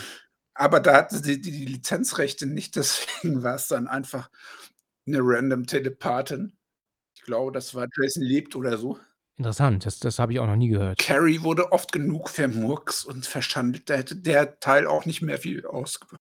Aber 0.55 0.79
da 0.79 0.95
hatte 0.95 1.19
sie 1.19 1.39
die, 1.39 1.51
die 1.51 1.65
Lizenzrechte 1.65 2.47
nicht, 2.47 2.75
deswegen 2.77 3.43
war 3.43 3.55
es 3.55 3.67
dann 3.67 3.87
einfach 3.87 4.29
eine 5.05 5.19
random 5.21 5.67
Telepathin. 5.67 6.57
Ich 7.15 7.21
glaube, 7.23 7.51
das 7.51 7.75
war 7.75 7.87
Jason 7.95 8.23
Lebt 8.23 8.55
oder 8.55 8.77
so. 8.77 8.99
Interessant, 9.37 9.85
das, 9.85 9.99
das 9.99 10.17
habe 10.17 10.33
ich 10.33 10.39
auch 10.39 10.47
noch 10.47 10.55
nie 10.55 10.69
gehört. 10.69 10.97
Carrie 10.97 11.43
wurde 11.43 11.71
oft 11.71 11.91
genug 11.91 12.29
vermurks 12.29 13.05
und 13.05 13.27
verschandelt. 13.27 13.87
Da 13.89 13.95
hätte 13.95 14.15
der 14.15 14.59
Teil 14.59 14.87
auch 14.87 15.05
nicht 15.05 15.21
mehr 15.21 15.37
viel 15.37 15.65
ausgemacht. 15.65 16.19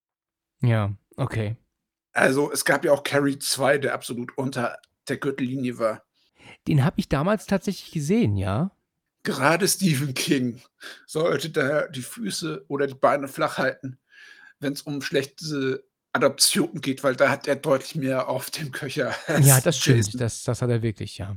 Ja, 0.61 0.93
okay. 1.17 1.57
Also 2.13 2.53
es 2.53 2.65
gab 2.65 2.85
ja 2.85 2.93
auch 2.93 3.05
Carrie 3.05 3.39
2, 3.39 3.79
der 3.79 3.95
absolut 3.95 4.37
unter 4.37 4.79
der 5.09 5.17
Gürtellinie 5.17 5.79
war. 5.79 6.03
Den 6.69 6.85
habe 6.85 7.01
ich 7.01 7.09
damals 7.09 7.47
tatsächlich 7.47 7.91
gesehen, 7.91 8.37
ja. 8.37 8.71
Gerade 9.23 9.67
Stephen 9.67 10.13
King 10.15 10.61
sollte 11.07 11.51
da 11.51 11.89
die 11.89 12.03
Füße 12.03 12.65
oder 12.69 12.87
die 12.87 12.95
Beine 12.95 13.29
flach 13.29 13.59
halten, 13.59 13.99
wenn 14.61 14.75
es 14.75 14.83
um 14.83 15.01
schlechte 15.01 15.85
Adoptionen 16.13 16.81
geht, 16.81 17.03
weil 17.03 17.17
da 17.17 17.31
hat 17.31 17.49
er 17.49 17.57
deutlich 17.57 17.95
mehr 17.95 18.29
auf 18.29 18.51
dem 18.51 18.73
Köcher. 18.73 19.15
Ja, 19.43 19.61
das 19.61 19.79
stimmt. 19.79 20.21
Das, 20.21 20.45
das 20.45 20.63
hat 20.63 20.71
er 20.71 20.83
wirklich, 20.83 21.19
ja. 21.19 21.37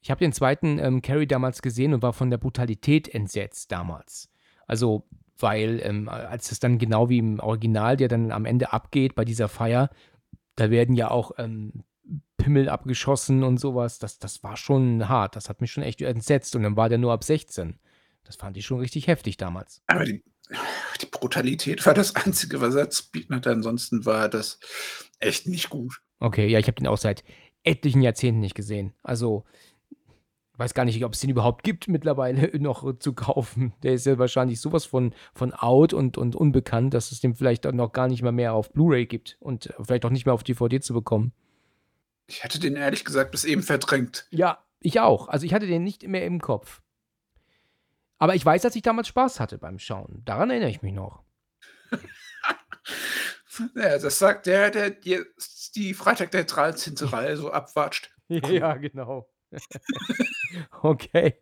Ich 0.00 0.10
habe 0.10 0.20
den 0.20 0.32
zweiten 0.32 0.78
ähm, 0.78 1.02
Carrie 1.02 1.26
damals 1.26 1.62
gesehen 1.62 1.94
und 1.94 2.02
war 2.02 2.12
von 2.12 2.30
der 2.30 2.38
Brutalität 2.38 3.08
entsetzt 3.08 3.72
damals. 3.72 4.30
Also, 4.66 5.04
weil, 5.38 5.80
ähm, 5.82 6.08
als 6.08 6.52
es 6.52 6.60
dann 6.60 6.78
genau 6.78 7.08
wie 7.08 7.18
im 7.18 7.40
Original, 7.40 7.96
der 7.96 8.08
dann 8.08 8.32
am 8.32 8.44
Ende 8.44 8.72
abgeht 8.72 9.14
bei 9.14 9.24
dieser 9.24 9.48
Feier, 9.48 9.90
da 10.54 10.70
werden 10.70 10.94
ja 10.94 11.10
auch 11.10 11.32
ähm, 11.38 11.84
Pimmel 12.36 12.68
abgeschossen 12.68 13.42
und 13.42 13.58
sowas. 13.58 13.98
Das, 13.98 14.18
das 14.18 14.42
war 14.42 14.56
schon 14.56 15.08
hart. 15.08 15.36
Das 15.36 15.48
hat 15.48 15.60
mich 15.60 15.72
schon 15.72 15.82
echt 15.82 16.00
entsetzt. 16.00 16.56
Und 16.56 16.62
dann 16.62 16.76
war 16.76 16.88
der 16.88 16.98
nur 16.98 17.12
ab 17.12 17.24
16. 17.24 17.78
Das 18.24 18.36
fand 18.36 18.56
ich 18.56 18.66
schon 18.66 18.80
richtig 18.80 19.06
heftig 19.06 19.36
damals. 19.36 19.82
Aber 19.86 20.04
die, 20.04 20.22
die 21.00 21.06
Brutalität 21.06 21.84
war 21.86 21.94
das 21.94 22.14
Einzige, 22.14 22.60
was 22.60 22.74
er 22.74 22.90
zu 22.90 23.10
bieten 23.10 23.34
hatte. 23.34 23.50
Ansonsten 23.50 24.04
war 24.04 24.28
das 24.28 24.58
echt 25.20 25.46
nicht 25.46 25.70
gut. 25.70 26.00
Okay, 26.18 26.46
ja, 26.46 26.58
ich 26.58 26.66
habe 26.66 26.76
den 26.76 26.86
auch 26.86 26.98
seit 26.98 27.24
etlichen 27.62 28.02
Jahrzehnten 28.02 28.40
nicht 28.40 28.54
gesehen. 28.54 28.94
Also, 29.02 29.44
weiß 30.56 30.74
gar 30.74 30.84
nicht, 30.84 31.04
ob 31.04 31.12
es 31.12 31.20
den 31.20 31.30
überhaupt 31.30 31.62
gibt 31.62 31.88
mittlerweile 31.88 32.50
noch 32.60 32.98
zu 32.98 33.12
kaufen. 33.12 33.74
Der 33.82 33.94
ist 33.94 34.06
ja 34.06 34.18
wahrscheinlich 34.18 34.60
sowas 34.60 34.84
von, 34.84 35.14
von 35.34 35.52
out 35.52 35.92
und, 35.92 36.18
und 36.18 36.36
unbekannt, 36.36 36.94
dass 36.94 37.12
es 37.12 37.20
den 37.20 37.34
vielleicht 37.34 37.64
noch 37.64 37.92
gar 37.92 38.08
nicht 38.08 38.22
mal 38.22 38.32
mehr 38.32 38.54
auf 38.54 38.72
Blu-ray 38.72 39.06
gibt 39.06 39.36
und 39.40 39.72
vielleicht 39.82 40.04
auch 40.04 40.10
nicht 40.10 40.26
mehr 40.26 40.34
auf 40.34 40.44
DVD 40.44 40.80
zu 40.80 40.94
bekommen. 40.94 41.32
Ich 42.26 42.42
hatte 42.42 42.58
den 42.58 42.76
ehrlich 42.76 43.04
gesagt 43.04 43.30
bis 43.30 43.44
eben 43.44 43.62
verdrängt. 43.62 44.26
Ja, 44.30 44.64
ich 44.80 45.00
auch. 45.00 45.28
Also 45.28 45.46
ich 45.46 45.54
hatte 45.54 45.66
den 45.66 45.84
nicht 45.84 46.06
mehr 46.06 46.24
im 46.24 46.40
Kopf. 46.40 46.82
Aber 48.18 48.34
ich 48.34 48.44
weiß, 48.44 48.62
dass 48.62 48.74
ich 48.76 48.82
damals 48.82 49.08
Spaß 49.08 49.40
hatte 49.40 49.58
beim 49.58 49.78
Schauen. 49.78 50.22
Daran 50.24 50.50
erinnere 50.50 50.70
ich 50.70 50.82
mich 50.82 50.92
noch. 50.92 51.22
ja, 53.76 53.98
das 53.98 54.18
sagt 54.18 54.46
der, 54.46 54.70
der 54.70 54.90
die 55.76 55.94
Freitag 55.94 56.30
der 56.30 56.44
13. 56.44 56.94
Reihe 57.08 57.36
so 57.36 57.52
abwatscht. 57.52 58.10
ja, 58.28 58.74
genau. 58.74 59.28
okay. 60.82 61.34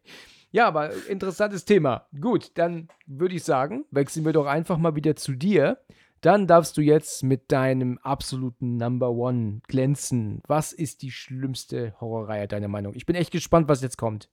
Ja, 0.50 0.68
aber 0.68 0.92
interessantes 1.08 1.64
Thema. 1.64 2.06
Gut, 2.20 2.52
dann 2.54 2.88
würde 3.06 3.34
ich 3.34 3.42
sagen, 3.42 3.86
wechseln 3.90 4.24
wir 4.24 4.32
doch 4.32 4.46
einfach 4.46 4.78
mal 4.78 4.94
wieder 4.94 5.16
zu 5.16 5.32
dir. 5.32 5.84
Dann 6.20 6.46
darfst 6.46 6.76
du 6.76 6.80
jetzt 6.80 7.22
mit 7.22 7.52
deinem 7.52 7.98
absoluten 7.98 8.76
Number 8.76 9.10
One 9.10 9.60
glänzen. 9.66 10.40
Was 10.46 10.72
ist 10.72 11.02
die 11.02 11.10
schlimmste 11.10 11.94
Horrorreihe 12.00 12.48
deiner 12.48 12.68
Meinung? 12.68 12.94
Ich 12.94 13.04
bin 13.04 13.16
echt 13.16 13.30
gespannt, 13.30 13.68
was 13.68 13.82
jetzt 13.82 13.98
kommt. 13.98 14.30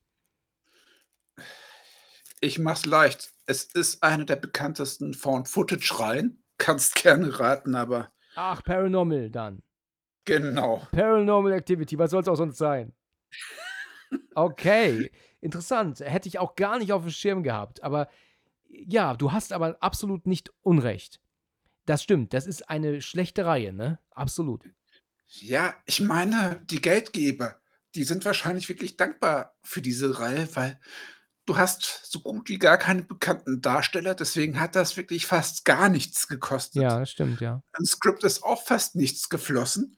Ich 2.39 2.59
mach's 2.59 2.85
leicht. 2.85 3.33
Es 3.45 3.63
ist 3.63 4.03
eine 4.03 4.25
der 4.25 4.35
bekanntesten 4.35 5.13
Found-Footage-Reihen. 5.13 6.41
Kannst 6.57 6.95
gerne 6.95 7.39
raten, 7.39 7.75
aber. 7.75 8.11
Ach, 8.35 8.63
Paranormal 8.63 9.29
dann. 9.29 9.63
Genau. 10.25 10.87
Paranormal 10.91 11.53
Activity, 11.53 11.97
was 11.97 12.11
soll 12.11 12.21
es 12.21 12.27
auch 12.27 12.35
sonst 12.35 12.57
sein? 12.57 12.93
Okay, 14.35 15.11
interessant. 15.39 15.99
Hätte 15.99 16.27
ich 16.27 16.39
auch 16.39 16.55
gar 16.55 16.79
nicht 16.79 16.93
auf 16.93 17.03
dem 17.03 17.11
Schirm 17.11 17.43
gehabt. 17.43 17.83
Aber 17.83 18.07
ja, 18.69 19.15
du 19.15 19.31
hast 19.31 19.53
aber 19.53 19.77
absolut 19.81 20.27
nicht 20.27 20.51
Unrecht. 20.61 21.19
Das 21.85 22.03
stimmt, 22.03 22.33
das 22.33 22.47
ist 22.47 22.69
eine 22.69 23.01
schlechte 23.01 23.45
Reihe, 23.45 23.73
ne? 23.73 23.99
Absolut. 24.11 24.63
Ja, 25.27 25.73
ich 25.85 26.01
meine, 26.01 26.61
die 26.65 26.81
Geldgeber, 26.81 27.59
die 27.95 28.03
sind 28.03 28.23
wahrscheinlich 28.25 28.69
wirklich 28.69 28.97
dankbar 28.97 29.55
für 29.63 29.81
diese 29.81 30.19
Reihe, 30.19 30.47
weil 30.55 30.79
du 31.45 31.57
hast 31.57 32.05
so 32.05 32.19
gut 32.19 32.49
wie 32.49 32.59
gar 32.59 32.77
keine 32.77 33.03
bekannten 33.03 33.61
Darsteller, 33.61 34.13
deswegen 34.13 34.59
hat 34.59 34.75
das 34.75 34.97
wirklich 34.97 35.25
fast 35.25 35.65
gar 35.65 35.89
nichts 35.89 36.27
gekostet. 36.27 36.81
Ja, 36.81 36.99
das 36.99 37.11
stimmt, 37.11 37.41
ja. 37.41 37.63
Ein 37.73 37.85
Skript 37.85 38.23
ist 38.23 38.43
auch 38.43 38.63
fast 38.63 38.95
nichts 38.95 39.29
geflossen. 39.29 39.97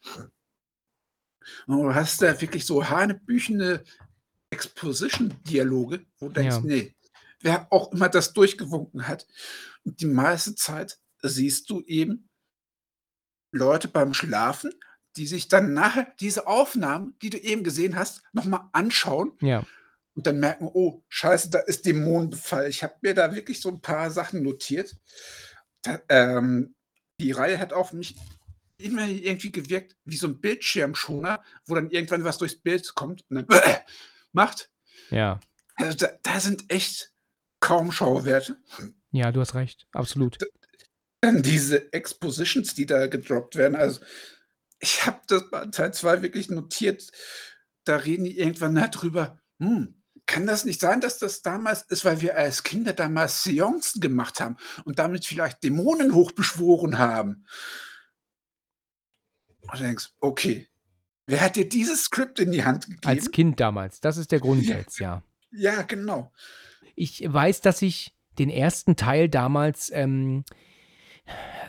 Und 1.67 1.77
du 1.83 1.95
hast 1.95 2.21
da 2.21 2.39
wirklich 2.39 2.65
so 2.65 2.87
hanebüchene 2.89 3.83
Exposition-Dialoge, 4.49 6.05
wo 6.19 6.27
du 6.27 6.33
denkst, 6.33 6.55
Ja. 6.55 6.61
nee, 6.61 6.93
wer 7.41 7.67
auch 7.71 7.91
immer 7.91 8.09
das 8.09 8.33
durchgewunken 8.33 9.07
hat. 9.07 9.27
Und 9.83 9.99
die 10.01 10.05
meiste 10.05 10.55
Zeit 10.55 10.99
siehst 11.21 11.69
du 11.69 11.81
eben 11.81 12.29
Leute 13.51 13.87
beim 13.87 14.13
Schlafen, 14.13 14.73
die 15.15 15.27
sich 15.27 15.47
dann 15.47 15.73
nachher 15.73 16.13
diese 16.19 16.47
Aufnahmen, 16.47 17.15
die 17.21 17.29
du 17.29 17.37
eben 17.37 17.63
gesehen 17.63 17.95
hast, 17.95 18.23
noch 18.33 18.45
mal 18.45 18.69
anschauen 18.73 19.33
Ja. 19.41 19.63
und 20.15 20.25
dann 20.25 20.39
merken: 20.39 20.69
„Oh, 20.73 21.03
scheiße, 21.09 21.49
da 21.51 21.59
ist 21.59 21.85
Dämonenbefall.“ 21.85 22.67
Ich 22.67 22.83
habe 22.83 22.95
mir 23.01 23.13
da 23.13 23.33
wirklich 23.35 23.61
so 23.61 23.69
ein 23.69 23.81
paar 23.81 24.09
Sachen 24.11 24.41
notiert. 24.41 24.95
Da 25.83 26.01
ähm, 26.09 26.73
die 27.19 27.31
Reihe 27.31 27.59
hat 27.59 27.73
auf 27.73 27.93
mich 27.93 28.15
immer 28.83 29.07
irgendwie 29.07 29.51
gewirkt 29.51 29.95
wie 30.05 30.17
so 30.17 30.27
ein 30.27 30.39
Bildschirmschoner, 30.39 31.43
wo 31.65 31.75
dann 31.75 31.89
irgendwann 31.89 32.23
was 32.23 32.37
durchs 32.37 32.55
Bild 32.61 32.93
kommt 32.95 33.23
und 33.29 33.49
dann 33.49 33.59
macht. 34.33 34.69
Ja. 35.09 35.39
Also, 35.75 35.97
da 35.97 36.09
da 36.21 36.39
sind 36.39 36.71
echt 36.71 37.11
kaum 37.59 37.91
Schauwerte. 37.91 38.57
Ja, 39.11 39.31
du 39.31 39.39
hast 39.41 39.55
recht. 39.55 39.87
Absolut. 39.93 40.37
Dann 41.21 41.41
diese 41.41 41.93
Expositions, 41.93 42.75
die 42.75 42.85
da 42.85 43.07
gedroppt 43.07 43.55
werden. 43.55 43.75
Also, 43.75 44.01
ich 44.79 45.05
habe 45.05 45.21
das 45.27 45.49
bei 45.49 45.65
Teil 45.67 45.93
2 45.93 46.21
wirklich 46.21 46.49
notiert. 46.49 47.09
Da 47.85 47.97
reden 47.97 48.25
die 48.25 48.37
irgendwann 48.37 48.75
darüber: 48.75 49.39
„Hm, 49.59 50.03
kann 50.25 50.45
das 50.45 50.65
nicht 50.65 50.81
sein, 50.81 51.01
dass 51.01 51.19
das 51.19 51.41
damals 51.41 51.83
ist, 51.83 52.05
weil 52.05 52.21
wir 52.21 52.37
als 52.37 52.63
Kinder 52.63 52.93
damals 52.93 53.43
Seancen 53.43 54.01
gemacht 54.01 54.39
haben 54.39 54.57
und 54.85 54.99
damit 54.99 55.25
vielleicht 55.25 55.63
Dämonen 55.63 56.13
hochbeschworen 56.13 56.97
haben?“ 56.97 57.45
Und 59.71 59.79
du 59.79 59.83
denkst: 59.83 60.09
„Okay, 60.19 60.67
wer 61.25 61.41
hat 61.41 61.55
dir 61.55 61.67
dieses 61.67 62.03
Skript 62.03 62.39
in 62.39 62.51
die 62.51 62.63
Hand 62.63 62.87
Als 63.03 63.25
gegeben?“ 63.25 63.31
Kind 63.31 63.59
damals. 63.59 63.99
Das 63.99 64.17
ist 64.17 64.31
der 64.31 64.39
Grund 64.39 64.67
Ja. 64.67 64.77
jetzt, 64.77 64.99
ja. 64.99 65.23
Ja, 65.51 65.83
genau. 65.83 66.31
Ich 66.95 67.23
weiß, 67.25 67.61
dass 67.61 67.81
ich 67.81 68.15
den 68.39 68.49
ersten 68.49 68.95
Teil 68.95 69.29
damals, 69.29 69.91
ähm, 69.93 70.43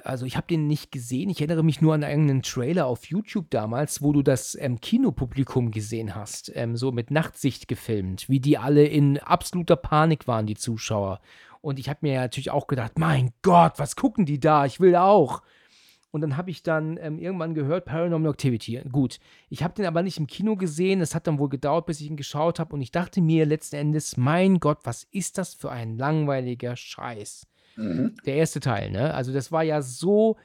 also 0.02 0.26
ich 0.26 0.36
habe 0.36 0.46
den 0.46 0.66
nicht 0.66 0.90
gesehen. 0.90 1.30
Ich 1.30 1.40
erinnere 1.40 1.62
mich 1.62 1.80
nur 1.80 1.94
an 1.94 2.04
einen 2.04 2.42
Trailer 2.42 2.86
auf 2.86 3.06
YouTube 3.06 3.50
damals, 3.50 4.02
wo 4.02 4.12
du 4.12 4.22
das 4.22 4.56
ähm, 4.58 4.80
Kinopublikum 4.80 5.70
gesehen 5.70 6.14
hast, 6.14 6.50
ähm, 6.54 6.76
so 6.76 6.92
mit 6.92 7.10
Nachtsicht 7.10 7.68
gefilmt, 7.68 8.28
wie 8.28 8.40
die 8.40 8.58
alle 8.58 8.84
in 8.86 9.18
absoluter 9.18 9.76
Panik 9.76 10.26
waren, 10.26 10.46
die 10.46 10.56
Zuschauer. 10.56 11.20
Und 11.60 11.78
ich 11.78 11.88
habe 11.88 12.00
mir 12.02 12.14
ja 12.14 12.20
natürlich 12.22 12.50
auch 12.50 12.66
gedacht, 12.66 12.98
mein 12.98 13.32
Gott, 13.42 13.74
was 13.78 13.96
gucken 13.96 14.26
die 14.26 14.40
da? 14.40 14.66
Ich 14.66 14.80
will 14.80 14.96
auch. 14.96 15.42
Und 16.14 16.20
dann 16.20 16.36
habe 16.36 16.52
ich 16.52 16.62
dann 16.62 16.96
ähm, 17.02 17.18
irgendwann 17.18 17.54
gehört, 17.54 17.86
Paranormal 17.86 18.30
Activity. 18.30 18.80
Gut, 18.92 19.18
ich 19.50 19.64
habe 19.64 19.74
den 19.74 19.84
aber 19.84 20.00
nicht 20.00 20.16
im 20.16 20.28
Kino 20.28 20.54
gesehen. 20.54 21.00
Es 21.00 21.12
hat 21.12 21.26
dann 21.26 21.40
wohl 21.40 21.48
gedauert, 21.48 21.86
bis 21.86 22.00
ich 22.00 22.06
ihn 22.06 22.16
geschaut 22.16 22.60
habe. 22.60 22.72
Und 22.72 22.82
ich 22.82 22.92
dachte 22.92 23.20
mir 23.20 23.44
letzten 23.46 23.74
Endes, 23.74 24.16
mein 24.16 24.60
Gott, 24.60 24.78
was 24.84 25.08
ist 25.10 25.38
das 25.38 25.54
für 25.54 25.72
ein 25.72 25.98
langweiliger 25.98 26.76
Scheiß? 26.76 27.48
Mhm. 27.74 28.14
Der 28.24 28.36
erste 28.36 28.60
Teil, 28.60 28.92
ne? 28.92 29.12
Also 29.12 29.32
das 29.32 29.50
war 29.50 29.64
ja 29.64 29.82
so 29.82 30.36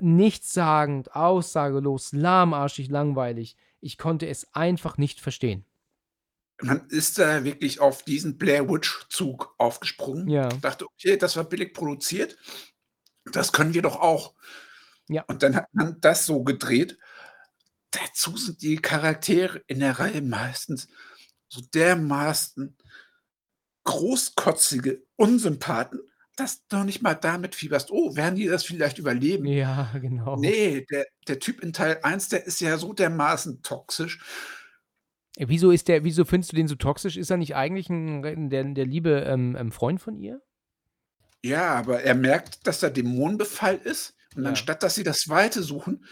nichtssagend, 0.00 1.12
aussagelos, 1.12 2.12
lahmarschig, 2.12 2.88
langweilig. 2.88 3.56
Ich 3.80 3.98
konnte 3.98 4.28
es 4.28 4.54
einfach 4.54 4.96
nicht 4.96 5.18
verstehen. 5.18 5.64
Man 6.62 6.86
ist 6.88 7.18
da 7.18 7.42
wirklich 7.42 7.80
auf 7.80 8.04
diesen 8.04 8.38
Blair 8.38 8.68
Witch-Zug 8.68 9.56
aufgesprungen. 9.58 10.28
Ja. 10.28 10.50
Dachte, 10.60 10.86
okay, 10.86 11.16
das 11.16 11.36
war 11.36 11.42
billig 11.42 11.74
produziert. 11.74 12.38
Das 13.24 13.50
können 13.50 13.74
wir 13.74 13.82
doch 13.82 13.96
auch. 13.96 14.34
Ja. 15.10 15.24
Und 15.26 15.42
dann 15.42 15.56
hat 15.56 15.66
man 15.72 16.00
das 16.00 16.24
so 16.24 16.44
gedreht. 16.44 16.96
Dazu 17.90 18.36
sind 18.36 18.62
die 18.62 18.76
Charaktere 18.76 19.62
in 19.66 19.80
der 19.80 19.98
Reihe 19.98 20.22
meistens 20.22 20.88
so 21.48 21.60
dermaßen 21.74 22.76
großkotzige 23.84 25.02
Unsympathen, 25.16 26.00
dass 26.36 26.64
du 26.68 26.76
noch 26.76 26.84
nicht 26.84 27.02
mal 27.02 27.14
damit 27.14 27.56
fieberst. 27.56 27.90
Oh, 27.90 28.14
werden 28.14 28.36
die 28.36 28.46
das 28.46 28.64
vielleicht 28.64 28.98
überleben? 28.98 29.46
Ja, 29.46 29.90
genau. 30.00 30.36
Nee, 30.36 30.86
der, 30.88 31.06
der 31.26 31.40
Typ 31.40 31.60
in 31.60 31.72
Teil 31.72 31.98
1, 32.02 32.28
der 32.28 32.46
ist 32.46 32.60
ja 32.60 32.78
so 32.78 32.92
dermaßen 32.92 33.62
toxisch. 33.62 34.20
Äh, 35.36 35.46
Wieso 35.48 35.72
ist 35.72 35.88
der, 35.88 36.04
wieso 36.04 36.24
findest 36.24 36.52
du 36.52 36.56
den 36.56 36.68
so 36.68 36.76
toxisch? 36.76 37.16
Ist 37.16 37.30
er 37.30 37.36
nicht 37.36 37.56
eigentlich 37.56 37.90
ein, 37.90 38.48
der, 38.48 38.62
der 38.62 38.86
liebe 38.86 39.24
ähm, 39.26 39.56
ähm, 39.58 39.72
Freund 39.72 40.00
von 40.00 40.16
ihr? 40.16 40.40
Ja, 41.42 41.74
aber 41.74 42.02
er 42.02 42.14
merkt, 42.14 42.66
dass 42.66 42.78
da 42.78 42.90
Dämonenbefall 42.90 43.76
ist. 43.76 44.14
Und 44.36 44.44
Ja. 44.44 44.50
anstatt 44.50 44.82
dass 44.82 44.94
sie 44.94 45.02
das 45.04 45.28
Weite 45.28 45.62
suchen, 45.62 46.04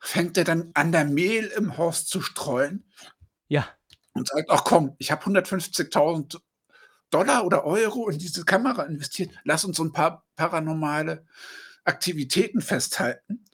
fängt 0.00 0.36
er 0.38 0.44
dann 0.44 0.70
an, 0.74 0.92
der 0.92 1.04
Mehl 1.04 1.46
im 1.46 1.76
Haus 1.76 2.06
zu 2.06 2.20
streuen 2.20 2.90
Ja. 3.48 3.68
und 4.12 4.28
sagt, 4.28 4.48
ach 4.50 4.64
komm, 4.64 4.94
ich 4.98 5.10
habe 5.10 5.24
150.000 5.24 6.40
Dollar 7.10 7.44
oder 7.44 7.64
Euro 7.64 8.08
in 8.08 8.18
diese 8.18 8.44
Kamera 8.44 8.84
investiert. 8.84 9.30
Lass 9.44 9.64
uns 9.64 9.76
so 9.76 9.84
ein 9.84 9.92
paar 9.92 10.24
paranormale 10.36 11.26
Aktivitäten 11.84 12.60
festhalten. 12.60 13.44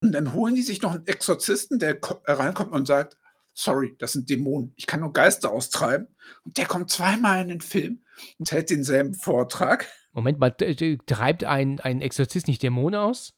Und 0.00 0.12
dann 0.12 0.32
holen 0.34 0.54
die 0.54 0.62
sich 0.62 0.82
noch 0.82 0.94
einen 0.94 1.06
Exorzisten, 1.06 1.78
der 1.78 1.98
äh, 2.02 2.32
reinkommt 2.32 2.72
und 2.72 2.86
sagt, 2.86 3.16
sorry, 3.54 3.94
das 3.98 4.12
sind 4.12 4.28
Dämonen. 4.28 4.72
Ich 4.76 4.86
kann 4.86 5.00
nur 5.00 5.12
Geister 5.12 5.50
austreiben. 5.52 6.08
Und 6.44 6.58
der 6.58 6.66
kommt 6.66 6.90
zweimal 6.90 7.40
in 7.42 7.48
den 7.48 7.60
Film 7.60 8.04
und 8.38 8.50
hält 8.50 8.70
denselben 8.70 9.14
Vortrag. 9.14 9.86
Moment 10.12 10.38
mal, 10.40 10.50
treibt 10.50 11.44
ein, 11.44 11.80
ein 11.80 12.00
Exorzist 12.00 12.48
nicht 12.48 12.62
Dämonen 12.62 12.98
aus? 12.98 13.32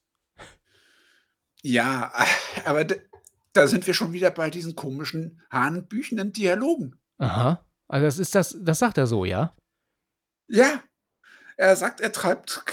Ja, 1.67 2.13
aber 2.65 2.87
da 3.53 3.67
sind 3.67 3.87
wir 3.89 3.95
schon 3.95 4.13
wieder 4.13 4.31
bei 4.31 4.51
diesen 4.51 4.77
komischen, 4.77 5.43
hanebüchenden 5.51 6.33
Dialogen. 6.33 6.97
Aha. 7.19 7.65
Also 7.89 8.07
das 8.07 8.19
ist 8.21 8.35
das, 8.35 8.57
das 8.61 8.79
sagt 8.79 8.99
er 8.99 9.09
so, 9.09 9.25
ja? 9.25 9.57
Ja, 10.49 10.81
er 11.57 11.75
sagt, 11.75 12.01
er 12.01 12.13
treibt 12.13 12.65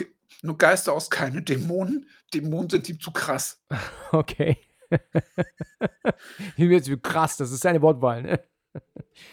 nur 0.44 0.58
Geister 0.60 0.94
aus, 0.94 1.10
keine 1.10 1.42
Dämonen. 1.42 2.08
Dämonen 2.34 2.70
sind 2.70 2.88
ihm 2.90 3.00
zu 3.00 3.12
krass. 3.12 3.62
Okay. 4.12 4.58
Bin 6.56 6.70
jetzt 6.70 6.88
wie 6.88 7.00
krass, 7.00 7.36
das 7.38 7.52
ist 7.52 7.62
seine 7.62 7.82
Wortwahl, 7.82 8.22
ne? 8.22 8.44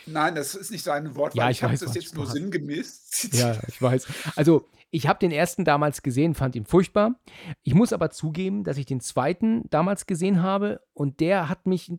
Nein, 0.07 0.35
das 0.35 0.55
ist 0.55 0.71
nicht 0.71 0.83
seine 0.83 1.15
Wortwahl. 1.15 1.45
Ja, 1.45 1.51
ich 1.51 1.59
ich 1.59 1.63
habe 1.63 1.77
das 1.77 1.95
jetzt 1.95 2.15
nur 2.15 2.27
sinngemäß. 2.27 3.29
Ja, 3.33 3.61
ich 3.69 3.83
weiß. 3.83 4.07
Also, 4.37 4.71
ich 4.91 5.07
habe 5.07 5.18
den 5.18 5.30
ersten 5.30 5.64
damals 5.64 6.03
gesehen, 6.03 6.34
fand 6.34 6.57
ihn 6.57 6.64
furchtbar. 6.64 7.20
Ich 7.62 7.74
muss 7.74 7.93
aber 7.93 8.11
zugeben, 8.11 8.64
dass 8.64 8.76
ich 8.76 8.86
den 8.86 9.01
zweiten 9.01 9.68
damals 9.70 10.07
gesehen 10.07 10.43
habe 10.43 10.80
und 10.95 11.20
der 11.20 11.49
hat 11.49 11.66
mich 11.66 11.93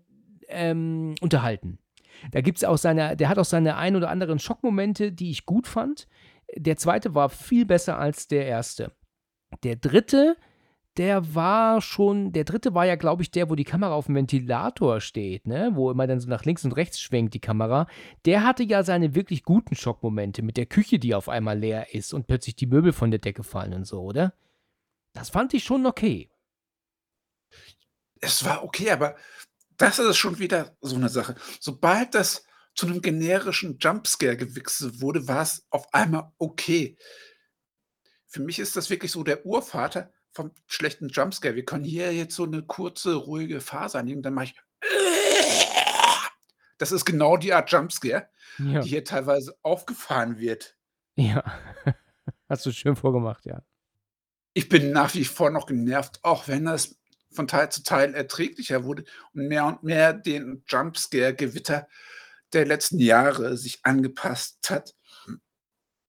ähm, 0.48 1.16
unterhalten. 1.22 1.80
Da 2.32 2.42
gibt's 2.42 2.64
auch 2.64 2.78
seine, 2.78 3.16
der 3.16 3.30
hat 3.30 3.40
auch 3.40 3.46
seine 3.46 3.78
ein 3.78 3.96
oder 3.96 4.10
anderen 4.10 4.40
Schockmomente, 4.40 5.12
die 5.12 5.32
ich 5.32 5.46
gut 5.46 5.68
fand. 5.68 6.08
Der 6.56 6.76
zweite 6.76 7.16
war 7.16 7.30
viel 7.30 7.66
besser 7.66 7.98
als 7.98 8.28
der 8.28 8.46
erste. 8.46 8.92
Der 9.64 9.78
dritte, 9.78 10.36
der 10.98 11.34
war 11.34 11.82
schon, 11.82 12.34
der 12.34 12.44
dritte 12.44 12.74
war 12.74 12.86
ja, 12.86 12.96
glaube 12.96 13.24
ich, 13.24 13.32
der, 13.32 13.50
wo 13.50 13.56
die 13.56 13.64
Kamera 13.64 13.94
auf 13.94 14.08
dem 14.08 14.16
Ventilator 14.16 15.00
steht, 15.00 15.48
ne? 15.48 15.72
Wo 15.74 15.90
immer 15.90 16.06
dann 16.06 16.20
so 16.20 16.28
nach 16.28 16.44
links 16.44 16.66
und 16.66 16.74
rechts 16.74 17.00
schwenkt 17.00 17.34
die 17.34 17.40
Kamera. 17.40 17.88
Der 18.26 18.44
hatte 18.44 18.64
ja 18.64 18.84
seine 18.84 19.16
wirklich 19.16 19.44
guten 19.44 19.76
Schockmomente 19.76 20.42
mit 20.42 20.58
der 20.58 20.66
Küche, 20.66 21.00
die 21.00 21.16
auf 21.16 21.30
einmal 21.30 21.58
leer 21.58 21.94
ist 21.94 22.14
und 22.14 22.28
plötzlich 22.28 22.56
die 22.56 22.68
Möbel 22.68 22.92
von 22.92 23.10
der 23.10 23.20
Decke 23.20 23.44
fallen 23.44 23.74
und 23.74 23.86
so, 23.86 24.02
oder? 24.02 24.34
Das 25.14 25.30
fand 25.30 25.54
ich 25.54 25.64
schon 25.64 25.86
okay. 25.86 26.30
Es 28.20 28.44
war 28.44 28.64
okay, 28.64 28.92
aber 28.92 29.16
das 29.78 29.98
ist 29.98 30.18
schon 30.18 30.40
wieder 30.40 30.76
so 30.82 30.96
eine 30.96 31.10
Sache. 31.10 31.36
Sobald 31.60 32.16
das 32.16 32.44
zu 32.76 32.86
einem 32.86 33.02
generischen 33.02 33.78
Jumpscare 33.80 34.38
gewichselt 34.38 35.02
wurde, 35.02 35.28
war 35.28 35.42
es 35.42 35.66
auf 35.70 35.94
einmal 35.94 36.32
okay. 36.38 36.98
Für 38.28 38.42
mich 38.42 38.60
ist 38.60 38.76
das 38.76 38.90
wirklich 38.90 39.12
so 39.12 39.24
der 39.24 39.46
Urvater 39.46 40.12
vom 40.34 40.52
schlechten 40.68 41.10
Jumpscare. 41.10 41.56
Wir 41.56 41.66
können 41.66 41.84
hier 41.84 42.14
jetzt 42.14 42.36
so 42.36 42.44
eine 42.46 42.64
kurze, 42.64 43.16
ruhige 43.16 43.62
Phase 43.62 44.00
annehmen, 44.00 44.22
dann 44.22 44.34
mache 44.34 44.46
ich. 44.46 44.56
Das 46.78 46.92
ist 46.92 47.06
genau 47.06 47.38
die 47.38 47.54
Art 47.54 47.72
Jumpscare, 47.72 48.28
Ja. 48.58 48.82
die 48.82 48.90
hier 48.90 49.04
teilweise 49.04 49.56
aufgefahren 49.62 50.40
wird. 50.40 50.76
Ja. 51.16 51.44
Hast 52.50 52.66
du 52.66 52.72
schön 52.72 52.96
vorgemacht, 52.96 53.46
ja. 53.46 53.62
Ich 54.54 54.68
bin 54.68 54.92
nach 54.92 55.14
wie 55.14 55.24
vor 55.26 55.52
noch 55.52 55.68
genervt, 55.68 56.20
auch 56.24 56.48
wenn 56.48 56.66
das 56.66 56.96
von 57.32 57.48
Teil 57.48 57.72
zu 57.72 57.84
Teil 57.84 58.16
erträglicher 58.16 58.84
wurde 58.84 59.04
und 59.34 59.48
mehr 59.48 59.66
und 59.68 59.84
mehr 59.84 60.12
den 60.14 60.64
Jumpscare-Gewitter 60.68 61.88
der 62.52 62.66
letzten 62.66 62.98
Jahre 62.98 63.58
sich 63.58 63.80
angepasst 63.84 64.72
hat. 64.72 64.96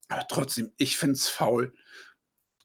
Aber 0.08 0.26
trotzdem, 0.26 0.72
ich 0.78 0.96
finde 0.96 1.16
es 1.16 1.28
faul, 1.28 1.74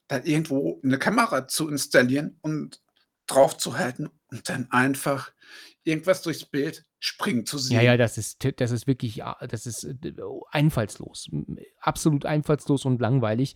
da 0.08 0.22
irgendwo 0.24 0.80
eine 0.84 0.97
Kamera 0.97 1.47
zu 1.47 1.70
installieren 1.70 2.38
und 2.41 2.82
drauf 3.28 3.58
zu 3.58 3.78
halten 3.78 4.10
und 4.32 4.47
dann 4.49 4.68
einfach 4.72 5.32
irgendwas 5.84 6.22
durchs 6.22 6.45
Bild 6.45 6.86
springen 6.99 7.45
zu 7.45 7.58
sehen. 7.58 7.78
Ja, 7.78 7.84
ja, 7.84 7.97
das 7.97 8.18
ist, 8.18 8.45
das 8.58 8.72
ist 8.72 8.88
wirklich, 8.88 9.22
das 9.47 9.66
ist 9.66 9.84
äh, 9.84 10.14
einfallslos. 10.51 11.28
M- 11.32 11.58
Absolut 11.80 12.26
einfallslos 12.26 12.86
und 12.86 13.01
langweilig. 13.01 13.55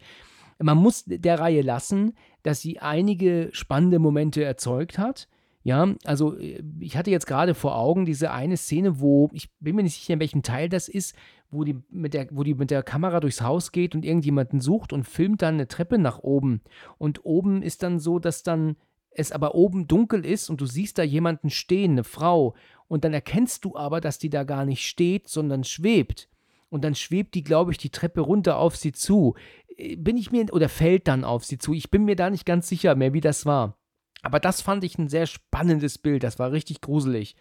Man 0.60 0.78
muss 0.78 1.04
der 1.06 1.40
Reihe 1.40 1.62
lassen, 1.62 2.16
dass 2.44 2.62
sie 2.62 2.80
einige 2.80 3.50
spannende 3.52 4.00
Momente 4.00 4.44
erzeugt 4.44 4.98
hat. 4.98 5.28
Ja, 5.64 5.94
also 6.04 6.38
äh, 6.38 6.64
ich 6.80 6.98
hatte 6.98 7.12
jetzt 7.12 7.28
gerade 7.28 7.54
vor 7.54 7.78
Augen 7.78 8.06
diese 8.06 8.32
eine 8.32 8.58
Szene, 8.58 9.00
wo, 9.00 9.30
ich 9.32 9.50
bin 9.60 9.76
mir 9.76 9.84
nicht 9.84 9.96
sicher, 9.96 10.14
in 10.14 10.20
welchem 10.20 10.44
Teil 10.44 10.70
das 10.70 10.90
ist, 10.90 11.16
wo 11.52 11.64
die 11.64 11.78
mit 11.90 12.14
der, 12.14 12.28
wo 12.32 12.44
die 12.44 12.56
mit 12.56 12.72
der 12.72 12.84
Kamera 12.84 13.20
durchs 13.20 13.42
Haus 13.42 13.72
geht 13.72 13.94
und 13.94 14.06
irgendjemanden 14.06 14.60
sucht 14.62 14.94
und 14.94 15.04
filmt 15.04 15.42
dann 15.42 15.56
eine 15.56 15.68
Treppe 15.68 15.98
nach 15.98 16.20
oben. 16.20 16.62
Und 16.98 17.26
oben 17.26 17.62
ist 17.62 17.84
dann 17.84 18.00
so, 18.00 18.20
dass 18.20 18.44
dann 18.44 18.78
es 19.12 19.32
aber 19.32 19.56
oben 19.56 19.88
dunkel 19.88 20.26
ist 20.26 20.50
und 20.50 20.62
du 20.62 20.66
siehst 20.66 20.98
da 20.98 21.04
jemanden 21.04 21.50
stehen, 21.50 21.92
eine 21.92 22.04
Frau. 22.06 22.56
Und 22.88 23.04
dann 23.04 23.14
erkennst 23.14 23.66
du 23.66 23.76
aber, 23.76 24.02
dass 24.02 24.18
die 24.18 24.30
da 24.30 24.44
gar 24.44 24.66
nicht 24.66 24.88
steht, 24.88 25.28
sondern 25.28 25.64
schwebt. 25.64 26.30
Und 26.70 26.86
dann 26.86 26.96
schwebt 26.96 27.36
die, 27.36 27.44
glaube 27.44 27.72
ich, 27.72 27.78
die 27.78 27.90
Treppe 27.90 28.22
runter 28.22 28.58
auf 28.58 28.78
sie 28.78 28.94
zu. 28.94 29.36
Äh, 29.76 29.98
Bin 29.98 30.16
ich 30.16 30.32
mir, 30.32 30.46
oder 30.54 30.70
fällt 30.70 31.10
dann 31.10 31.26
auf 31.26 31.44
sie 31.44 31.58
zu. 31.58 31.74
Ich 31.74 31.92
bin 31.92 32.06
mir 32.06 32.16
da 32.16 32.30
nicht 32.30 32.46
ganz 32.46 32.70
sicher 32.70 32.96
mehr, 32.96 33.14
wie 33.14 33.20
das 33.20 33.46
war. 33.46 33.78
Aber 34.22 34.40
das 34.40 34.62
fand 34.62 34.84
ich 34.84 34.98
ein 34.98 35.10
sehr 35.10 35.26
spannendes 35.28 35.98
Bild. 35.98 36.24
Das 36.24 36.40
war 36.40 36.52
richtig 36.52 36.82
gruselig. 36.82 37.36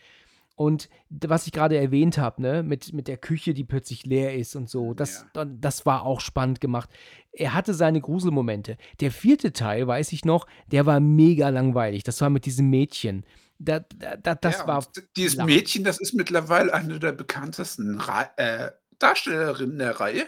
Und 0.57 0.91
was 1.09 1.47
ich 1.47 1.53
gerade 1.53 1.78
erwähnt 1.78 2.18
habe, 2.18 2.43
ne, 2.43 2.62
mit, 2.62 2.93
mit 2.93 3.09
der 3.09 3.16
Küche, 3.16 3.55
die 3.55 3.64
plötzlich 3.64 4.05
leer 4.05 4.35
ist 4.37 4.57
und 4.57 4.68
so, 4.68 4.93
das, 4.93 5.24
dann- 5.33 5.59
das 5.61 5.87
war 5.87 6.05
auch 6.05 6.20
spannend 6.20 6.61
gemacht. 6.61 6.91
Er 7.33 7.55
hatte 7.55 7.72
seine 7.72 8.01
Gruselmomente. 8.03 8.76
Der 9.01 9.11
vierte 9.11 9.53
Teil, 9.55 9.87
weiß 9.87 10.12
ich 10.12 10.24
noch, 10.26 10.47
der 10.66 10.85
war 10.85 11.01
mega 11.01 11.49
langweilig. 11.49 12.03
Das 12.05 12.20
war 12.20 12.28
mit 12.28 12.45
diesem 12.45 12.68
Mädchen. 12.68 13.24
Da, 13.59 13.81
da, 13.97 14.16
da, 14.16 14.35
das 14.35 14.59
Ja, 14.59 14.66
war. 14.66 14.87
dieses 15.16 15.37
lahm. 15.37 15.47
Mädchen, 15.47 15.85
das 15.85 15.99
ist 15.99 16.12
mittlerweile 16.14 16.74
eine 16.74 16.99
der 16.99 17.12
bekanntesten 17.12 17.99
Ra 17.99 18.31
äh, 18.37 18.70
Darstellerinnen 18.99 19.78
der 19.78 19.99
Reihe. 19.99 20.26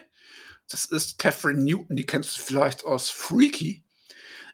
Das 0.70 0.86
ist 0.86 1.18
Catherine 1.18 1.62
Newton, 1.62 1.96
die 1.96 2.06
kennst 2.06 2.38
du 2.38 2.40
vielleicht 2.42 2.84
aus 2.86 3.10
Freaky. 3.10 3.84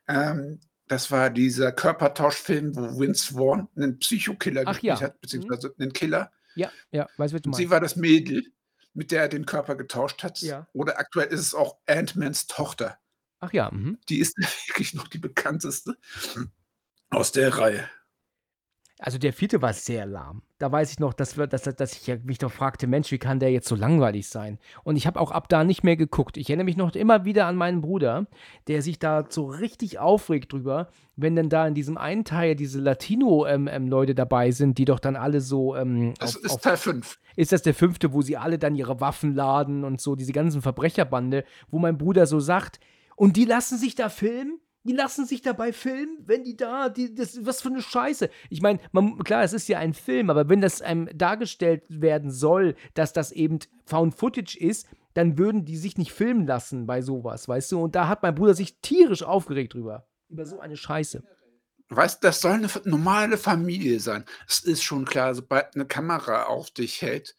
Ähm, 0.09 0.59
das 0.89 1.11
war 1.11 1.31
dieser 1.31 1.73
Körpertauschfilm, 1.73 2.75
wo 2.75 2.99
Vince 2.99 3.35
Vaughn 3.35 3.69
einen 3.77 3.99
Psychokiller 3.99 4.63
Ach 4.65 4.73
gespielt 4.73 5.01
ja. 5.01 5.07
hat, 5.07 5.21
beziehungsweise 5.21 5.75
einen 5.79 5.93
Killer. 5.93 6.33
Ja, 6.55 6.73
ja, 6.91 7.07
weißt 7.17 7.33
du, 7.33 7.37
was 7.37 7.43
du 7.43 7.51
Und 7.51 7.57
sie 7.57 7.63
meinst. 7.63 7.71
war 7.71 7.81
das 7.81 7.97
Mädel. 7.97 8.45
mit 8.95 9.13
der 9.13 9.23
er 9.23 9.29
den 9.29 9.47
Körper 9.47 9.77
getauscht 9.77 10.25
hat. 10.25 10.41
Ja. 10.41 10.67
Oder 10.73 10.99
aktuell 10.99 11.29
ist 11.29 11.41
es 11.41 11.55
auch 11.55 11.79
Ant-Mans 11.87 12.49
Tochter. 12.49 12.99
Ach 13.39 13.53
ja, 13.53 13.71
mhm. 13.71 13.99
Die 14.09 14.19
ist 14.19 14.37
wirklich 14.69 14.95
noch 14.95 15.07
die 15.07 15.19
bekannteste 15.19 15.97
aus 17.11 17.31
der 17.33 17.57
Reihe. 17.57 17.89
Also 19.01 19.17
der 19.19 19.33
vierte 19.33 19.63
war 19.63 19.73
sehr 19.73 20.07
lahm. 20.07 20.43
Da 20.59 20.73
weiß 20.73 20.91
ich 20.91 20.99
noch, 20.99 21.13
dass, 21.13 21.35
dass, 21.35 21.63
dass 21.63 21.93
ich 21.93 22.25
mich 22.25 22.39
doch 22.39 22.51
fragte, 22.51 22.89
Mensch, 22.89 23.13
wie 23.13 23.19
kann 23.19 23.39
der 23.39 23.53
jetzt 23.53 23.69
so 23.69 23.77
langweilig 23.77 24.29
sein? 24.29 24.59
Und 24.83 24.97
ich 24.97 25.07
habe 25.07 25.21
auch 25.21 25.31
ab 25.31 25.49
da 25.49 25.63
nicht 25.63 25.85
mehr 25.85 25.97
geguckt. 25.97 26.37
Ich 26.37 26.51
erinnere 26.51 26.65
mich 26.65 26.77
noch 26.77 26.93
immer 26.97 27.25
wieder 27.25 27.47
an 27.47 27.55
meinen 27.55 27.81
Bruder, 27.81 28.27
der 28.67 28.83
sich 28.83 28.99
da 28.99 29.25
so 29.29 29.47
richtig 29.47 30.01
aufregt 30.01 30.53
drüber, 30.53 30.89
wenn 31.15 31.37
dann 31.37 31.49
da 31.49 31.67
in 31.69 31.75
diesem 31.75 31.97
einen 31.97 32.25
Teil 32.25 32.57
diese 32.57 32.81
Latino-Leute 32.81 33.53
ähm, 33.55 33.69
ähm, 33.69 34.17
dabei 34.17 34.51
sind, 34.51 34.79
die 34.79 34.85
doch 34.85 34.99
dann 34.99 35.15
alle 35.15 35.41
so. 35.41 35.77
Ähm, 35.77 36.15
Das 36.19 36.37
auf, 36.37 36.45
ist 36.45 36.55
auf, 36.55 36.61
Teil 36.61 36.77
5. 36.77 37.21
ist 37.37 37.53
das 37.53 37.63
der 37.63 37.75
fünfte, 37.75 38.13
wo 38.13 38.23
sie 38.23 38.37
alle 38.37 38.59
dann 38.59 38.75
ihre 38.75 39.01
Waffen 39.01 39.35
laden 39.35 39.85
und 39.85 40.01
so, 40.01 40.17
diese 40.17 40.33
ganzen 40.33 40.61
Verbrecherbande, 40.61 41.45
wo 41.71 41.79
mein 41.79 41.99
Bruder 41.99 42.27
so 42.27 42.41
sagt, 42.41 42.81
und 43.15 43.37
die 43.37 43.45
lassen 43.45 43.79
sich 43.79 43.95
da 43.95 44.09
filmen? 44.09 44.61
Die 44.89 44.95
lassen 44.95 45.27
sich 45.27 45.43
dabei 45.43 45.75
filmen, 45.75 46.17
wenn 46.25 46.45
die 46.45 46.57
da, 46.57 46.89
die, 46.89 47.15
das, 47.15 47.45
was 47.45 47.61
für 47.61 47.69
eine 47.69 47.83
Scheiße. 47.83 48.31
Ich 48.49 48.63
meine, 48.63 48.81
klar, 49.23 49.43
es 49.43 49.53
ist 49.53 49.69
ja 49.69 49.79
ein 49.79 49.93
Film, 49.93 50.31
aber 50.31 50.49
wenn 50.49 50.63
das 50.63 50.81
einem 50.81 51.11
dargestellt 51.17 51.85
werden 51.89 52.31
soll, 52.31 52.75
dass 52.95 53.13
das 53.13 53.31
eben 53.31 53.59
Found 53.85 54.15
Footage 54.15 54.57
ist, 54.59 54.87
dann 55.13 55.37
würden 55.37 55.67
die 55.67 55.77
sich 55.77 55.99
nicht 55.99 56.13
filmen 56.13 56.47
lassen 56.47 56.87
bei 56.87 57.03
sowas, 57.03 57.49
weißt 57.49 57.73
du? 57.73 57.83
Und 57.83 57.97
da 57.97 58.09
hat 58.09 58.23
mein 58.23 58.35
Bruder 58.35 58.55
sich 58.55 58.81
tierisch 58.81 59.23
aufgeregt 59.23 59.75
drüber. 59.75 60.09
Über 60.31 60.47
so 60.47 60.59
eine 60.59 60.77
Scheiße. 60.77 61.23
Weißt 61.91 62.23
das 62.25 62.41
soll 62.41 62.53
eine 62.53 62.69
normale 62.85 63.37
Familie 63.37 64.01
sein. 64.01 64.25
Es 64.47 64.61
ist 64.61 64.83
schon 64.83 65.05
klar, 65.05 65.35
sobald 65.35 65.75
eine 65.75 65.87
Kamera 65.87 66.45
auf 66.45 66.71
dich 66.71 67.03
hält, 67.03 67.37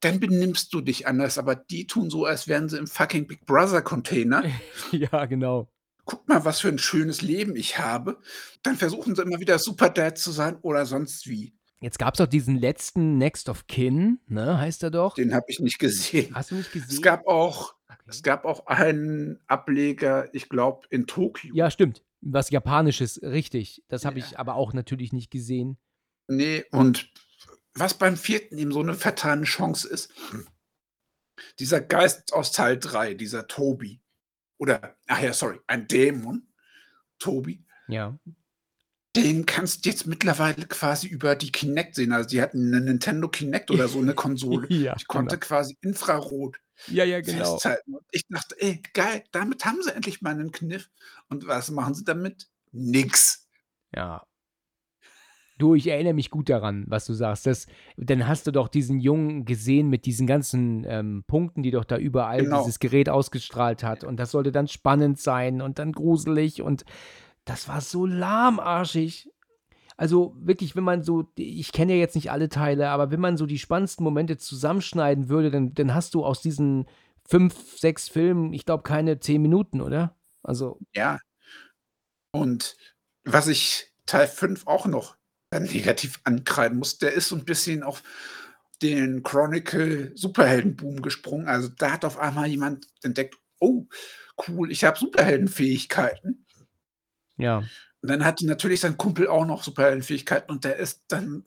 dann 0.00 0.20
benimmst 0.20 0.72
du 0.74 0.80
dich 0.80 1.06
anders. 1.06 1.38
Aber 1.38 1.54
die 1.54 1.86
tun 1.86 2.10
so, 2.10 2.24
als 2.24 2.48
wären 2.48 2.68
sie 2.68 2.78
im 2.78 2.86
fucking 2.86 3.26
Big 3.26 3.46
Brother 3.46 3.82
Container. 3.82 4.44
ja, 4.90 5.24
genau. 5.26 5.68
Guck 6.04 6.28
mal, 6.28 6.44
was 6.44 6.60
für 6.60 6.68
ein 6.68 6.78
schönes 6.78 7.22
Leben 7.22 7.56
ich 7.56 7.78
habe. 7.78 8.18
Dann 8.62 8.76
versuchen 8.76 9.14
sie 9.14 9.22
immer 9.22 9.40
wieder 9.40 9.58
Superdad 9.58 10.18
zu 10.18 10.32
sein 10.32 10.56
oder 10.62 10.84
sonst 10.86 11.26
wie. 11.28 11.54
Jetzt 11.80 11.98
gab 11.98 12.14
es 12.14 12.20
auch 12.20 12.26
diesen 12.26 12.56
letzten 12.56 13.18
Next 13.18 13.48
of 13.48 13.66
Kin, 13.66 14.18
ne, 14.26 14.58
heißt 14.58 14.82
er 14.82 14.90
doch. 14.90 15.14
Den 15.16 15.34
habe 15.34 15.46
ich 15.48 15.60
nicht 15.60 15.78
gesehen. 15.78 16.34
Hast 16.34 16.50
du 16.50 16.54
nicht 16.56 16.72
gesehen? 16.72 16.88
Es 16.90 17.02
gab 17.02 17.26
auch, 17.26 17.74
Okay. 17.88 18.02
es 18.06 18.22
gab 18.22 18.44
auch 18.44 18.66
einen 18.66 19.40
Ableger, 19.46 20.28
ich 20.34 20.48
glaube, 20.48 20.86
in 20.90 21.06
Tokio. 21.06 21.54
Ja, 21.54 21.70
stimmt. 21.70 22.02
Was 22.22 22.48
Japanisches, 22.50 23.20
richtig. 23.22 23.82
Das 23.88 24.04
habe 24.06 24.18
Ja. 24.18 24.26
ich 24.26 24.38
aber 24.38 24.54
auch 24.54 24.72
natürlich 24.72 25.12
nicht 25.12 25.30
gesehen. 25.30 25.76
Nee, 26.26 26.64
und 26.70 27.10
was 27.74 27.94
beim 27.94 28.16
vierten 28.16 28.56
eben 28.56 28.72
so 28.72 28.80
eine 28.80 28.94
vertane 28.94 29.44
Chance 29.44 29.86
ist, 29.88 30.10
dieser 31.58 31.80
Geist 31.80 32.32
aus 32.32 32.52
Teil 32.52 32.78
3, 32.78 33.14
dieser 33.14 33.46
Tobi, 33.46 34.00
oder, 34.58 34.96
ach 35.06 35.20
ja, 35.20 35.32
sorry, 35.32 35.60
ein 35.66 35.86
Dämon, 35.88 36.46
Tobi, 37.18 37.64
Ja. 37.88 38.18
den 39.16 39.46
kannst 39.46 39.84
du 39.84 39.90
jetzt 39.90 40.06
mittlerweile 40.06 40.66
quasi 40.66 41.06
über 41.06 41.36
die 41.36 41.52
Kinect 41.52 41.94
sehen. 41.94 42.12
Also 42.12 42.28
die 42.28 42.42
hatten 42.42 42.74
eine 42.74 42.84
Nintendo 42.84 43.28
Kinect 43.28 43.70
oder 43.70 43.88
so 43.88 44.00
eine 44.00 44.14
Konsole. 44.14 44.66
Ja, 44.72 44.94
Ich 44.96 45.06
konnte 45.06 45.38
quasi 45.38 45.76
Infrarot 45.82 46.56
Ja, 46.88 47.04
ja, 47.04 47.20
genau. 47.20 47.52
festhalten. 47.54 47.94
Und 47.94 48.04
ich 48.10 48.24
dachte, 48.28 48.56
ey, 48.58 48.82
geil, 48.92 49.22
damit 49.30 49.64
haben 49.64 49.82
sie 49.82 49.94
endlich 49.94 50.20
mal 50.22 50.30
einen 50.30 50.50
Kniff. 50.52 50.90
Und 51.28 51.46
was 51.46 51.70
machen 51.70 51.94
sie 51.94 52.04
damit? 52.04 52.48
Nix. 52.72 53.48
Ja. 53.94 54.26
Du, 55.58 55.74
ich 55.74 55.86
erinnere 55.86 56.14
mich 56.14 56.30
gut 56.30 56.48
daran, 56.48 56.84
was 56.88 57.06
du 57.06 57.12
sagst. 57.12 57.46
Das, 57.46 57.66
dann 57.96 58.26
hast 58.26 58.46
du 58.46 58.50
doch 58.50 58.66
diesen 58.68 58.98
Jungen 58.98 59.44
gesehen 59.44 59.88
mit 59.88 60.04
diesen 60.04 60.26
ganzen 60.26 60.84
ähm, 60.88 61.24
Punkten, 61.28 61.62
die 61.62 61.70
doch 61.70 61.84
da 61.84 61.96
überall 61.96 62.42
Genau. 62.42 62.60
dieses 62.62 62.80
Gerät 62.80 63.08
ausgestrahlt 63.08 63.84
hat. 63.84 64.02
Und 64.02 64.16
das 64.18 64.32
sollte 64.32 64.50
dann 64.50 64.66
spannend 64.66 65.20
sein 65.20 65.60
und 65.62 65.78
dann 65.78 65.92
gruselig. 65.92 66.60
Und 66.62 66.84
das 67.44 67.68
war 67.68 67.80
so 67.80 68.04
lahmarschig. 68.04 69.30
Also 69.96 70.34
wirklich, 70.40 70.74
wenn 70.74 70.82
man 70.82 71.04
so, 71.04 71.30
ich 71.36 71.70
kenne 71.70 71.92
ja 71.92 71.98
jetzt 72.00 72.16
nicht 72.16 72.32
alle 72.32 72.48
Teile, 72.48 72.88
aber 72.90 73.12
wenn 73.12 73.20
man 73.20 73.36
so 73.36 73.46
die 73.46 73.60
spannendsten 73.60 74.02
Momente 74.02 74.36
zusammenschneiden 74.36 75.28
würde, 75.28 75.52
dann, 75.52 75.72
dann 75.72 75.94
hast 75.94 76.14
du 76.14 76.24
aus 76.24 76.40
diesen 76.42 76.86
fünf, 77.26 77.78
sechs 77.78 78.08
Filmen, 78.08 78.52
ich 78.52 78.66
glaube, 78.66 78.82
keine 78.82 79.20
zehn 79.20 79.40
Minuten, 79.40 79.80
oder? 79.80 80.16
Also, 80.42 80.78
Ja. 80.96 81.20
Und 82.32 82.76
was 83.24 83.46
ich 83.46 83.92
Teil 84.06 84.26
5 84.26 84.66
auch 84.66 84.86
noch 84.86 85.16
negativ 85.60 86.20
ankreiden 86.24 86.78
muss, 86.78 86.98
der 86.98 87.12
ist 87.12 87.28
so 87.28 87.36
ein 87.36 87.44
bisschen 87.44 87.82
auf 87.82 88.02
den 88.82 89.22
Chronicle 89.22 90.12
Superheldenboom 90.14 91.02
gesprungen. 91.02 91.48
Also 91.48 91.68
da 91.68 91.92
hat 91.92 92.04
auf 92.04 92.18
einmal 92.18 92.46
jemand 92.48 92.86
entdeckt, 93.02 93.36
oh, 93.60 93.86
cool, 94.48 94.70
ich 94.70 94.84
habe 94.84 94.98
Superheldenfähigkeiten. 94.98 96.46
ja. 97.36 97.62
Und 98.02 98.10
dann 98.10 98.26
hatte 98.26 98.46
natürlich 98.46 98.80
sein 98.80 98.98
Kumpel 98.98 99.28
auch 99.28 99.46
noch 99.46 99.64
Superheldenfähigkeiten 99.64 100.50
und 100.50 100.64
der 100.64 100.76
ist 100.76 101.04
dann 101.08 101.46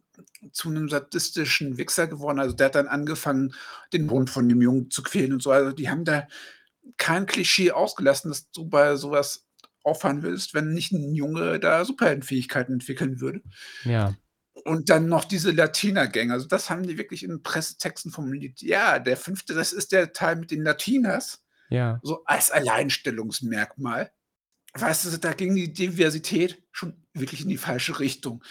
zu 0.51 0.69
einem 0.69 0.89
sadistischen 0.89 1.77
Wichser 1.77 2.07
geworden. 2.07 2.39
Also 2.39 2.55
der 2.55 2.65
hat 2.65 2.75
dann 2.75 2.87
angefangen, 2.87 3.53
den 3.93 4.09
Hund 4.09 4.31
von 4.31 4.49
dem 4.49 4.63
Jungen 4.63 4.89
zu 4.89 5.03
quälen 5.03 5.33
und 5.33 5.43
so. 5.43 5.51
Also 5.51 5.71
die 5.71 5.87
haben 5.87 6.03
da 6.03 6.27
kein 6.97 7.27
Klischee 7.27 7.71
ausgelassen, 7.71 8.31
dass 8.31 8.49
du 8.49 8.67
bei 8.67 8.95
sowas 8.95 9.46
auffahren 9.87 10.21
willst, 10.21 10.53
wenn 10.53 10.73
nicht 10.73 10.91
ein 10.91 11.15
Junge 11.15 11.59
da 11.59 11.85
Superheldenfähigkeiten 11.85 12.73
entwickeln 12.73 13.21
würde. 13.21 13.41
Ja. 13.83 14.15
Und 14.65 14.89
dann 14.89 15.07
noch 15.07 15.23
diese 15.23 15.51
Latina-Gang. 15.51 16.31
Also 16.31 16.47
das 16.47 16.69
haben 16.69 16.83
die 16.83 16.97
wirklich 16.97 17.23
in 17.23 17.41
Pressetexten 17.41 18.11
formuliert. 18.11 18.61
Ja, 18.61 18.99
der 18.99 19.15
fünfte, 19.17 19.53
das 19.53 19.71
ist 19.71 19.91
der 19.91 20.13
Teil 20.13 20.35
mit 20.35 20.51
den 20.51 20.63
Latinas 20.63 21.43
Ja. 21.69 21.99
so 22.03 22.23
als 22.25 22.51
Alleinstellungsmerkmal. 22.51 24.11
Weißt 24.73 25.05
du, 25.05 25.17
da 25.17 25.33
ging 25.33 25.55
die 25.55 25.71
Diversität 25.73 26.61
schon 26.71 27.05
wirklich 27.13 27.41
in 27.41 27.49
die 27.49 27.57
falsche 27.57 27.99
Richtung. 27.99 28.43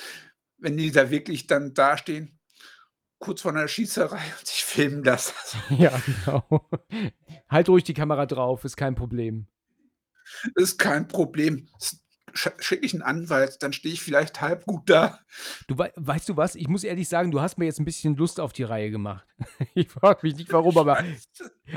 Wenn 0.59 0.77
die 0.77 0.91
da 0.91 1.11
wirklich 1.11 1.47
dann 1.47 1.75
dastehen, 1.75 2.39
kurz 3.19 3.43
vor 3.43 3.53
einer 3.53 3.69
Schießerei 3.69 4.23
und 4.39 4.47
sich 4.47 4.65
filmen 4.65 5.05
lassen. 5.05 5.35
Ja, 5.71 6.01
genau. 6.07 6.69
Halt 7.49 7.69
ruhig 7.69 7.85
die 7.85 7.95
Kamera 7.95 8.27
drauf, 8.27 8.65
ist 8.65 8.77
kein 8.77 8.95
Problem. 8.95 9.47
Ist 10.55 10.79
kein 10.79 11.09
Problem. 11.09 11.69
Schicke 12.59 12.85
ich 12.85 12.93
einen 12.93 13.03
Anwalt, 13.03 13.63
dann 13.63 13.73
stehe 13.73 13.95
ich 13.95 14.03
vielleicht 14.03 14.43
halb 14.43 14.67
gut 14.67 14.91
da. 14.91 15.21
Du 15.69 15.79
wei- 15.79 15.93
weißt 15.97 16.29
du 16.29 16.37
was? 16.37 16.55
Ich 16.55 16.69
muss 16.69 16.85
ehrlich 16.85 17.09
sagen, 17.09 17.31
du 17.31 17.41
hast 17.41 17.57
mir 17.57 17.65
jetzt 17.65 17.79
ein 17.81 17.87
bisschen 17.87 18.15
Lust 18.15 18.41
auf 18.41 18.53
die 18.53 18.65
Reihe 18.65 18.91
gemacht. 18.91 19.27
Ich 19.75 19.89
frage 19.91 20.21
mich 20.23 20.37
nicht 20.37 20.53
warum, 20.53 20.77
aber, 20.77 21.03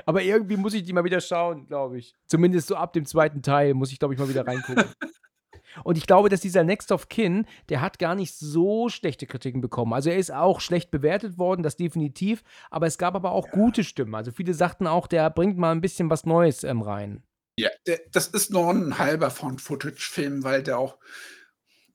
aber 0.06 0.22
irgendwie 0.22 0.58
muss 0.58 0.74
ich 0.74 0.84
die 0.84 0.92
mal 0.94 1.04
wieder 1.06 1.22
schauen, 1.22 1.68
glaube 1.68 1.98
ich. 2.00 2.16
Zumindest 2.28 2.68
so 2.68 2.76
ab 2.76 2.92
dem 2.94 3.06
zweiten 3.06 3.42
Teil 3.42 3.74
muss 3.74 3.92
ich, 3.92 4.00
glaube 4.00 4.14
ich, 4.14 4.20
mal 4.20 4.28
wieder 4.30 4.46
reingucken. 4.46 4.86
Und 5.84 5.98
ich 5.98 6.08
glaube, 6.08 6.30
dass 6.30 6.42
dieser 6.42 6.64
Next 6.64 6.92
of 6.92 7.10
Kin, 7.10 7.46
der 7.70 7.80
hat 7.80 8.00
gar 8.00 8.16
nicht 8.16 8.36
so 8.36 8.90
schlechte 8.90 9.28
Kritiken 9.28 9.62
bekommen. 9.62 9.94
Also 9.94 10.10
er 10.10 10.18
ist 10.18 10.32
auch 10.32 10.60
schlecht 10.62 10.92
bewertet 10.92 11.38
worden, 11.38 11.62
das 11.64 11.78
definitiv. 11.78 12.44
Aber 12.72 12.88
es 12.88 12.98
gab 12.98 13.16
aber 13.16 13.32
auch 13.32 13.50
gute 13.52 13.84
Stimmen. 13.84 14.16
Also 14.16 14.32
viele 14.32 14.54
sagten 14.56 14.88
auch, 14.88 15.08
der 15.08 15.30
bringt 15.30 15.58
mal 15.58 15.72
ein 15.72 15.80
bisschen 15.82 16.10
was 16.10 16.26
Neues 16.26 16.64
ähm, 16.64 16.82
rein. 16.82 17.24
Ja, 17.60 17.70
der, 17.88 18.02
das 18.12 18.28
ist 18.28 18.52
noch 18.52 18.70
ein 18.70 18.98
halber 18.98 19.30
Found-Footage-Film, 19.32 20.44
weil 20.44 20.64
der 20.64 20.78
auch 20.80 20.98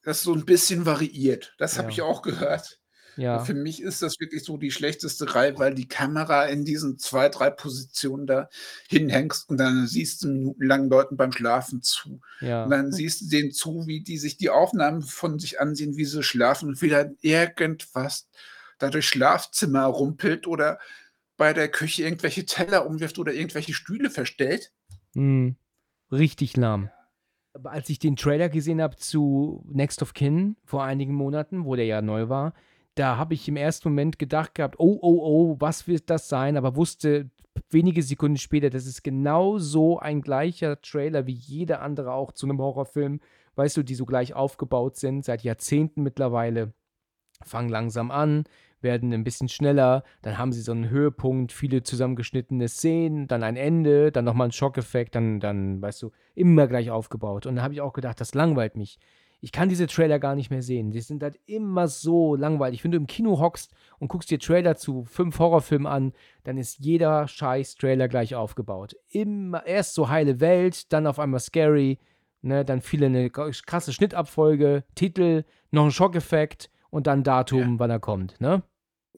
das 0.03 0.23
so 0.23 0.35
ein 0.35 0.45
bisschen 0.45 0.87
variiert. 0.87 1.55
Das 1.59 1.79
habe 1.79 1.89
Ja. 1.89 1.93
ich 1.93 2.03
auch 2.03 2.23
gehört. 2.23 2.79
Ja. 3.17 3.45
Für 3.45 3.55
mich 3.55 3.81
ist 3.81 4.03
das 4.03 4.19
wirklich 4.19 4.43
so 4.43 4.57
die 4.57 4.73
schlechteste 4.73 5.35
Reihe, 5.35 5.57
weil 5.57 5.73
die 5.75 5.87
Kamera 5.87 6.47
in 6.47 6.65
diesen 6.65 6.99
zwei, 6.99 7.29
drei 7.29 7.49
Positionen 7.49 8.27
da 8.27 8.49
hinhängst 8.89 9.49
und 9.49 9.57
dann 9.59 9.87
siehst 9.87 10.25
du 10.25 10.29
minutenlang 10.29 10.89
Leuten 10.89 11.17
beim 11.17 11.31
Schlafen 11.31 11.81
zu. 11.81 12.21
Ja. 12.41 12.65
Und 12.65 12.71
dann 12.71 12.91
siehst 12.93 13.21
du 13.23 13.27
denen 13.29 13.53
zu, 13.53 13.87
wie 13.87 14.03
die 14.03 14.19
sich 14.19 14.37
die 14.37 14.51
Aufnahmen 14.51 15.03
von 15.03 15.39
sich 15.39 15.61
ansehen, 15.61 15.97
wie 15.97 16.05
sie 16.05 16.25
schlafen 16.25 16.71
und 16.71 16.83
wieder 16.83 17.13
irgendwas 17.21 18.29
da 18.81 18.91
durch 18.91 19.07
Schlafzimmer 19.09 19.85
rumpelt 19.85 20.49
oder 20.49 20.81
bei 21.37 21.53
der 21.53 21.69
Küche 21.69 22.03
irgendwelche 22.03 22.47
Teller 22.47 22.85
umwirft 22.85 23.19
oder 23.21 23.33
irgendwelche 23.33 23.75
Stühle 23.75 24.11
verstellt. 24.11 24.73
Hm, 25.15 25.57
richtig 26.13 26.57
lahm. 26.57 26.91
Als 27.63 27.89
ich 27.89 27.99
den 27.99 28.17
Trailer 28.17 28.49
gesehen 28.49 28.83
habe 28.83 28.97
zu 28.97 29.65
Next 29.69 30.03
of 30.03 30.13
Kin 30.13 30.57
vor 30.65 30.83
einigen 30.83 31.15
Monaten, 31.15 31.65
wo 31.65 31.77
der 31.77 31.87
ja 31.87 32.03
neu 32.03 32.29
war, 32.29 32.53
da 32.97 33.17
habe 33.17 33.35
ich 33.35 33.49
im 33.49 33.57
ersten 33.57 33.89
Moment 33.89 34.19
gedacht 34.19 34.55
gehabt, 34.55 34.77
oh, 34.79 34.99
oh, 35.01 35.21
oh, 35.23 35.57
was 35.59 35.87
wird 35.87 36.11
das 36.11 36.29
sein? 36.29 36.57
Aber 36.57 36.77
wusste 36.77 37.31
wenige 37.71 38.03
Sekunden 38.03 38.37
später, 38.37 38.71
das 38.71 38.87
ist 38.87 39.03
genau 39.03 39.59
so 39.59 39.99
ein 39.99 40.21
gleicher 40.21 40.81
Trailer 40.81 41.27
wie 41.27 41.33
jeder 41.33 41.83
andere 41.83 42.13
auch 42.13 42.33
zu 42.33 42.47
einem 42.47 42.61
Horrorfilm, 42.61 43.21
weißt 43.57 43.77
du, 43.77 43.83
die 43.83 43.95
so 43.95 44.05
gleich 44.05 44.35
aufgebaut 44.35 44.97
sind, 44.97 45.25
seit 45.25 45.43
Jahrzehnten 45.43 46.03
mittlerweile. 46.03 46.73
Fangen 47.43 47.69
langsam 47.69 48.11
an, 48.11 48.45
werden 48.85 49.13
ein 49.13 49.25
bisschen 49.25 49.49
schneller, 49.49 50.05
dann 50.23 50.39
haben 50.39 50.53
sie 50.53 50.61
so 50.61 50.71
einen 50.71 50.89
Höhepunkt, 50.89 51.51
viele 51.51 51.83
zusammengeschnittene 51.83 52.69
Szenen, 52.69 53.27
dann 53.27 53.43
ein 53.43 53.57
Ende, 53.57 54.13
dann 54.13 54.25
nochmal 54.25 54.49
ein 54.49 54.53
Schockeffekt, 54.53 55.17
dann, 55.17 55.41
dann, 55.41 55.83
weißt 55.83 56.03
du, 56.03 56.13
immer 56.37 56.69
gleich 56.69 56.93
aufgebaut. 56.93 57.47
Und 57.47 57.57
da 57.57 57.63
habe 57.63 57.75
ich 57.75 57.81
auch 57.81 57.93
gedacht, 57.93 58.21
das 58.21 58.35
langweilt 58.35 58.77
mich. 58.77 58.99
Ich 59.41 59.53
kann 59.53 59.69
diese 59.69 59.87
Trailer 59.87 60.19
gar 60.19 60.37
nicht 60.37 60.49
mehr 60.49 60.63
sehen. 60.63 60.91
Die 60.91 61.01
sind 61.01 61.23
halt 61.23 61.39
immer 61.45 61.87
so 61.87 62.35
langweilig. 62.35 62.83
Wenn 62.83 62.93
du 62.93 62.97
im 62.97 63.07
Kino 63.07 63.41
hockst 63.41 63.75
und 63.99 64.09
guckst 64.09 64.31
dir 64.31 64.39
Trailer 64.39 64.77
zu 64.77 65.05
fünf 65.05 65.39
Horrorfilmen 65.39 65.87
an, 65.87 66.13
dann 66.45 66.57
ist 66.57 66.79
jeder 66.79 67.29
scheiß 67.29 67.75
Trailer 67.75 68.09
gleich 68.09 68.35
aufgebaut. 68.35 68.97
Immer 69.11 69.67
erst 69.67 69.95
so 69.95 70.09
heile 70.09 70.41
Welt, 70.41 70.93
dann 70.95 71.07
auf 71.07 71.19
einmal 71.19 71.41
scary, 71.41 71.99
ne, 72.41 72.65
dann 72.65 72.81
viele 72.81 73.07
eine 73.07 73.29
krasse 73.29 73.93
Schnittabfolge, 73.93 74.85
Titel, 74.95 75.45
noch 75.71 75.85
ein 75.85 75.91
Schockeffekt 75.91 76.71
und 76.89 77.07
dann 77.07 77.25
Datum, 77.25 77.73
ja. 77.73 77.79
wann 77.79 77.91
er 77.91 78.01
kommt, 78.01 78.41
ne? 78.41 78.63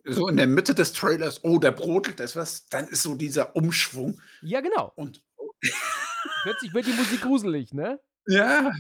So 0.08 0.28
in 0.28 0.36
der 0.36 0.46
Mitte 0.46 0.74
des 0.74 0.92
Trailers, 0.92 1.42
oh, 1.42 1.58
da 1.58 1.70
brodelt 1.70 2.20
etwas, 2.20 2.66
dann 2.68 2.88
ist 2.88 3.02
so 3.02 3.14
dieser 3.14 3.56
Umschwung. 3.56 4.20
Ja, 4.42 4.60
genau. 4.60 4.92
Und 4.94 5.22
plötzlich 6.42 6.72
wird 6.72 6.86
die 6.86 6.92
Musik 6.92 7.22
gruselig, 7.22 7.72
ne? 7.72 8.00
Ja, 8.26 8.72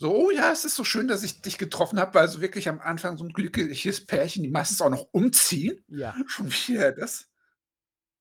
so, 0.00 0.16
oh 0.16 0.30
ja, 0.30 0.50
es 0.50 0.64
ist 0.64 0.76
so 0.76 0.84
schön, 0.84 1.08
dass 1.08 1.22
ich 1.22 1.42
dich 1.42 1.58
getroffen 1.58 2.00
habe, 2.00 2.14
weil 2.14 2.26
so 2.26 2.40
wirklich 2.40 2.70
am 2.70 2.80
Anfang 2.80 3.18
so 3.18 3.24
ein 3.24 3.34
glückliches 3.34 4.06
Pärchen, 4.06 4.42
die 4.42 4.48
meistens 4.48 4.80
auch 4.80 4.88
noch 4.88 5.06
umziehen. 5.12 5.84
Ja. 5.88 6.16
Schon 6.26 6.50
wieder 6.50 6.92
das. 6.92 7.28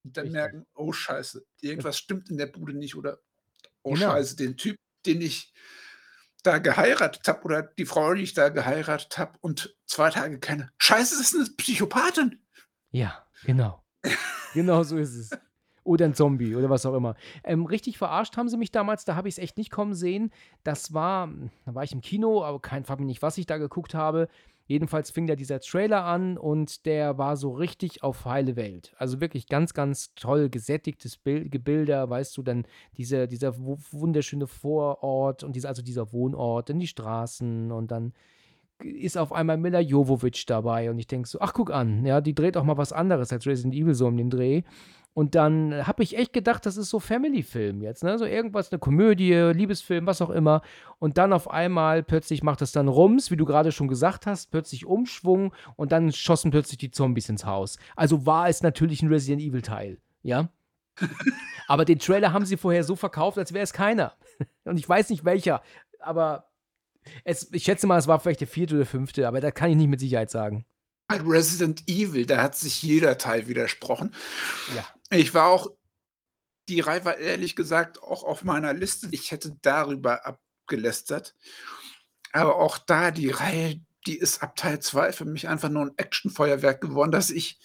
Und 0.03 0.17
dann 0.17 0.23
Richtig. 0.25 0.33
merken, 0.33 0.65
oh 0.75 0.91
Scheiße, 0.91 1.45
irgendwas 1.61 1.97
stimmt 1.97 2.29
in 2.29 2.37
der 2.37 2.47
Bude 2.47 2.73
nicht 2.73 2.95
oder 2.95 3.21
oh 3.81 3.93
genau. 3.93 4.11
Scheiße, 4.11 4.35
den 4.35 4.57
Typ, 4.57 4.75
den 5.05 5.21
ich 5.21 5.53
da 6.43 6.57
geheiratet 6.57 7.27
habe 7.27 7.43
oder 7.43 7.63
die 7.63 7.85
Frau, 7.85 8.13
die 8.13 8.23
ich 8.23 8.33
da 8.33 8.49
geheiratet 8.49 9.17
habe 9.17 9.37
und 9.41 9.75
zwei 9.85 10.09
Tage 10.09 10.39
keine. 10.39 10.69
Scheiße, 10.77 11.17
das 11.17 11.33
ist 11.33 11.35
eine 11.35 11.45
Psychopathin. 11.57 12.39
Ja, 12.91 13.25
genau. 13.43 13.83
genau 14.53 14.83
so 14.83 14.97
ist 14.97 15.15
es. 15.15 15.29
Oder 15.83 16.05
ein 16.05 16.13
Zombie 16.13 16.55
oder 16.55 16.69
was 16.69 16.85
auch 16.85 16.93
immer. 16.93 17.15
Ähm, 17.43 17.65
richtig 17.65 17.97
verarscht 17.97 18.37
haben 18.37 18.47
sie 18.47 18.57
mich 18.57 18.71
damals, 18.71 19.05
da 19.05 19.15
habe 19.15 19.27
ich 19.27 19.35
es 19.35 19.39
echt 19.39 19.57
nicht 19.57 19.71
kommen 19.71 19.95
sehen. 19.95 20.31
Das 20.63 20.93
war, 20.93 21.29
da 21.65 21.73
war 21.73 21.83
ich 21.83 21.93
im 21.93 22.01
Kino, 22.01 22.43
aber 22.43 22.59
kein 22.59 22.83
Frag 22.83 22.99
mich 22.99 23.07
nicht, 23.07 23.21
was 23.21 23.37
ich 23.37 23.47
da 23.47 23.57
geguckt 23.57 23.95
habe. 23.95 24.27
Jedenfalls 24.69 25.09
fing 25.09 25.25
da 25.25 25.35
dieser 25.35 25.61
Trailer 25.61 26.05
an 26.05 26.37
und 26.37 26.85
der 26.85 27.17
war 27.17 27.37
so 27.37 27.49
richtig 27.49 28.03
auf 28.03 28.25
heile 28.25 28.55
Welt. 28.55 28.93
Also 28.99 29.19
wirklich 29.19 29.47
ganz, 29.47 29.73
ganz 29.73 30.13
toll 30.13 30.47
gesättigtes 30.47 31.17
Bild, 31.17 31.51
Gebilder, 31.51 32.07
weißt 32.07 32.37
du, 32.37 32.43
dann 32.43 32.67
diese, 32.95 33.27
dieser 33.27 33.57
wunderschöne 33.57 34.45
Vorort 34.45 35.43
und 35.43 35.55
diese, 35.55 35.67
also 35.67 35.81
dieser 35.81 36.13
Wohnort, 36.13 36.69
dann 36.69 36.77
die 36.77 36.85
Straßen 36.85 37.71
und 37.71 37.89
dann 37.89 38.13
ist 38.83 39.17
auf 39.17 39.33
einmal 39.33 39.57
Mila 39.57 39.79
Jovovich 39.79 40.45
dabei 40.45 40.91
und 40.91 40.99
ich 40.99 41.07
denke 41.07 41.27
so, 41.27 41.39
ach 41.41 41.53
guck 41.53 41.71
an, 41.71 42.05
ja, 42.05 42.21
die 42.21 42.35
dreht 42.35 42.55
auch 42.55 42.63
mal 42.63 42.77
was 42.77 42.93
anderes 42.93 43.33
als 43.33 43.47
Resident 43.47 43.73
Evil 43.73 43.95
so 43.95 44.05
um 44.05 44.17
den 44.17 44.29
Dreh. 44.29 44.61
Und 45.19 45.35
dann 45.35 45.85
habe 45.85 46.01
ich 46.01 46.17
echt 46.17 46.31
gedacht, 46.31 46.65
das 46.65 46.77
ist 46.77 46.89
so 46.89 47.01
Family-Film 47.01 47.81
jetzt, 47.81 48.05
ne? 48.05 48.17
So 48.17 48.23
irgendwas, 48.23 48.71
eine 48.71 48.79
Komödie, 48.79 49.33
Liebesfilm, 49.33 50.07
was 50.07 50.21
auch 50.21 50.29
immer. 50.29 50.61
Und 50.97 51.17
dann 51.17 51.33
auf 51.33 51.51
einmal 51.51 52.03
plötzlich 52.03 52.41
macht 52.41 52.61
es 52.61 52.71
dann 52.71 52.87
Rums, 52.87 53.29
wie 53.29 53.35
du 53.35 53.43
gerade 53.43 53.73
schon 53.73 53.89
gesagt 53.89 54.27
hast, 54.27 54.49
plötzlich 54.49 54.85
Umschwung 54.85 55.53
und 55.75 55.91
dann 55.91 56.13
schossen 56.13 56.51
plötzlich 56.51 56.77
die 56.77 56.91
Zombies 56.91 57.27
ins 57.27 57.43
Haus. 57.43 57.79
Also 57.97 58.25
war 58.25 58.47
es 58.47 58.63
natürlich 58.63 59.01
ein 59.01 59.09
Resident 59.09 59.41
Evil-Teil, 59.41 59.97
ja? 60.23 60.47
aber 61.67 61.83
den 61.83 61.99
Trailer 61.99 62.31
haben 62.31 62.45
sie 62.45 62.55
vorher 62.55 62.85
so 62.85 62.95
verkauft, 62.95 63.37
als 63.37 63.51
wäre 63.51 63.65
es 63.65 63.73
keiner. 63.73 64.13
Und 64.63 64.79
ich 64.79 64.87
weiß 64.87 65.09
nicht 65.09 65.25
welcher, 65.25 65.61
aber 65.99 66.45
es, 67.25 67.51
ich 67.51 67.63
schätze 67.63 67.87
mal, 67.87 67.97
es 67.97 68.07
war 68.07 68.21
vielleicht 68.21 68.39
der 68.39 68.47
vierte 68.47 68.75
oder 68.75 68.85
fünfte, 68.85 69.27
aber 69.27 69.41
da 69.41 69.51
kann 69.51 69.69
ich 69.69 69.75
nicht 69.75 69.89
mit 69.89 69.99
Sicherheit 69.99 70.31
sagen. 70.31 70.63
Resident 71.09 71.83
Evil, 71.87 72.25
da 72.25 72.43
hat 72.43 72.55
sich 72.55 72.83
jeder 72.83 73.17
Teil 73.17 73.47
widersprochen. 73.47 74.13
Ja. 74.75 74.85
Ich 75.11 75.33
war 75.33 75.47
auch 75.47 75.71
die 76.69 76.79
Reihe 76.79 77.03
war 77.03 77.17
ehrlich 77.17 77.55
gesagt 77.55 78.01
auch 78.01 78.23
auf 78.23 78.43
meiner 78.43 78.73
Liste. 78.73 79.07
Ich 79.11 79.31
hätte 79.31 79.57
darüber 79.61 80.25
abgelästert. 80.25 81.35
Aber 82.31 82.57
auch 82.57 82.77
da, 82.77 83.11
die 83.11 83.29
Reihe, 83.29 83.81
die 84.05 84.17
ist 84.17 84.43
ab 84.43 84.55
Teil 84.55 84.79
2 84.79 85.11
für 85.11 85.25
mich 85.25 85.47
einfach 85.47 85.69
nur 85.69 85.87
ein 85.87 85.97
Actionfeuerwerk 85.97 86.79
geworden, 86.79 87.11
dass 87.11 87.31
ich 87.31 87.59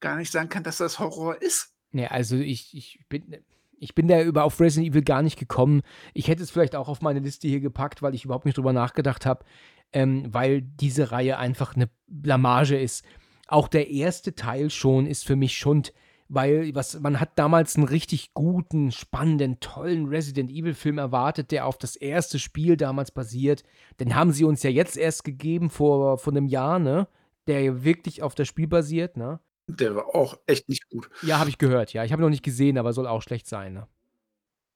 gar 0.00 0.16
nicht 0.16 0.32
sagen 0.32 0.48
kann, 0.48 0.64
dass 0.64 0.78
das 0.78 0.98
Horror 0.98 1.40
ist. 1.40 1.72
Ne, 1.92 2.10
also 2.10 2.36
ich, 2.36 2.76
ich 2.76 3.00
bin. 3.08 3.38
Ich 3.80 3.94
bin 3.94 4.08
da 4.08 4.20
über 4.20 4.42
auf 4.42 4.58
Resident 4.58 4.90
Evil 4.90 5.04
gar 5.04 5.22
nicht 5.22 5.38
gekommen. 5.38 5.82
Ich 6.12 6.26
hätte 6.26 6.42
es 6.42 6.50
vielleicht 6.50 6.74
auch 6.74 6.88
auf 6.88 7.00
meine 7.00 7.20
Liste 7.20 7.46
hier 7.46 7.60
gepackt, 7.60 8.02
weil 8.02 8.12
ich 8.12 8.24
überhaupt 8.24 8.44
nicht 8.44 8.56
drüber 8.56 8.72
nachgedacht 8.72 9.24
habe 9.24 9.44
ähm, 9.92 10.26
weil 10.32 10.62
diese 10.62 11.10
Reihe 11.10 11.38
einfach 11.38 11.74
eine 11.74 11.88
Blamage 12.06 12.78
ist. 12.78 13.04
Auch 13.46 13.68
der 13.68 13.90
erste 13.90 14.34
Teil 14.34 14.70
schon 14.70 15.06
ist 15.06 15.26
für 15.26 15.36
mich 15.36 15.56
Schund, 15.56 15.92
weil 16.28 16.74
was, 16.74 17.00
man 17.00 17.20
hat 17.20 17.38
damals 17.38 17.76
einen 17.76 17.86
richtig 17.86 18.34
guten, 18.34 18.92
spannenden, 18.92 19.60
tollen 19.60 20.06
Resident 20.06 20.50
Evil-Film 20.50 20.98
erwartet, 20.98 21.50
der 21.50 21.66
auf 21.66 21.78
das 21.78 21.96
erste 21.96 22.38
Spiel 22.38 22.76
damals 22.76 23.10
basiert. 23.10 23.62
Den 23.98 24.14
haben 24.14 24.32
sie 24.32 24.44
uns 24.44 24.62
ja 24.62 24.70
jetzt 24.70 24.96
erst 24.96 25.24
gegeben 25.24 25.70
vor, 25.70 26.18
vor 26.18 26.32
einem 26.32 26.46
Jahr, 26.46 26.78
ne? 26.78 27.08
Der 27.46 27.62
ja 27.62 27.82
wirklich 27.82 28.22
auf 28.22 28.34
das 28.34 28.46
Spiel 28.46 28.66
basiert, 28.66 29.16
ne? 29.16 29.40
Der 29.68 29.94
war 29.94 30.14
auch 30.14 30.38
echt 30.46 30.68
nicht 30.68 30.88
gut. 30.90 31.08
Ja, 31.22 31.38
habe 31.38 31.50
ich 31.50 31.58
gehört, 31.58 31.94
ja. 31.94 32.04
Ich 32.04 32.12
habe 32.12 32.20
ihn 32.20 32.24
noch 32.24 32.30
nicht 32.30 32.44
gesehen, 32.44 32.76
aber 32.76 32.92
soll 32.92 33.06
auch 33.06 33.22
schlecht 33.22 33.46
sein, 33.46 33.72
ne? 33.72 33.86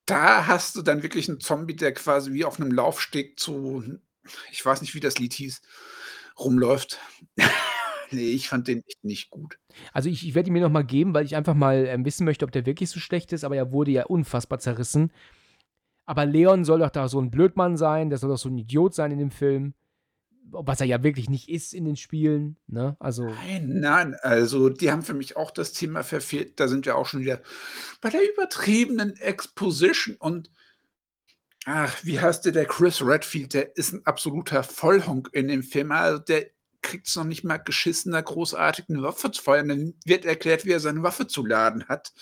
Da 0.06 0.46
hast 0.46 0.76
du 0.76 0.82
dann 0.82 1.02
wirklich 1.02 1.28
einen 1.28 1.40
Zombie, 1.40 1.76
der 1.76 1.92
quasi 1.92 2.32
wie 2.32 2.44
auf 2.44 2.58
einem 2.58 2.72
Laufsteg 2.72 3.38
zu 3.38 3.84
ich 4.50 4.64
weiß 4.64 4.80
nicht, 4.80 4.94
wie 4.94 5.00
das 5.00 5.18
Lied 5.18 5.32
hieß, 5.32 5.60
rumläuft. 6.38 6.98
nee, 8.10 8.30
ich 8.30 8.48
fand 8.48 8.68
den 8.68 8.82
echt 8.86 9.04
nicht 9.04 9.30
gut. 9.30 9.58
Also 9.92 10.08
ich, 10.08 10.26
ich 10.26 10.34
werde 10.34 10.48
ihn 10.48 10.52
mir 10.52 10.62
nochmal 10.62 10.84
geben, 10.84 11.14
weil 11.14 11.24
ich 11.24 11.36
einfach 11.36 11.54
mal 11.54 11.86
ähm, 11.86 12.04
wissen 12.04 12.24
möchte, 12.24 12.44
ob 12.44 12.52
der 12.52 12.66
wirklich 12.66 12.90
so 12.90 13.00
schlecht 13.00 13.32
ist, 13.32 13.44
aber 13.44 13.56
er 13.56 13.72
wurde 13.72 13.90
ja 13.90 14.04
unfassbar 14.04 14.58
zerrissen. 14.58 15.12
Aber 16.04 16.26
Leon 16.26 16.64
soll 16.64 16.80
doch 16.80 16.90
da 16.90 17.08
so 17.08 17.20
ein 17.20 17.30
Blödmann 17.30 17.76
sein, 17.76 18.10
der 18.10 18.18
soll 18.18 18.30
doch 18.30 18.38
so 18.38 18.48
ein 18.48 18.58
Idiot 18.58 18.94
sein 18.94 19.12
in 19.12 19.18
dem 19.18 19.30
Film. 19.30 19.74
Was 20.50 20.80
er 20.80 20.86
ja 20.86 21.02
wirklich 21.02 21.30
nicht 21.30 21.48
ist 21.48 21.72
in 21.72 21.86
den 21.86 21.96
Spielen, 21.96 22.58
ne? 22.66 22.96
Also. 22.98 23.24
Nein, 23.24 23.80
nein, 23.80 24.16
also 24.20 24.68
die 24.68 24.90
haben 24.90 25.02
für 25.02 25.14
mich 25.14 25.36
auch 25.36 25.50
das 25.50 25.72
Thema 25.72 26.02
verfehlt. 26.02 26.60
Da 26.60 26.68
sind 26.68 26.84
wir 26.84 26.96
auch 26.96 27.06
schon 27.06 27.20
wieder 27.20 27.40
bei 28.02 28.10
der 28.10 28.20
übertriebenen 28.30 29.16
Exposition 29.16 30.16
und 30.16 30.50
Ach, 31.64 31.96
wie 32.02 32.20
heißt 32.20 32.44
der, 32.44 32.52
der 32.52 32.64
Chris 32.64 33.02
Redfield, 33.02 33.54
der 33.54 33.76
ist 33.76 33.92
ein 33.92 34.04
absoluter 34.04 34.62
Vollhonk 34.62 35.30
in 35.32 35.48
dem 35.48 35.62
Film. 35.62 35.92
Also 35.92 36.18
der 36.18 36.46
kriegt 36.82 37.06
es 37.06 37.16
noch 37.16 37.24
nicht 37.24 37.44
mal 37.44 37.58
geschissen, 37.58 38.12
da 38.12 38.20
großartig 38.20 38.86
eine 38.88 39.02
Waffe 39.02 39.30
zu 39.30 39.42
feuern. 39.42 39.68
Dann 39.68 39.94
wird 40.04 40.24
erklärt, 40.24 40.64
wie 40.64 40.72
er 40.72 40.80
seine 40.80 41.02
Waffe 41.02 41.26
zu 41.26 41.46
laden 41.46 41.88
hat. 41.88 42.12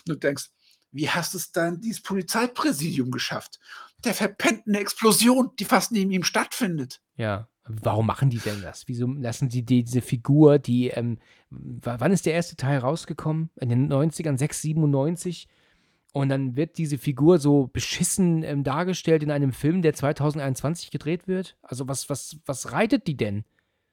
Und 0.00 0.08
du 0.08 0.14
denkst, 0.16 0.50
wie 0.90 1.08
hast 1.08 1.34
es 1.34 1.52
dann 1.52 1.80
dieses 1.80 2.02
Polizeipräsidium 2.02 3.10
geschafft? 3.10 3.60
Der 4.04 4.14
verpennt 4.14 4.66
eine 4.66 4.80
Explosion, 4.80 5.50
die 5.58 5.64
fast 5.64 5.92
neben 5.92 6.10
ihm 6.10 6.24
stattfindet. 6.24 7.00
Ja, 7.16 7.48
warum 7.66 8.06
machen 8.06 8.30
die 8.30 8.38
denn 8.38 8.62
das? 8.62 8.88
Wieso 8.88 9.06
lassen 9.06 9.50
sie 9.50 9.62
die, 9.62 9.84
diese 9.84 10.02
Figur, 10.02 10.58
die, 10.58 10.88
ähm, 10.88 11.18
wann 11.50 12.12
ist 12.12 12.26
der 12.26 12.34
erste 12.34 12.56
Teil 12.56 12.78
rausgekommen? 12.78 13.50
In 13.56 13.68
den 13.68 13.92
90ern, 13.92 14.38
6, 14.38 14.62
97? 14.62 15.48
Und 16.12 16.30
dann 16.30 16.56
wird 16.56 16.78
diese 16.78 16.98
Figur 16.98 17.38
so 17.38 17.68
beschissen 17.72 18.42
ähm, 18.42 18.64
dargestellt 18.64 19.22
in 19.22 19.30
einem 19.30 19.52
Film, 19.52 19.82
der 19.82 19.94
2021 19.94 20.90
gedreht 20.90 21.28
wird. 21.28 21.56
Also 21.62 21.86
was, 21.86 22.08
was, 22.08 22.38
was 22.46 22.72
reitet 22.72 23.06
die 23.06 23.16
denn? 23.16 23.44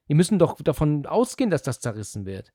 Die 0.07 0.13
müssen 0.13 0.39
doch 0.39 0.61
davon 0.61 1.05
ausgehen, 1.05 1.49
dass 1.49 1.63
das 1.63 1.79
zerrissen 1.79 2.25
wird. 2.25 2.53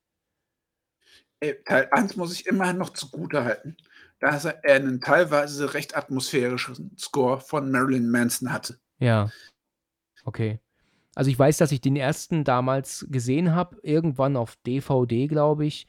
Äh, 1.40 1.54
Teil 1.64 1.88
1 1.90 2.16
muss 2.16 2.32
ich 2.32 2.46
immerhin 2.46 2.78
noch 2.78 2.90
zugute 2.90 3.44
halten, 3.44 3.76
dass 4.18 4.44
er 4.44 4.64
einen 4.64 5.00
teilweise 5.00 5.74
recht 5.74 5.96
atmosphärischen 5.96 6.96
Score 6.98 7.40
von 7.40 7.70
Marilyn 7.70 8.10
Manson 8.10 8.52
hatte. 8.52 8.78
Ja. 8.98 9.30
Okay. 10.24 10.60
Also 11.14 11.30
ich 11.30 11.38
weiß, 11.38 11.56
dass 11.56 11.72
ich 11.72 11.80
den 11.80 11.96
ersten 11.96 12.44
damals 12.44 13.06
gesehen 13.10 13.54
habe, 13.54 13.78
irgendwann 13.82 14.36
auf 14.36 14.56
DVD, 14.66 15.26
glaube 15.26 15.66
ich. 15.66 15.86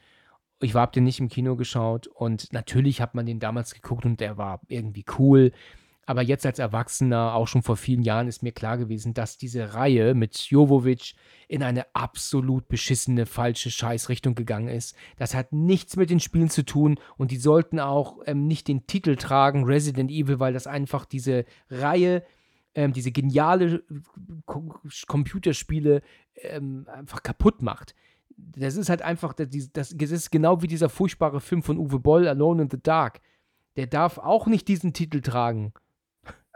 Ich 0.62 0.76
habe 0.76 0.92
den 0.92 1.04
nicht 1.04 1.20
im 1.20 1.28
Kino 1.28 1.56
geschaut 1.56 2.08
und 2.08 2.54
natürlich 2.54 3.02
hat 3.02 3.16
man 3.16 3.26
den 3.26 3.40
damals 3.40 3.74
geguckt 3.74 4.06
und 4.06 4.20
der 4.20 4.38
war 4.38 4.62
irgendwie 4.68 5.06
cool. 5.18 5.52
Aber 6.06 6.22
jetzt 6.22 6.46
als 6.46 6.60
Erwachsener, 6.60 7.36
auch 7.36 7.48
schon 7.48 7.64
vor 7.64 7.78
vielen 7.78 8.02
Jahren, 8.02 8.28
ist 8.28 8.44
mir 8.44 8.52
klar 8.52 8.78
gewesen, 8.78 9.14
dass 9.14 9.38
diese 9.38 9.76
Reihe 9.76 10.14
mit 10.14 10.38
Jovovic 10.38 11.14
in 11.48 11.64
eine 11.64 11.86
absolut 11.96 12.68
beschissene, 12.68 13.26
falsche 13.26 13.72
Scheißrichtung 13.72 14.36
gegangen 14.36 14.68
ist. 14.68 14.96
Das 15.18 15.34
hat 15.34 15.52
nichts 15.52 15.96
mit 15.96 16.10
den 16.10 16.20
Spielen 16.20 16.50
zu 16.50 16.64
tun 16.64 17.00
und 17.18 17.32
die 17.32 17.38
sollten 17.38 17.80
auch 17.80 18.20
ähm, 18.26 18.46
nicht 18.46 18.68
den 18.68 18.88
Titel 18.88 19.16
tragen, 19.16 19.64
Resident 19.64 20.12
Evil, 20.12 20.40
weil 20.40 20.54
das 20.54 20.68
einfach 20.68 21.06
diese 21.06 21.46
Reihe, 21.70 22.24
ähm, 22.76 22.94
diese 22.94 23.12
geniale 23.12 23.84
Computerspiele 25.08 26.02
ähm, 26.36 26.88
einfach 26.92 27.24
kaputt 27.24 27.62
macht 27.62 27.96
das 28.56 28.76
ist 28.76 28.90
halt 28.90 29.02
einfach, 29.02 29.34
das, 29.34 29.50
das, 29.72 29.92
ist 29.92 30.32
genau 30.32 30.62
wie 30.62 30.68
dieser 30.68 30.90
furchtbare 30.90 31.42
Film 31.42 31.64
von 31.64 31.78
Uwe 31.78 32.00
Boll, 32.00 32.28
Alone 32.28 32.64
in 32.64 32.70
the 32.70 32.82
Dark. 32.82 33.22
Der 33.76 33.88
darf 33.88 34.18
auch 34.18 34.48
nicht 34.48 34.68
diesen 34.68 34.94
Titel 34.94 35.22
tragen. 35.22 35.74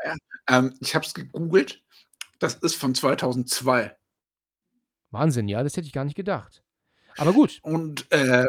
Ja, 0.04 0.16
ähm, 0.50 0.76
ich 0.80 0.96
habe 0.96 1.06
es 1.06 1.14
gegoogelt. 1.14 1.82
Das 2.40 2.56
ist 2.56 2.76
von 2.76 2.94
2002. 2.94 3.96
Wahnsinn, 5.12 5.48
ja, 5.48 5.64
das 5.64 5.78
hätte 5.78 5.88
ich 5.88 5.94
gar 5.94 6.04
nicht 6.04 6.18
gedacht. 6.18 6.62
Aber 7.18 7.32
gut. 7.32 7.60
Und 7.64 8.12
äh, 8.12 8.46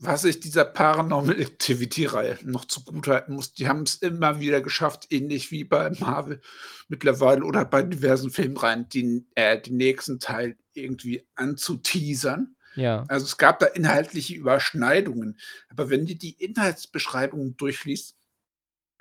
Was 0.00 0.24
ich 0.24 0.38
dieser 0.38 0.64
Paranormal 0.64 1.40
Activity-Reihe 1.40 2.38
noch 2.44 2.66
zugutehalten 2.66 3.34
muss, 3.34 3.52
die 3.52 3.66
haben 3.66 3.82
es 3.82 3.96
immer 3.96 4.38
wieder 4.38 4.60
geschafft, 4.60 5.08
ähnlich 5.10 5.50
wie 5.50 5.64
bei 5.64 5.90
Marvel 5.98 6.40
mittlerweile 6.86 7.44
oder 7.44 7.64
bei 7.64 7.82
diversen 7.82 8.30
Filmreihen, 8.30 8.88
den, 8.88 9.26
äh, 9.34 9.60
den 9.60 9.76
nächsten 9.76 10.20
Teil 10.20 10.56
irgendwie 10.72 11.26
anzuteasern. 11.34 12.54
Ja. 12.76 13.04
Also 13.08 13.26
es 13.26 13.38
gab 13.38 13.58
da 13.58 13.66
inhaltliche 13.66 14.34
Überschneidungen. 14.34 15.36
Aber 15.68 15.90
wenn 15.90 16.06
du 16.06 16.14
die 16.14 16.42
Inhaltsbeschreibungen 16.42 17.56
durchliest, 17.56 18.16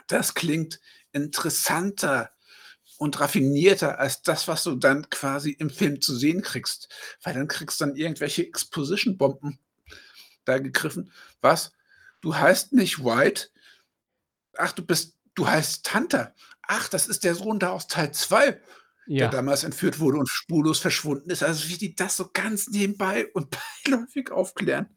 das 0.07 0.33
klingt 0.33 0.79
interessanter 1.11 2.31
und 2.97 3.19
raffinierter 3.19 3.99
als 3.99 4.23
das, 4.23 4.47
was 4.47 4.63
du 4.63 4.75
dann 4.75 5.09
quasi 5.11 5.51
im 5.51 5.69
Film 5.69 6.01
zu 6.01 6.15
sehen 6.15 6.41
kriegst. 6.41 6.89
Weil 7.21 7.35
dann 7.35 7.47
kriegst 7.47 7.79
du 7.79 7.85
dann 7.85 7.95
irgendwelche 7.95 8.47
Exposition-Bomben 8.47 9.59
da 10.47 10.57
gegriffen. 10.59 11.11
Was? 11.41 11.71
Du 12.21 12.35
heißt 12.35 12.73
nicht 12.73 13.03
White. 13.03 13.49
Ach, 14.57 14.71
du 14.71 14.85
bist, 14.85 15.17
du 15.35 15.47
heißt 15.47 15.93
Hunter. 15.93 16.33
Ach, 16.63 16.89
das 16.89 17.07
ist 17.07 17.23
der 17.23 17.35
Sohn 17.35 17.59
da 17.59 17.69
aus 17.71 17.87
Teil 17.87 18.11
2, 18.11 18.59
Ja. 19.07 19.25
der 19.25 19.29
damals 19.29 19.63
entführt 19.63 19.99
wurde 19.99 20.17
und 20.17 20.27
spurlos 20.29 20.79
verschwunden 20.79 21.29
ist. 21.29 21.43
Also 21.43 21.69
wie 21.69 21.77
die 21.77 21.95
das 21.95 22.17
so 22.17 22.29
ganz 22.33 22.67
nebenbei 22.67 23.27
und 23.33 23.55
beiläufig 23.85 24.31
aufklären. 24.31 24.89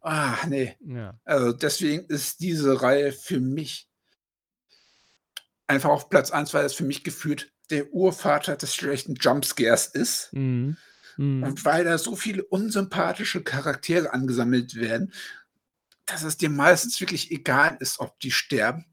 Ah, 0.00 0.36
nee. 0.48 0.76
Ja. 0.80 1.18
Also 1.24 1.52
deswegen 1.52 2.06
ist 2.06 2.40
diese 2.40 2.82
Reihe 2.82 3.12
für 3.12 3.38
mich 3.40 3.88
einfach 5.68 5.90
auf 5.90 6.10
Platz 6.10 6.30
1, 6.32 6.52
weil 6.54 6.66
es 6.66 6.74
für 6.74 6.84
mich 6.84 7.04
gefühlt 7.04 7.52
der 7.70 7.92
Urvater 7.92 8.56
des 8.56 8.74
schlechten 8.74 9.14
Jumpscares 9.14 9.86
ist. 9.86 10.30
Mhm. 10.32 10.76
Mhm. 11.16 11.42
Und 11.42 11.64
weil 11.64 11.84
da 11.84 11.98
so 11.98 12.16
viele 12.16 12.44
unsympathische 12.44 13.42
Charaktere 13.42 14.12
angesammelt 14.12 14.74
werden, 14.74 15.12
dass 16.06 16.22
es 16.22 16.36
dir 16.36 16.50
meistens 16.50 17.00
wirklich 17.00 17.30
egal 17.30 17.76
ist, 17.80 18.00
ob 18.00 18.18
die 18.20 18.30
sterben. 18.30 18.86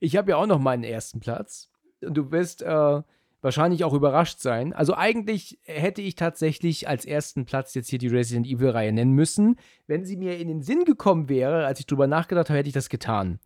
Ich 0.00 0.16
habe 0.16 0.32
ja 0.32 0.36
auch 0.36 0.46
noch 0.46 0.58
meinen 0.58 0.84
ersten 0.84 1.18
Platz. 1.18 1.70
Und 2.02 2.14
du 2.14 2.30
wirst 2.30 2.60
äh, 2.60 3.02
wahrscheinlich 3.40 3.84
auch 3.84 3.94
überrascht 3.94 4.40
sein. 4.40 4.72
Also 4.72 4.94
eigentlich 4.94 5.58
hätte 5.62 6.02
ich 6.02 6.14
tatsächlich 6.14 6.88
als 6.88 7.04
ersten 7.04 7.46
Platz 7.46 7.74
jetzt 7.74 7.88
hier 7.88 7.98
die 7.98 8.08
Resident 8.08 8.46
Evil-Reihe 8.46 8.92
nennen 8.92 9.12
müssen. 9.12 9.56
Wenn 9.86 10.04
sie 10.04 10.16
mir 10.16 10.38
in 10.38 10.48
den 10.48 10.62
Sinn 10.62 10.84
gekommen 10.84 11.28
wäre, 11.28 11.66
als 11.66 11.80
ich 11.80 11.86
drüber 11.86 12.06
nachgedacht 12.06 12.50
habe, 12.50 12.58
hätte 12.58 12.68
ich 12.68 12.74
das 12.74 12.88
getan. 12.88 13.38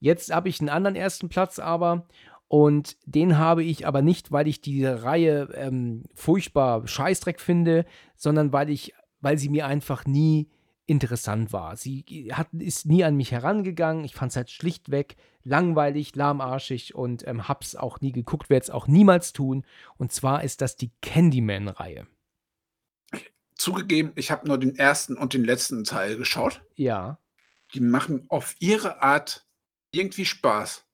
Jetzt 0.00 0.32
habe 0.32 0.48
ich 0.48 0.60
einen 0.60 0.68
anderen 0.68 0.96
ersten 0.96 1.28
Platz 1.28 1.58
aber. 1.58 2.06
Und 2.48 2.96
den 3.04 3.36
habe 3.36 3.62
ich 3.62 3.86
aber 3.86 4.00
nicht, 4.00 4.32
weil 4.32 4.48
ich 4.48 4.62
die 4.62 4.84
Reihe 4.84 5.50
ähm, 5.54 6.04
furchtbar 6.14 6.86
Scheißdreck 6.88 7.40
finde, 7.40 7.84
sondern 8.16 8.52
weil 8.52 8.70
ich, 8.70 8.94
weil 9.20 9.36
sie 9.36 9.50
mir 9.50 9.66
einfach 9.66 10.06
nie 10.06 10.48
interessant 10.86 11.52
war. 11.52 11.76
Sie 11.76 12.30
hat, 12.32 12.48
ist 12.54 12.86
nie 12.86 13.04
an 13.04 13.14
mich 13.14 13.32
herangegangen. 13.32 14.04
Ich 14.04 14.14
fand 14.14 14.32
es 14.32 14.36
halt 14.36 14.50
schlichtweg 14.50 15.16
langweilig, 15.44 16.16
lahmarschig 16.16 16.94
und 16.94 17.26
ähm, 17.26 17.48
hab's 17.48 17.76
auch 17.76 18.00
nie 18.00 18.12
geguckt, 18.12 18.48
werde 18.48 18.64
es 18.64 18.70
auch 18.70 18.86
niemals 18.86 19.34
tun. 19.34 19.64
Und 19.98 20.12
zwar 20.12 20.42
ist 20.42 20.62
das 20.62 20.76
die 20.76 20.90
Candyman-Reihe. 21.02 22.06
Zugegeben, 23.54 24.12
ich 24.14 24.30
habe 24.30 24.46
nur 24.46 24.56
den 24.58 24.76
ersten 24.76 25.16
und 25.16 25.34
den 25.34 25.44
letzten 25.44 25.84
Teil 25.84 26.16
geschaut. 26.16 26.62
Ja. 26.76 27.18
Die 27.74 27.80
machen 27.80 28.24
auf 28.28 28.54
ihre 28.60 29.02
Art 29.02 29.46
irgendwie 29.90 30.24
Spaß. 30.24 30.87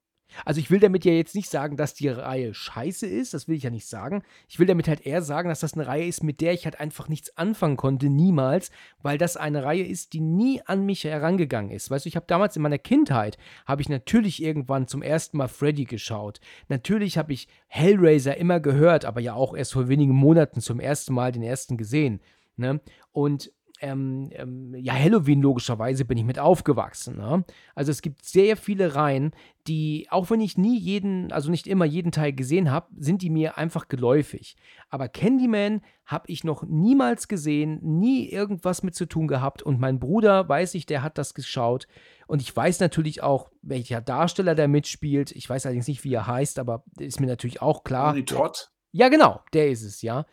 Also 0.44 0.60
ich 0.60 0.70
will 0.70 0.80
damit 0.80 1.04
ja 1.04 1.12
jetzt 1.12 1.34
nicht 1.34 1.50
sagen, 1.50 1.76
dass 1.76 1.94
die 1.94 2.08
Reihe 2.08 2.54
scheiße 2.54 3.06
ist, 3.06 3.34
das 3.34 3.48
will 3.48 3.56
ich 3.56 3.62
ja 3.62 3.70
nicht 3.70 3.86
sagen. 3.86 4.22
Ich 4.48 4.58
will 4.58 4.66
damit 4.66 4.88
halt 4.88 5.06
eher 5.06 5.22
sagen, 5.22 5.48
dass 5.48 5.60
das 5.60 5.74
eine 5.74 5.86
Reihe 5.86 6.06
ist, 6.06 6.22
mit 6.22 6.40
der 6.40 6.52
ich 6.52 6.64
halt 6.64 6.80
einfach 6.80 7.08
nichts 7.08 7.36
anfangen 7.36 7.76
konnte, 7.76 8.08
niemals, 8.08 8.70
weil 9.02 9.18
das 9.18 9.36
eine 9.36 9.64
Reihe 9.64 9.84
ist, 9.84 10.12
die 10.12 10.20
nie 10.20 10.60
an 10.66 10.84
mich 10.84 11.04
herangegangen 11.04 11.70
ist. 11.70 11.90
Weißt 11.90 12.04
du, 12.04 12.08
ich 12.08 12.16
habe 12.16 12.26
damals 12.26 12.56
in 12.56 12.62
meiner 12.62 12.78
Kindheit, 12.78 13.38
habe 13.66 13.82
ich 13.82 13.88
natürlich 13.88 14.42
irgendwann 14.42 14.88
zum 14.88 15.02
ersten 15.02 15.36
Mal 15.36 15.48
Freddy 15.48 15.84
geschaut. 15.84 16.40
Natürlich 16.68 17.18
habe 17.18 17.32
ich 17.32 17.48
Hellraiser 17.66 18.36
immer 18.36 18.60
gehört, 18.60 19.04
aber 19.04 19.20
ja 19.20 19.34
auch 19.34 19.54
erst 19.54 19.72
vor 19.72 19.88
wenigen 19.88 20.14
Monaten 20.14 20.60
zum 20.60 20.80
ersten 20.80 21.14
Mal 21.14 21.32
den 21.32 21.42
ersten 21.42 21.76
gesehen. 21.76 22.20
Ne? 22.56 22.80
Und 23.12 23.52
ähm, 23.84 24.30
ähm, 24.32 24.74
ja, 24.76 24.94
Halloween 24.94 25.42
logischerweise 25.42 26.06
bin 26.06 26.16
ich 26.16 26.24
mit 26.24 26.38
aufgewachsen. 26.38 27.18
Ne? 27.18 27.44
Also 27.74 27.90
es 27.90 28.00
gibt 28.00 28.24
sehr 28.24 28.56
viele 28.56 28.94
Reihen, 28.94 29.32
die, 29.66 30.06
auch 30.10 30.30
wenn 30.30 30.40
ich 30.40 30.56
nie 30.56 30.78
jeden, 30.78 31.30
also 31.32 31.50
nicht 31.50 31.66
immer 31.66 31.84
jeden 31.84 32.10
Teil 32.10 32.32
gesehen 32.32 32.70
habe, 32.70 32.88
sind 32.96 33.20
die 33.20 33.28
mir 33.28 33.58
einfach 33.58 33.88
geläufig. 33.88 34.56
Aber 34.88 35.08
Candyman 35.08 35.82
habe 36.06 36.24
ich 36.28 36.44
noch 36.44 36.62
niemals 36.62 37.28
gesehen, 37.28 37.78
nie 37.82 38.26
irgendwas 38.28 38.82
mit 38.82 38.94
zu 38.94 39.04
tun 39.04 39.28
gehabt. 39.28 39.62
Und 39.62 39.80
mein 39.80 39.98
Bruder, 39.98 40.48
weiß 40.48 40.74
ich, 40.74 40.86
der 40.86 41.02
hat 41.02 41.18
das 41.18 41.34
geschaut. 41.34 41.86
Und 42.26 42.40
ich 42.40 42.54
weiß 42.56 42.80
natürlich 42.80 43.22
auch, 43.22 43.50
welcher 43.60 44.00
Darsteller 44.00 44.54
da 44.54 44.66
mitspielt. 44.66 45.30
Ich 45.32 45.48
weiß 45.48 45.66
allerdings 45.66 45.88
nicht, 45.88 46.04
wie 46.04 46.14
er 46.14 46.26
heißt, 46.26 46.58
aber 46.58 46.84
ist 46.98 47.20
mir 47.20 47.26
natürlich 47.26 47.60
auch 47.60 47.84
klar. 47.84 48.12
Tony 48.12 48.24
Todd. 48.24 48.70
Ja, 48.92 49.10
genau, 49.10 49.40
der 49.52 49.68
ist 49.68 49.82
es, 49.82 50.00
ja. 50.00 50.24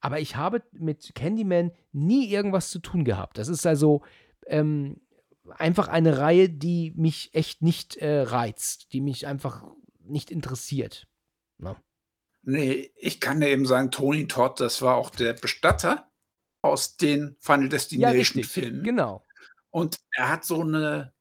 Aber 0.00 0.20
ich 0.20 0.36
habe 0.36 0.62
mit 0.72 1.14
Candyman 1.14 1.72
nie 1.92 2.28
irgendwas 2.30 2.70
zu 2.70 2.78
tun 2.78 3.04
gehabt. 3.04 3.38
Das 3.38 3.48
ist 3.48 3.66
also 3.66 4.02
ähm, 4.46 5.00
einfach 5.56 5.88
eine 5.88 6.18
Reihe, 6.18 6.48
die 6.48 6.92
mich 6.96 7.34
echt 7.34 7.62
nicht 7.62 7.96
äh, 7.96 8.22
reizt, 8.22 8.92
die 8.92 9.00
mich 9.00 9.26
einfach 9.26 9.64
nicht 10.02 10.30
interessiert. 10.30 11.06
Ne? 11.58 11.76
Nee, 12.42 12.90
ich 12.96 13.20
kann 13.20 13.40
dir 13.40 13.48
eben 13.48 13.66
sagen, 13.66 13.90
Tony 13.90 14.26
Todd, 14.26 14.60
das 14.60 14.80
war 14.80 14.96
auch 14.96 15.10
der 15.10 15.34
Bestatter 15.34 16.10
aus 16.62 16.96
den 16.96 17.36
Final 17.40 17.64
Ja, 17.64 17.68
Destination 17.68 18.16
richtig. 18.18 18.48
Filmen. 18.48 18.82
Genau. 18.82 19.24
Und 19.70 19.98
er 20.12 20.30
hat 20.30 20.44
so 20.44 20.62
eine 20.62 21.12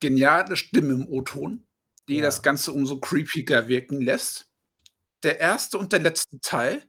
geniale 0.00 0.56
Stimme 0.56 0.94
im 0.94 1.08
O-Ton, 1.08 1.66
die 2.08 2.16
Ja. 2.16 2.22
das 2.22 2.42
Ganze 2.42 2.72
umso 2.72 2.98
creepiger 2.98 3.68
wirken 3.68 4.00
lässt. 4.00 4.50
Der 5.22 5.40
erste 5.40 5.78
und 5.78 5.92
der 5.92 6.00
letzte 6.00 6.38
Teil, 6.40 6.82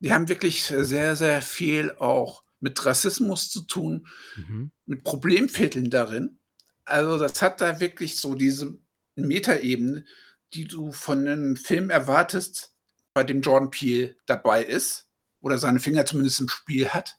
die 0.00 0.12
haben 0.12 0.28
wirklich 0.28 0.64
sehr, 0.64 1.16
sehr 1.16 1.42
viel 1.42 1.92
auch 1.98 2.42
mit 2.60 2.84
Rassismus 2.84 3.50
zu 3.50 3.62
tun, 3.62 4.06
Mhm. 4.36 4.70
mit 4.86 5.04
Problemvierteln 5.04 5.90
darin. 5.90 6.38
Also 6.84 7.18
das 7.18 7.40
hat 7.40 7.60
da 7.60 7.80
wirklich 7.80 8.16
so 8.18 8.34
diese 8.34 8.76
Metaebene, 9.16 10.04
die 10.52 10.66
du 10.66 10.92
von 10.92 11.20
einem 11.26 11.56
Film 11.56 11.90
erwartest, 11.90 12.74
bei 13.14 13.24
dem 13.24 13.40
Jordan 13.40 13.70
Peele 13.70 14.16
dabei 14.26 14.64
ist 14.64 15.06
oder 15.40 15.58
seine 15.58 15.80
Finger 15.80 16.04
zumindest 16.06 16.40
im 16.40 16.48
Spiel 16.48 16.88
hat. 16.88 17.16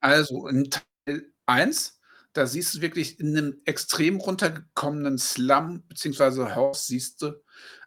Also 0.00 0.48
in 0.48 0.70
Teil 0.70 1.32
1, 1.46 1.98
da 2.32 2.46
siehst 2.46 2.74
du 2.74 2.80
wirklich 2.80 3.20
in 3.20 3.36
einem 3.36 3.60
extrem 3.64 4.16
runtergekommenen 4.16 5.18
Slum 5.18 5.84
beziehungsweise 5.88 6.54
Haus 6.54 6.86
siehst 6.86 7.22
du 7.22 7.32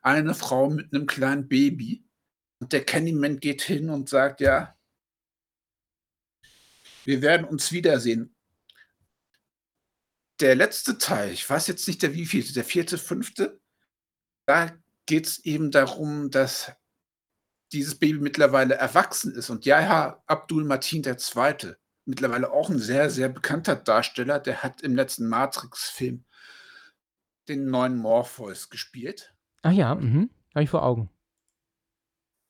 eine 0.01 0.33
Frau 0.33 0.69
mit 0.69 0.93
einem 0.93 1.05
kleinen 1.05 1.47
Baby. 1.47 2.05
Und 2.59 2.73
der 2.73 2.83
Candyman 2.83 3.39
geht 3.39 3.61
hin 3.61 3.89
und 3.89 4.09
sagt, 4.09 4.41
ja, 4.41 4.75
wir 7.05 7.21
werden 7.21 7.47
uns 7.47 7.71
wiedersehen. 7.71 8.35
Der 10.39 10.55
letzte 10.55 10.97
Teil, 10.97 11.31
ich 11.31 11.49
weiß 11.49 11.67
jetzt 11.67 11.87
nicht 11.87 12.01
der 12.03 12.13
wievielte, 12.13 12.53
der 12.53 12.63
vierte, 12.63 12.97
fünfte, 12.97 13.59
da 14.45 14.71
geht 15.05 15.27
es 15.27 15.39
eben 15.45 15.71
darum, 15.71 16.29
dass 16.31 16.71
dieses 17.71 17.97
Baby 17.97 18.19
mittlerweile 18.19 18.75
erwachsen 18.75 19.33
ist. 19.33 19.49
Und 19.49 19.65
Yahya 19.65 20.23
Abdul 20.27 20.63
Matin 20.63 21.03
II., 21.03 21.73
mittlerweile 22.05 22.51
auch 22.51 22.69
ein 22.69 22.79
sehr, 22.79 23.09
sehr 23.09 23.29
bekannter 23.29 23.75
Darsteller, 23.75 24.39
der 24.39 24.63
hat 24.63 24.81
im 24.81 24.95
letzten 24.95 25.27
Matrix-Film 25.27 26.23
den 27.49 27.69
neuen 27.69 27.97
Morpheus 27.97 28.69
gespielt. 28.69 29.33
Ach 29.63 29.71
ja, 29.71 29.95
mhm. 29.95 30.29
habe 30.53 30.63
ich 30.63 30.69
vor 30.69 30.83
Augen. 30.83 31.09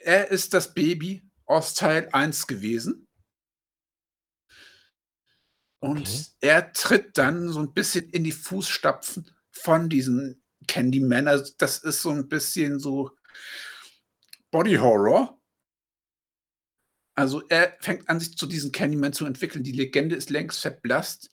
Er 0.07 0.31
ist 0.31 0.53
das 0.53 0.73
Baby 0.73 1.21
aus 1.45 1.73
Teil 1.73 2.07
1 2.13 2.47
gewesen. 2.47 3.09
Und 5.79 6.07
Okay. 6.07 6.25
er 6.39 6.71
tritt 6.71 7.17
dann 7.17 7.49
so 7.49 7.59
ein 7.59 7.73
bisschen 7.73 8.09
in 8.11 8.23
die 8.23 8.31
Fußstapfen 8.31 9.29
von 9.51 9.89
diesen 9.89 10.41
Candyman. 10.65 11.27
Also 11.27 11.51
das 11.57 11.79
ist 11.79 12.01
so 12.01 12.11
ein 12.11 12.29
bisschen 12.29 12.79
so 12.79 13.11
Body 14.49 14.75
Horror. 14.75 15.37
Also 17.15 17.45
er 17.49 17.75
fängt 17.81 18.07
an, 18.07 18.21
sich 18.21 18.37
zu 18.37 18.45
diesen 18.47 18.71
Candyman 18.71 19.11
zu 19.11 19.25
entwickeln. 19.25 19.65
Die 19.65 19.73
Legende 19.73 20.15
ist 20.15 20.29
längst 20.29 20.61
verblasst. 20.61 21.31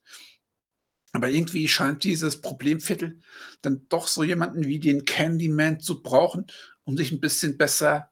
Aber 1.12 1.28
irgendwie 1.28 1.68
scheint 1.68 2.02
dieses 2.02 2.40
Problemviertel 2.40 3.20
dann 3.62 3.86
doch 3.88 4.08
so 4.08 4.24
jemanden 4.24 4.64
wie 4.64 4.80
den 4.80 5.04
Candyman 5.04 5.78
zu 5.78 6.02
brauchen, 6.02 6.48
um 6.82 6.96
sich 6.96 7.12
ein 7.12 7.20
bisschen 7.20 7.56
besser 7.56 8.10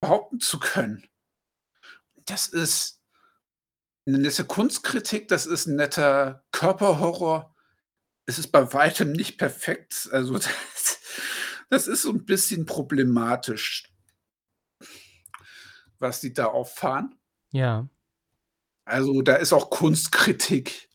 behaupten 0.00 0.40
zu 0.40 0.58
können. 0.58 1.06
Das 2.26 2.46
ist 2.46 3.00
eine 4.06 4.18
nette 4.18 4.44
Kunstkritik, 4.44 5.28
das 5.28 5.46
ist 5.46 5.66
ein 5.66 5.76
netter 5.76 6.44
Körperhorror. 6.52 7.54
Es 8.26 8.38
ist 8.38 8.48
bei 8.52 8.72
weitem 8.72 9.12
nicht 9.12 9.38
perfekt. 9.38 10.08
Also 10.12 10.34
das, 10.38 11.00
das 11.70 11.86
ist 11.86 12.02
so 12.02 12.10
ein 12.10 12.24
bisschen 12.24 12.66
problematisch, 12.66 13.92
was 15.98 16.20
die 16.20 16.32
da 16.32 16.46
auffahren. 16.46 17.18
Ja. 17.50 17.88
Also, 18.84 19.20
da 19.20 19.34
ist 19.36 19.52
auch 19.52 19.68
Kunstkritik. 19.68 20.88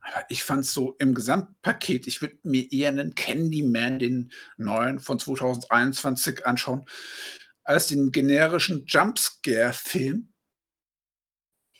Aber 0.00 0.24
ich 0.30 0.42
fand's 0.42 0.72
so 0.72 0.94
im 0.98 1.14
Gesamtpaket 1.14 2.06
ich 2.06 2.22
würde 2.22 2.38
mir 2.44 2.70
eher 2.72 2.92
'nen 2.92 3.14
Candyman, 3.14 3.98
den 3.98 4.32
neuen 4.56 5.00
von 5.00 5.18
2021 5.18 6.46
anschauen, 6.46 6.86
als 7.66 7.88
den 7.88 8.12
generischen 8.12 8.84
Jumpscare-Film 8.86 10.28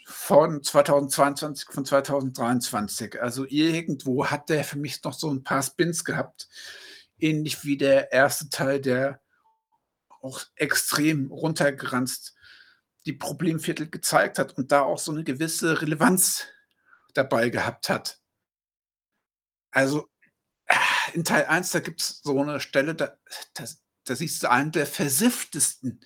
von 0.09 0.63
2022, 0.63 1.69
von 1.73 1.85
2023. 1.85 3.21
Also, 3.21 3.45
irgendwo 3.49 4.27
hat 4.27 4.49
der 4.51 4.63
für 4.65 4.79
mich 4.79 5.03
noch 5.03 5.13
so 5.15 5.29
'n 5.31 5.43
paar 5.43 5.63
Spins 5.63 6.05
gehabt, 6.05 6.49
ähnlich 7.19 7.65
wie 7.65 7.77
der 7.77 8.13
erste 8.13 8.49
Teil, 8.51 8.81
der 8.81 9.21
auch 10.23 10.41
extrem 10.57 11.31
runtergeranzt 11.31 12.35
die 13.07 13.13
Problemviertel 13.15 13.89
gezeigt 13.91 14.39
hat 14.39 14.57
und 14.59 14.73
da 14.73 14.83
auch 14.83 14.99
so 14.99 15.13
'ne 15.13 15.25
gewisse 15.25 15.83
Relevanz 15.83 16.45
dabei 17.15 17.51
gehabt 17.51 17.89
hat. 17.91 18.19
Also, 19.75 20.09
in 21.15 21.25
Teil 21.25 21.47
1, 21.47 21.71
da 21.71 21.81
gibt's 21.81 22.21
so 22.23 22.43
'ne 22.45 22.61
Stelle, 22.61 22.95
da 22.95 23.17
das 23.55 23.79
da 24.07 24.17
siehst 24.17 24.43
du 24.43 24.51
einen 24.51 24.73
der 24.73 24.87
versifftesten 24.87 26.01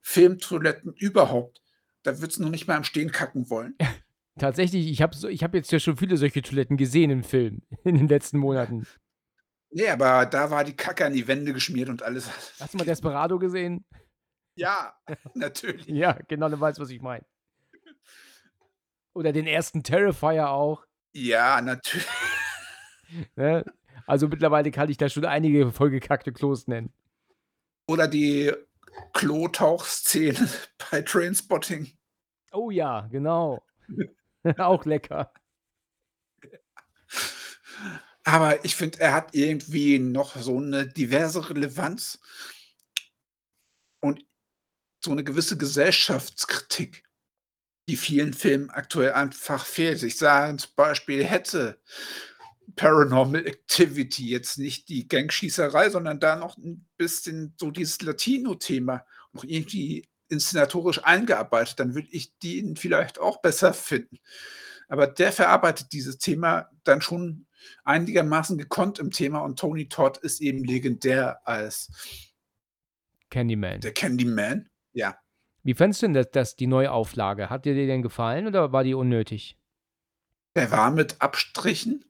Filmtoiletten 0.00 0.94
überhaupt. 0.94 1.60
Da 2.02 2.20
würdest 2.20 2.38
du 2.38 2.44
noch 2.44 2.50
nicht 2.50 2.66
mal 2.68 2.76
im 2.76 2.84
Stehen 2.84 3.10
kacken 3.10 3.50
wollen. 3.50 3.76
Tatsächlich, 4.38 4.88
ich 4.88 5.02
habe 5.02 5.16
so 5.16 5.28
ich 5.28 5.42
habe 5.42 5.56
jetzt 5.56 5.72
ja 5.72 5.80
schon 5.80 5.96
viele 5.96 6.16
solche 6.16 6.42
Toiletten 6.42 6.76
gesehen 6.76 7.10
im 7.10 7.24
Film 7.24 7.62
in 7.84 7.96
den 7.96 8.08
letzten 8.08 8.38
Monaten. 8.38 8.86
Ne, 9.70 9.88
aber 9.88 10.26
da 10.26 10.50
war 10.50 10.62
die 10.62 10.76
Kacke 10.76 11.04
an 11.04 11.12
die 11.12 11.26
Wände 11.26 11.52
geschmiert 11.52 11.88
und 11.88 12.02
alles. 12.02 12.30
Hast 12.60 12.74
du 12.74 12.78
mal 12.78 12.84
Desperado 12.84 13.38
gesehen? 13.38 13.84
Ja, 14.54 14.94
natürlich. 15.34 15.86
Ja, 15.86 16.18
genau, 16.28 16.48
du 16.48 16.58
weißt, 16.58 16.78
was 16.78 16.90
ich 16.90 17.00
meine. 17.00 17.24
Oder 19.14 19.32
den 19.32 19.46
ersten 19.46 19.82
Terrifier 19.82 20.50
auch. 20.50 20.84
Ja, 21.12 21.60
natür 21.60 22.02
Ne? 23.36 23.64
Also, 24.06 24.28
mittlerweile 24.28 24.70
kann 24.70 24.88
ich 24.88 24.98
da 24.98 25.08
schon 25.08 25.24
einige 25.24 25.72
vollgekackte 25.72 26.32
Klos 26.32 26.66
nennen. 26.66 26.92
Oder 27.88 28.08
die 28.08 28.52
Klotauchszene 29.12 30.48
bei 30.90 31.02
Trainspotting. 31.02 31.92
Oh 32.52 32.70
ja, 32.70 33.06
genau. 33.10 33.62
Auch 34.58 34.84
lecker. 34.86 35.32
Aber 38.24 38.64
ich 38.64 38.74
finde, 38.74 39.00
er 39.00 39.12
hat 39.14 39.34
irgendwie 39.34 39.98
noch 40.00 40.36
so 40.36 40.58
'ne 40.60 40.86
diverse 40.88 41.48
Relevanz 41.48 42.18
und 44.02 44.24
so 45.04 45.14
'ne 45.14 45.24
gewisse 45.24 45.56
Gesellschaftskritik, 45.58 47.04
die 47.88 47.96
vielen 47.96 48.34
Filmen 48.34 48.70
aktuell 48.70 49.12
einfach 49.14 49.66
fehlt. 49.66 50.02
Ich 50.04 50.18
sage 50.18 50.56
zum 50.58 50.72
Beispiel, 50.76 51.24
hätte 51.24 51.80
Paranormal 52.76 53.46
Activity 53.46 54.28
jetzt 54.28 54.58
nicht 54.58 54.88
die 54.88 55.08
Gangschießerei, 55.08 55.90
sondern 55.90 56.20
da 56.20 56.36
noch 56.36 56.58
'n 56.58 56.86
bisschen 56.98 57.54
so 57.58 57.70
dieses 57.70 58.00
Latino-Thema 58.02 59.04
noch 59.32 59.44
irgendwie 59.44 60.08
inszenatorisch 60.28 61.02
eingearbeitet, 61.04 61.80
dann 61.80 61.94
würde 61.94 62.08
ich 62.10 62.36
den 62.38 62.76
vielleicht 62.76 63.18
auch 63.18 63.40
besser 63.40 63.72
finden. 63.72 64.18
Aber 64.88 65.06
der 65.06 65.32
verarbeitet 65.32 65.92
dieses 65.92 66.18
Thema 66.18 66.68
dann 66.84 67.00
schon 67.00 67.46
einigermaßen 67.84 68.58
gekonnt 68.58 68.98
im 68.98 69.10
Thema 69.10 69.40
und 69.40 69.58
Tony 69.58 69.88
Todd 69.88 70.18
ist 70.18 70.40
eben 70.40 70.64
legendär 70.64 71.40
als 71.46 71.90
Candyman. 73.30 73.80
der 73.80 73.92
Candyman, 73.92 74.68
ja. 74.92 75.16
Wie 75.64 75.74
fandest 75.74 76.02
du 76.02 76.06
denn 76.06 76.14
das 76.14 76.30
das 76.30 76.56
die 76.56 76.66
Neuauflage? 76.68 77.50
Hat 77.50 77.64
dir 77.64 77.74
die 77.74 77.86
denn 77.86 78.02
gefallen 78.02 78.46
oder 78.46 78.72
war 78.72 78.84
die 78.84 78.94
unnötig? 78.94 79.56
Der 80.54 80.70
war 80.70 80.90
mit 80.90 81.20
Abstrichen 81.20 82.04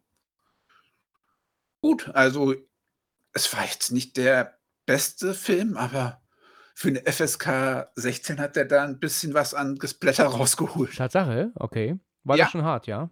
gut. 1.83 2.11
Also, 2.15 2.55
es 3.35 3.53
war 3.55 3.65
jetzt 3.67 3.93
nicht 3.93 4.17
der 4.19 4.59
beste 4.87 5.35
Film, 5.35 5.77
aber 5.77 6.23
für 6.77 6.91
'ne 6.93 7.03
FSK 7.07 7.91
16 7.97 8.41
hat 8.41 8.57
der 8.57 8.67
da 8.67 8.85
'n 8.85 9.01
bisschen 9.01 9.35
was 9.35 9.55
an 9.55 9.77
Gesplatter 9.79 10.27
rausgeholt. 10.27 10.97
Tatsache? 10.97 11.53
Okay. 11.57 11.99
War 12.25 12.37
Ja. 12.37 12.39
das 12.39 12.51
schon 12.51 12.63
hart, 12.65 12.87
ja? 12.87 13.11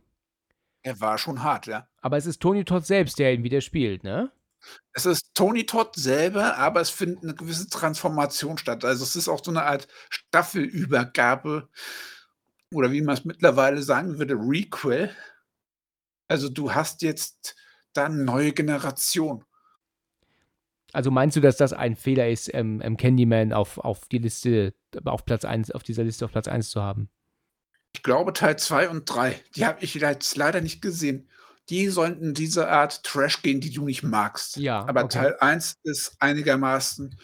Er 0.85 1.01
war 1.01 1.17
schon 1.17 1.43
hart, 1.43 1.67
ja. 1.67 1.89
Aber 2.03 2.19
es 2.19 2.27
ist 2.27 2.41
Tony 2.43 2.65
Todd 2.65 2.85
selbst, 2.85 3.19
der 3.19 3.33
ihn 3.33 3.45
wieder 3.45 3.63
spielt, 3.63 4.05
ne? 4.05 4.31
Es 4.97 5.07
ist 5.07 5.35
Tony 5.35 5.67
Todd 5.67 5.97
selber, 5.97 6.57
aber 6.57 6.81
es 6.81 6.89
findet 6.91 7.25
'ne 7.25 7.35
gewisse 7.35 7.69
Transformation 7.69 8.59
statt. 8.59 8.85
Also, 8.85 9.03
es 9.03 9.17
ist 9.17 9.29
auch 9.29 9.43
so 9.45 9.51
'ne 9.51 9.65
Art 9.65 9.89
Staffelübergabe 10.09 11.69
oder 12.73 12.93
wie 12.93 13.03
man's 13.03 13.25
mittlerweile 13.25 13.83
sagen 13.83 14.19
würde, 14.19 14.35
Requel. 14.35 15.11
Also, 16.31 16.49
du 16.49 16.73
hast 16.75 17.03
jetzt 17.03 17.55
da 17.97 18.09
'ne 18.09 18.25
neue 18.25 18.53
Generation. 18.53 19.45
Also, 20.93 21.11
meinst 21.11 21.37
du, 21.37 21.41
dass 21.41 21.57
das 21.57 21.73
ein 21.73 21.97
Fehler 21.97 22.29
ist, 22.29 22.53
ähm, 22.55 22.81
ähm, 22.83 22.97
Candyman 22.97 23.53
auf 23.53 23.79
auf 23.79 24.07
die 24.09 24.19
Liste 24.19 24.75
auf 25.05 25.25
Platz 25.25 25.45
1 25.45 25.73
auf 25.73 25.83
dieser 25.83 26.05
Liste 26.05 26.25
auf 26.25 26.31
Platz 26.33 26.47
1 26.47 26.71
zu 26.71 26.81
haben? 26.83 27.09
Ich 27.95 28.03
glaube, 28.03 28.33
Teil 28.33 28.59
2 28.59 28.89
und 28.89 29.05
3, 29.07 29.41
die 29.55 29.65
habe 29.67 29.83
ich 29.85 29.95
jetzt 29.95 30.37
leider 30.37 30.61
nicht 30.61 30.83
gesehen. 30.83 31.29
Die 31.71 31.89
sollen 31.89 32.21
in 32.21 32.35
diese 32.35 32.69
Art 32.69 33.03
Trash 33.05 33.41
gehen, 33.43 33.61
die 33.61 33.71
du 33.71 33.85
nicht 33.85 34.03
magst. 34.03 34.57
Ja, 34.57 34.81
Aber 34.87 35.05
okay. 35.05 35.19
Teil 35.19 35.37
1 35.41 35.77
ist 35.85 36.17
einigermaßen 36.19 37.17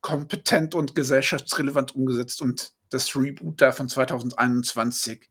kompetent 0.00 0.74
und 0.74 0.94
gesellschaftsrelevant 0.94 1.94
umgesetzt 1.94 2.40
und 2.40 2.72
das 2.92 3.14
Reboot 3.16 3.60
da 3.60 3.72
von 3.72 3.88
2021 3.88 5.30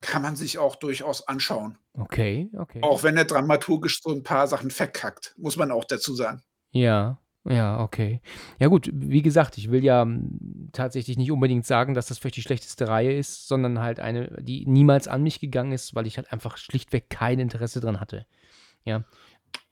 kann 0.00 0.22
man 0.22 0.36
sich 0.36 0.58
auch 0.58 0.76
durchaus 0.76 1.26
anschauen. 1.28 1.78
Okay, 1.94 2.50
okay. 2.58 2.80
Auch 2.82 3.02
wenn 3.02 3.16
er 3.16 3.24
dramaturgisch 3.24 4.00
so 4.02 4.10
'n 4.10 4.22
paar 4.22 4.48
Sachen 4.48 4.70
verkackt, 4.70 5.34
muss 5.36 5.56
man 5.56 5.70
auch 5.70 5.84
dazu 5.84 6.14
sagen. 6.14 6.42
Ja, 6.72 7.18
ja, 7.44 7.80
okay. 7.80 8.20
Ja 8.60 8.68
gut, 8.68 8.88
wie 8.92 9.22
gesagt, 9.22 9.58
ich 9.58 9.70
will 9.70 9.84
ja, 9.84 10.02
hm, 10.02 10.70
tatsächlich 10.72 11.16
nicht 11.16 11.32
unbedingt 11.32 11.66
sagen, 11.66 11.94
dass 11.94 12.06
das 12.06 12.18
vielleicht 12.18 12.36
die 12.36 12.42
schlechteste 12.42 12.88
Reihe 12.88 13.12
ist, 13.12 13.48
sondern 13.48 13.80
halt 13.80 13.98
eine, 14.00 14.36
die 14.40 14.64
niemals 14.66 15.08
an 15.08 15.22
mich 15.22 15.40
gegangen 15.40 15.72
ist, 15.72 15.94
weil 15.94 16.06
ich 16.06 16.16
halt 16.16 16.32
einfach 16.32 16.56
schlichtweg 16.56 17.10
kein 17.10 17.40
Interesse 17.40 17.80
dran 17.80 18.00
hatte. 18.00 18.26
Ja. 18.84 19.04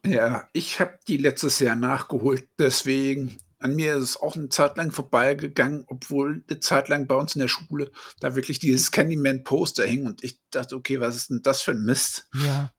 Ja, 0.05 0.49
ich 0.53 0.81
habe 0.81 0.99
die 1.09 1.17
letztes 1.17 1.59
Jahr 1.61 1.77
nachgeholt, 1.77 2.49
deswegen 2.59 3.39
an 3.61 3.77
mir 3.77 3.97
ist 3.97 4.03
es 4.05 4.17
auch 4.19 4.37
'ne 4.37 4.49
Zeit 4.51 4.77
lang 4.79 4.93
vorbeigegangen, 4.93 5.85
obwohl 5.89 6.45
'ne 6.51 6.61
Zeit 6.61 6.89
lang 6.89 7.07
bei 7.07 7.15
uns 7.17 7.35
in 7.37 7.41
der 7.41 7.49
Schule 7.49 7.91
da 8.21 8.35
wirklich 8.37 8.59
dieses 8.59 8.91
Candyman-Poster 8.93 9.87
hing 9.87 10.07
und 10.07 10.25
ich 10.25 10.41
dachte: 10.51 10.77
„Okay, 10.77 11.01
was 11.01 11.17
ist 11.17 11.31
'n 11.31 11.43
das 11.43 11.63
für 11.63 11.73
'n 11.73 11.85
Mist?“ 11.85 12.27
Ja. 12.35 12.73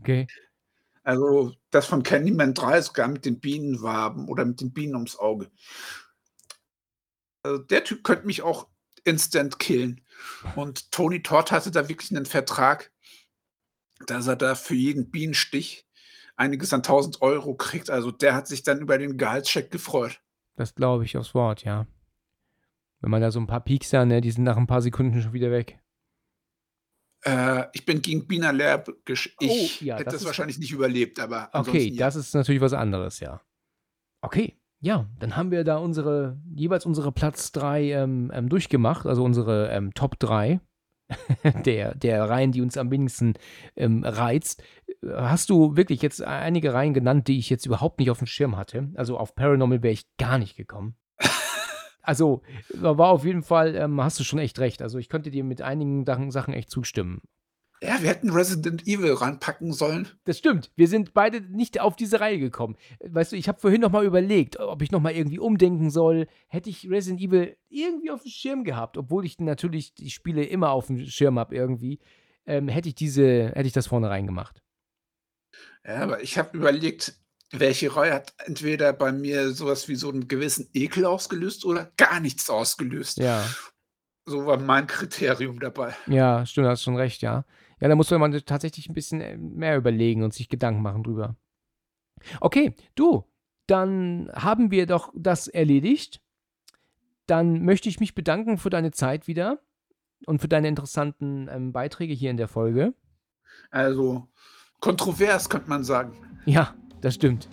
Okay. 0.00 0.28
Also, 1.04 1.52
das 1.70 1.86
von 1.86 2.02
Candyman 2.02 2.54
3 2.54 2.80
sogar 2.82 3.08
mit 3.08 3.24
den 3.24 3.40
Bienenwaben 3.40 4.28
oder 4.28 4.44
mit 4.44 4.60
den 4.60 4.72
Bienen 4.72 4.94
ums 4.94 5.16
Auge. 5.18 5.50
Also, 7.44 7.58
der 7.58 7.84
Typ 7.84 8.04
könnte 8.04 8.26
mich 8.26 8.42
auch 8.42 8.68
instant 9.04 9.58
killen. 9.58 10.00
Und 10.56 10.90
Tony 10.92 11.22
Todd 11.22 11.52
hatte 11.52 11.70
da 11.70 11.88
wirklich 11.88 12.10
'nen 12.10 12.26
Vertrag, 12.26 12.90
dass 14.06 14.26
er 14.28 14.36
da 14.36 14.54
für 14.54 14.74
jeden 14.74 15.10
Bienenstich 15.10 15.87
einiges 16.38 16.72
an 16.72 16.82
1.000 16.82 17.20
€ 17.22 17.54
kriegt. 17.56 17.90
Also, 17.90 18.10
der 18.10 18.34
hat 18.34 18.46
sich 18.48 18.62
dann 18.62 18.80
über 18.80 18.98
den 18.98 19.16
Gehaltscheck 19.18 19.70
gefreut. 19.70 20.20
Das 20.58 20.74
glaube 20.74 21.04
ich 21.04 21.16
aufs 21.16 21.34
Wort, 21.34 21.62
ja. 21.64 21.86
Wenn 23.02 23.10
man 23.10 23.20
da 23.22 23.30
so 23.30 23.38
'n 23.38 23.46
paar 23.46 23.60
Piekser, 23.60 24.04
ne, 24.04 24.20
die 24.20 24.30
sind 24.32 24.44
nach 24.44 24.56
'n 24.56 24.66
paar 24.66 24.82
Sekunden 24.82 25.20
schon 25.22 25.32
wieder 25.32 25.50
weg. 25.52 25.78
Äh, 27.24 27.64
ich 27.72 27.84
bin 27.84 28.00
gegen 28.02 28.26
Bienen 28.26 28.44
allergisch. 28.44 29.34
Oh, 29.40 29.44
Ich 29.44 29.80
ja, 29.80 29.96
hätte 29.96 30.04
das 30.06 30.14
das 30.14 30.24
wahrscheinlich 30.24 30.58
nicht 30.58 30.72
überlebt, 30.72 31.18
aber 31.20 31.50
Okay, 31.52 31.90
ja. 31.90 32.06
das 32.06 32.16
ist 32.16 32.34
natürlich 32.34 32.60
was 32.60 32.72
anderes, 32.72 33.20
ja. 33.20 33.40
Okay, 34.22 34.58
ja, 34.80 35.06
dann 35.20 35.36
haben 35.36 35.50
wir 35.50 35.64
da 35.64 35.78
unsere 35.78 36.40
jeweils 36.54 36.86
unsere 36.86 37.12
Platz 37.12 37.52
3, 37.52 37.92
ähm, 37.92 38.30
ähm, 38.34 38.48
durchgemacht, 38.48 39.06
also 39.06 39.24
unsere, 39.24 39.70
ähm, 39.70 39.94
Top 39.94 40.18
3 40.18 40.60
der 41.64 41.94
der 41.94 42.28
Reihen, 42.28 42.52
die 42.52 42.62
uns 42.62 42.76
am 42.76 42.90
wenigsten, 42.90 43.34
ähm, 43.76 44.04
reizt. 44.04 44.62
Hast 45.06 45.50
du 45.50 45.76
wirklich 45.76 46.02
jetzt 46.02 46.22
ei 46.26 46.38
einige 46.38 46.74
Reihen 46.74 46.94
genannt, 46.94 47.28
die 47.28 47.38
ich 47.38 47.50
jetzt 47.50 47.66
überhaupt 47.66 47.98
nicht 47.98 48.10
aufm 48.10 48.26
Schirm 48.26 48.56
hatte? 48.56 48.90
Also, 48.94 49.16
auf 49.16 49.34
Paranormal 49.34 49.82
wäre 49.82 49.92
ich 49.92 50.06
gar 50.16 50.38
nicht 50.38 50.56
gekommen. 50.56 50.96
Also, 52.00 52.40
wa 52.72 52.96
war 52.96 53.10
auf 53.10 53.26
jeden 53.26 53.42
Fall, 53.42 53.74
ähm 53.76 54.00
hast 54.00 54.18
du 54.18 54.24
schon 54.24 54.38
echt 54.38 54.58
recht. 54.60 54.80
Also, 54.80 54.96
ich 54.96 55.10
könnte 55.10 55.30
dir 55.30 55.44
mit 55.44 55.60
einigen 55.60 56.06
Sachen 56.30 56.54
echt 56.54 56.70
zustimmen. 56.70 57.20
Ja, 57.80 58.02
wir 58.02 58.08
hätten 58.08 58.30
Resident 58.30 58.86
Evil 58.88 59.12
reinpacken 59.12 59.72
sollen. 59.72 60.08
Das 60.24 60.38
stimmt. 60.38 60.72
Wir 60.74 60.88
sind 60.88 61.14
beide 61.14 61.40
nicht 61.40 61.80
auf 61.80 61.94
diese 61.94 62.18
Reihe 62.20 62.38
gekommen. 62.40 62.76
Weißt 63.04 63.32
du, 63.32 63.36
ich 63.36 63.48
habe 63.48 63.60
vorhin 63.60 63.80
noch 63.80 63.92
mal 63.92 64.04
überlegt, 64.04 64.58
ob 64.58 64.82
ich 64.82 64.90
noch 64.90 65.00
mal 65.00 65.12
irgendwie 65.12 65.38
umdenken 65.38 65.90
soll. 65.90 66.26
Hätte 66.48 66.70
ich 66.70 66.90
Resident 66.90 67.20
Evil 67.20 67.56
irgendwie 67.68 68.10
aufm 68.10 68.28
Schirm 68.28 68.64
gehabt, 68.64 68.96
obwohl 68.96 69.24
ich 69.24 69.38
natürlich 69.38 69.94
die 69.94 70.10
Spiele 70.10 70.44
immer 70.44 70.70
aufm 70.70 71.06
Schirm 71.06 71.38
habe 71.38 71.54
irgendwie, 71.54 72.00
ähm, 72.46 72.66
hätte 72.68 72.88
ich 72.88 72.96
diese 72.96 73.50
hätte 73.54 73.66
ich 73.68 73.72
das 73.72 73.86
vorne 73.86 74.10
reingemacht. 74.10 74.60
Ja, 75.84 76.02
aber 76.02 76.22
ich 76.22 76.36
habe 76.36 76.56
überlegt, 76.56 77.14
welche 77.52 77.94
Reihe 77.94 78.12
hat 78.14 78.34
entweder 78.44 78.92
bei 78.92 79.12
mir 79.12 79.52
so 79.52 79.66
was 79.66 79.88
wie 79.88 79.94
so 79.94 80.10
'n 80.10 80.26
gewissen 80.28 80.68
Ekel 80.74 81.04
ausgelöst 81.04 81.64
oder 81.64 81.92
gar 81.96 82.18
nichts 82.20 82.50
ausgelöst. 82.50 83.18
Ja. 83.18 83.44
So 84.26 84.44
war 84.44 84.58
mein 84.58 84.86
Kriterium 84.86 85.58
dabei. 85.60 85.94
Ja, 86.06 86.44
stimmt, 86.44 86.66
hast 86.66 86.82
schon 86.82 86.96
recht, 86.96 87.22
ja. 87.22 87.44
Ja, 87.80 87.88
da 87.88 87.94
muss 87.94 88.10
man 88.10 88.32
tatsächlich 88.44 88.88
ein 88.88 88.94
bisschen 88.94 89.20
äh, 89.20 89.36
mehr 89.36 89.76
überlegen 89.76 90.22
und 90.22 90.34
sich 90.34 90.48
Gedanken 90.48 90.82
machen 90.82 91.02
drüber. 91.02 91.36
Okay, 92.40 92.74
du, 92.94 93.24
dann 93.66 94.30
haben 94.34 94.70
wir 94.70 94.86
doch 94.86 95.12
das 95.14 95.46
erledigt. 95.46 96.20
Dann 97.26 97.64
möchte 97.64 97.88
ich 97.88 98.00
mich 98.00 98.14
bedanken 98.14 98.58
für 98.58 98.70
deine 98.70 98.90
Zeit 98.90 99.28
wieder 99.28 99.60
und 100.26 100.40
für 100.40 100.48
deine 100.48 100.68
interessanten 100.68 101.48
ähm, 101.50 101.72
Beiträge 101.72 102.14
hier 102.14 102.30
in 102.30 102.36
der 102.36 102.48
Folge. 102.48 102.94
Also 103.70 104.26
kontrovers, 104.80 105.48
könnte 105.48 105.68
man 105.68 105.84
sagen. 105.84 106.12
Ja, 106.46 106.74
das 107.00 107.14
stimmt. 107.14 107.48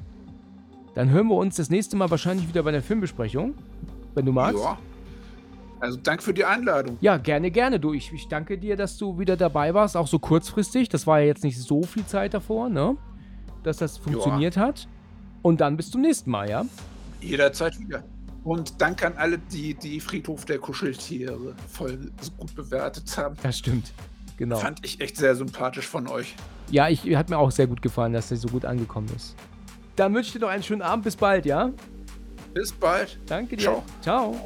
Dann 0.95 1.09
hören 1.09 1.27
wir 1.27 1.35
uns 1.35 1.57
das 1.57 1.69
nächste 1.69 1.97
Mal 1.97 2.09
wahrscheinlich 2.09 2.47
wieder 2.47 2.63
bei 2.63 2.71
der 2.71 2.81
Filmbesprechung, 2.81 3.55
wenn 4.13 4.25
du 4.25 4.31
magst. 4.31 4.63
Ja. 4.63 4.79
Also 5.85 5.99
danke 6.01 6.23
für 6.23 6.33
die 6.33 6.45
Einladung. 6.45 6.97
Ja, 7.01 7.17
gerne, 7.17 7.51
gerne. 7.51 7.79
Du, 7.79 7.93
ich, 7.93 8.11
ich 8.11 8.27
danke 8.27 8.57
dir, 8.57 8.75
dass 8.75 8.97
du 8.97 9.19
wieder 9.19 9.37
dabei 9.37 9.73
warst, 9.73 9.95
auch 9.95 10.07
so 10.07 10.17
kurzfristig. 10.19 10.89
Das 10.89 11.05
war 11.05 11.19
ja 11.19 11.27
jetzt 11.27 11.43
nicht 11.43 11.59
so 11.59 11.83
viel 11.83 12.05
Zeit 12.05 12.33
davor, 12.33 12.69
ne? 12.69 12.97
Dass 13.63 13.77
das 13.77 13.97
funktioniert 13.97 14.55
ja. 14.55 14.63
hat. 14.63 14.87
Und 15.41 15.61
dann 15.61 15.77
bis 15.77 15.91
zum 15.91 16.01
nächsten 16.01 16.31
Mal, 16.31 16.49
ja? 16.49 16.65
Jederzeit 17.21 17.79
wieder. 17.79 18.03
Und 18.43 18.81
danke 18.81 19.07
an 19.07 19.13
alle, 19.17 19.37
die 19.37 19.75
die 19.75 19.99
Friedhof 19.99 20.45
der 20.45 20.59
Kuscheltiere 20.59 21.55
voll 21.67 22.11
so 22.19 22.31
gut 22.31 22.55
bewertet 22.55 23.15
haben. 23.17 23.35
Das 23.43 23.59
stimmt. 23.59 23.91
Genau. 24.37 24.57
Fand 24.57 24.83
ich 24.83 24.99
echt 25.01 25.17
sehr 25.17 25.35
sympathisch 25.35 25.87
von 25.87 26.07
euch. 26.07 26.35
Ja, 26.71 26.89
ich 26.89 27.15
hat 27.15 27.29
mir 27.29 27.37
auch 27.37 27.51
sehr 27.51 27.67
gut 27.67 27.81
gefallen, 27.81 28.13
dass 28.13 28.29
der 28.29 28.37
so 28.37 28.47
gut 28.47 28.65
angekommen 28.65 29.09
ist. 29.15 29.35
Dann 29.95 30.13
wünsche 30.13 30.27
ich 30.27 30.33
dir 30.33 30.39
noch 30.39 30.49
einen 30.49 30.63
schönen 30.63 30.81
Abend. 30.81 31.05
Bis 31.05 31.15
bald, 31.15 31.45
ja? 31.45 31.71
Bis 32.53 32.71
bald. 32.71 33.19
Danke 33.25 33.57
dir. 33.57 33.63
Ciao. 33.63 33.83
Ciao. 34.01 34.45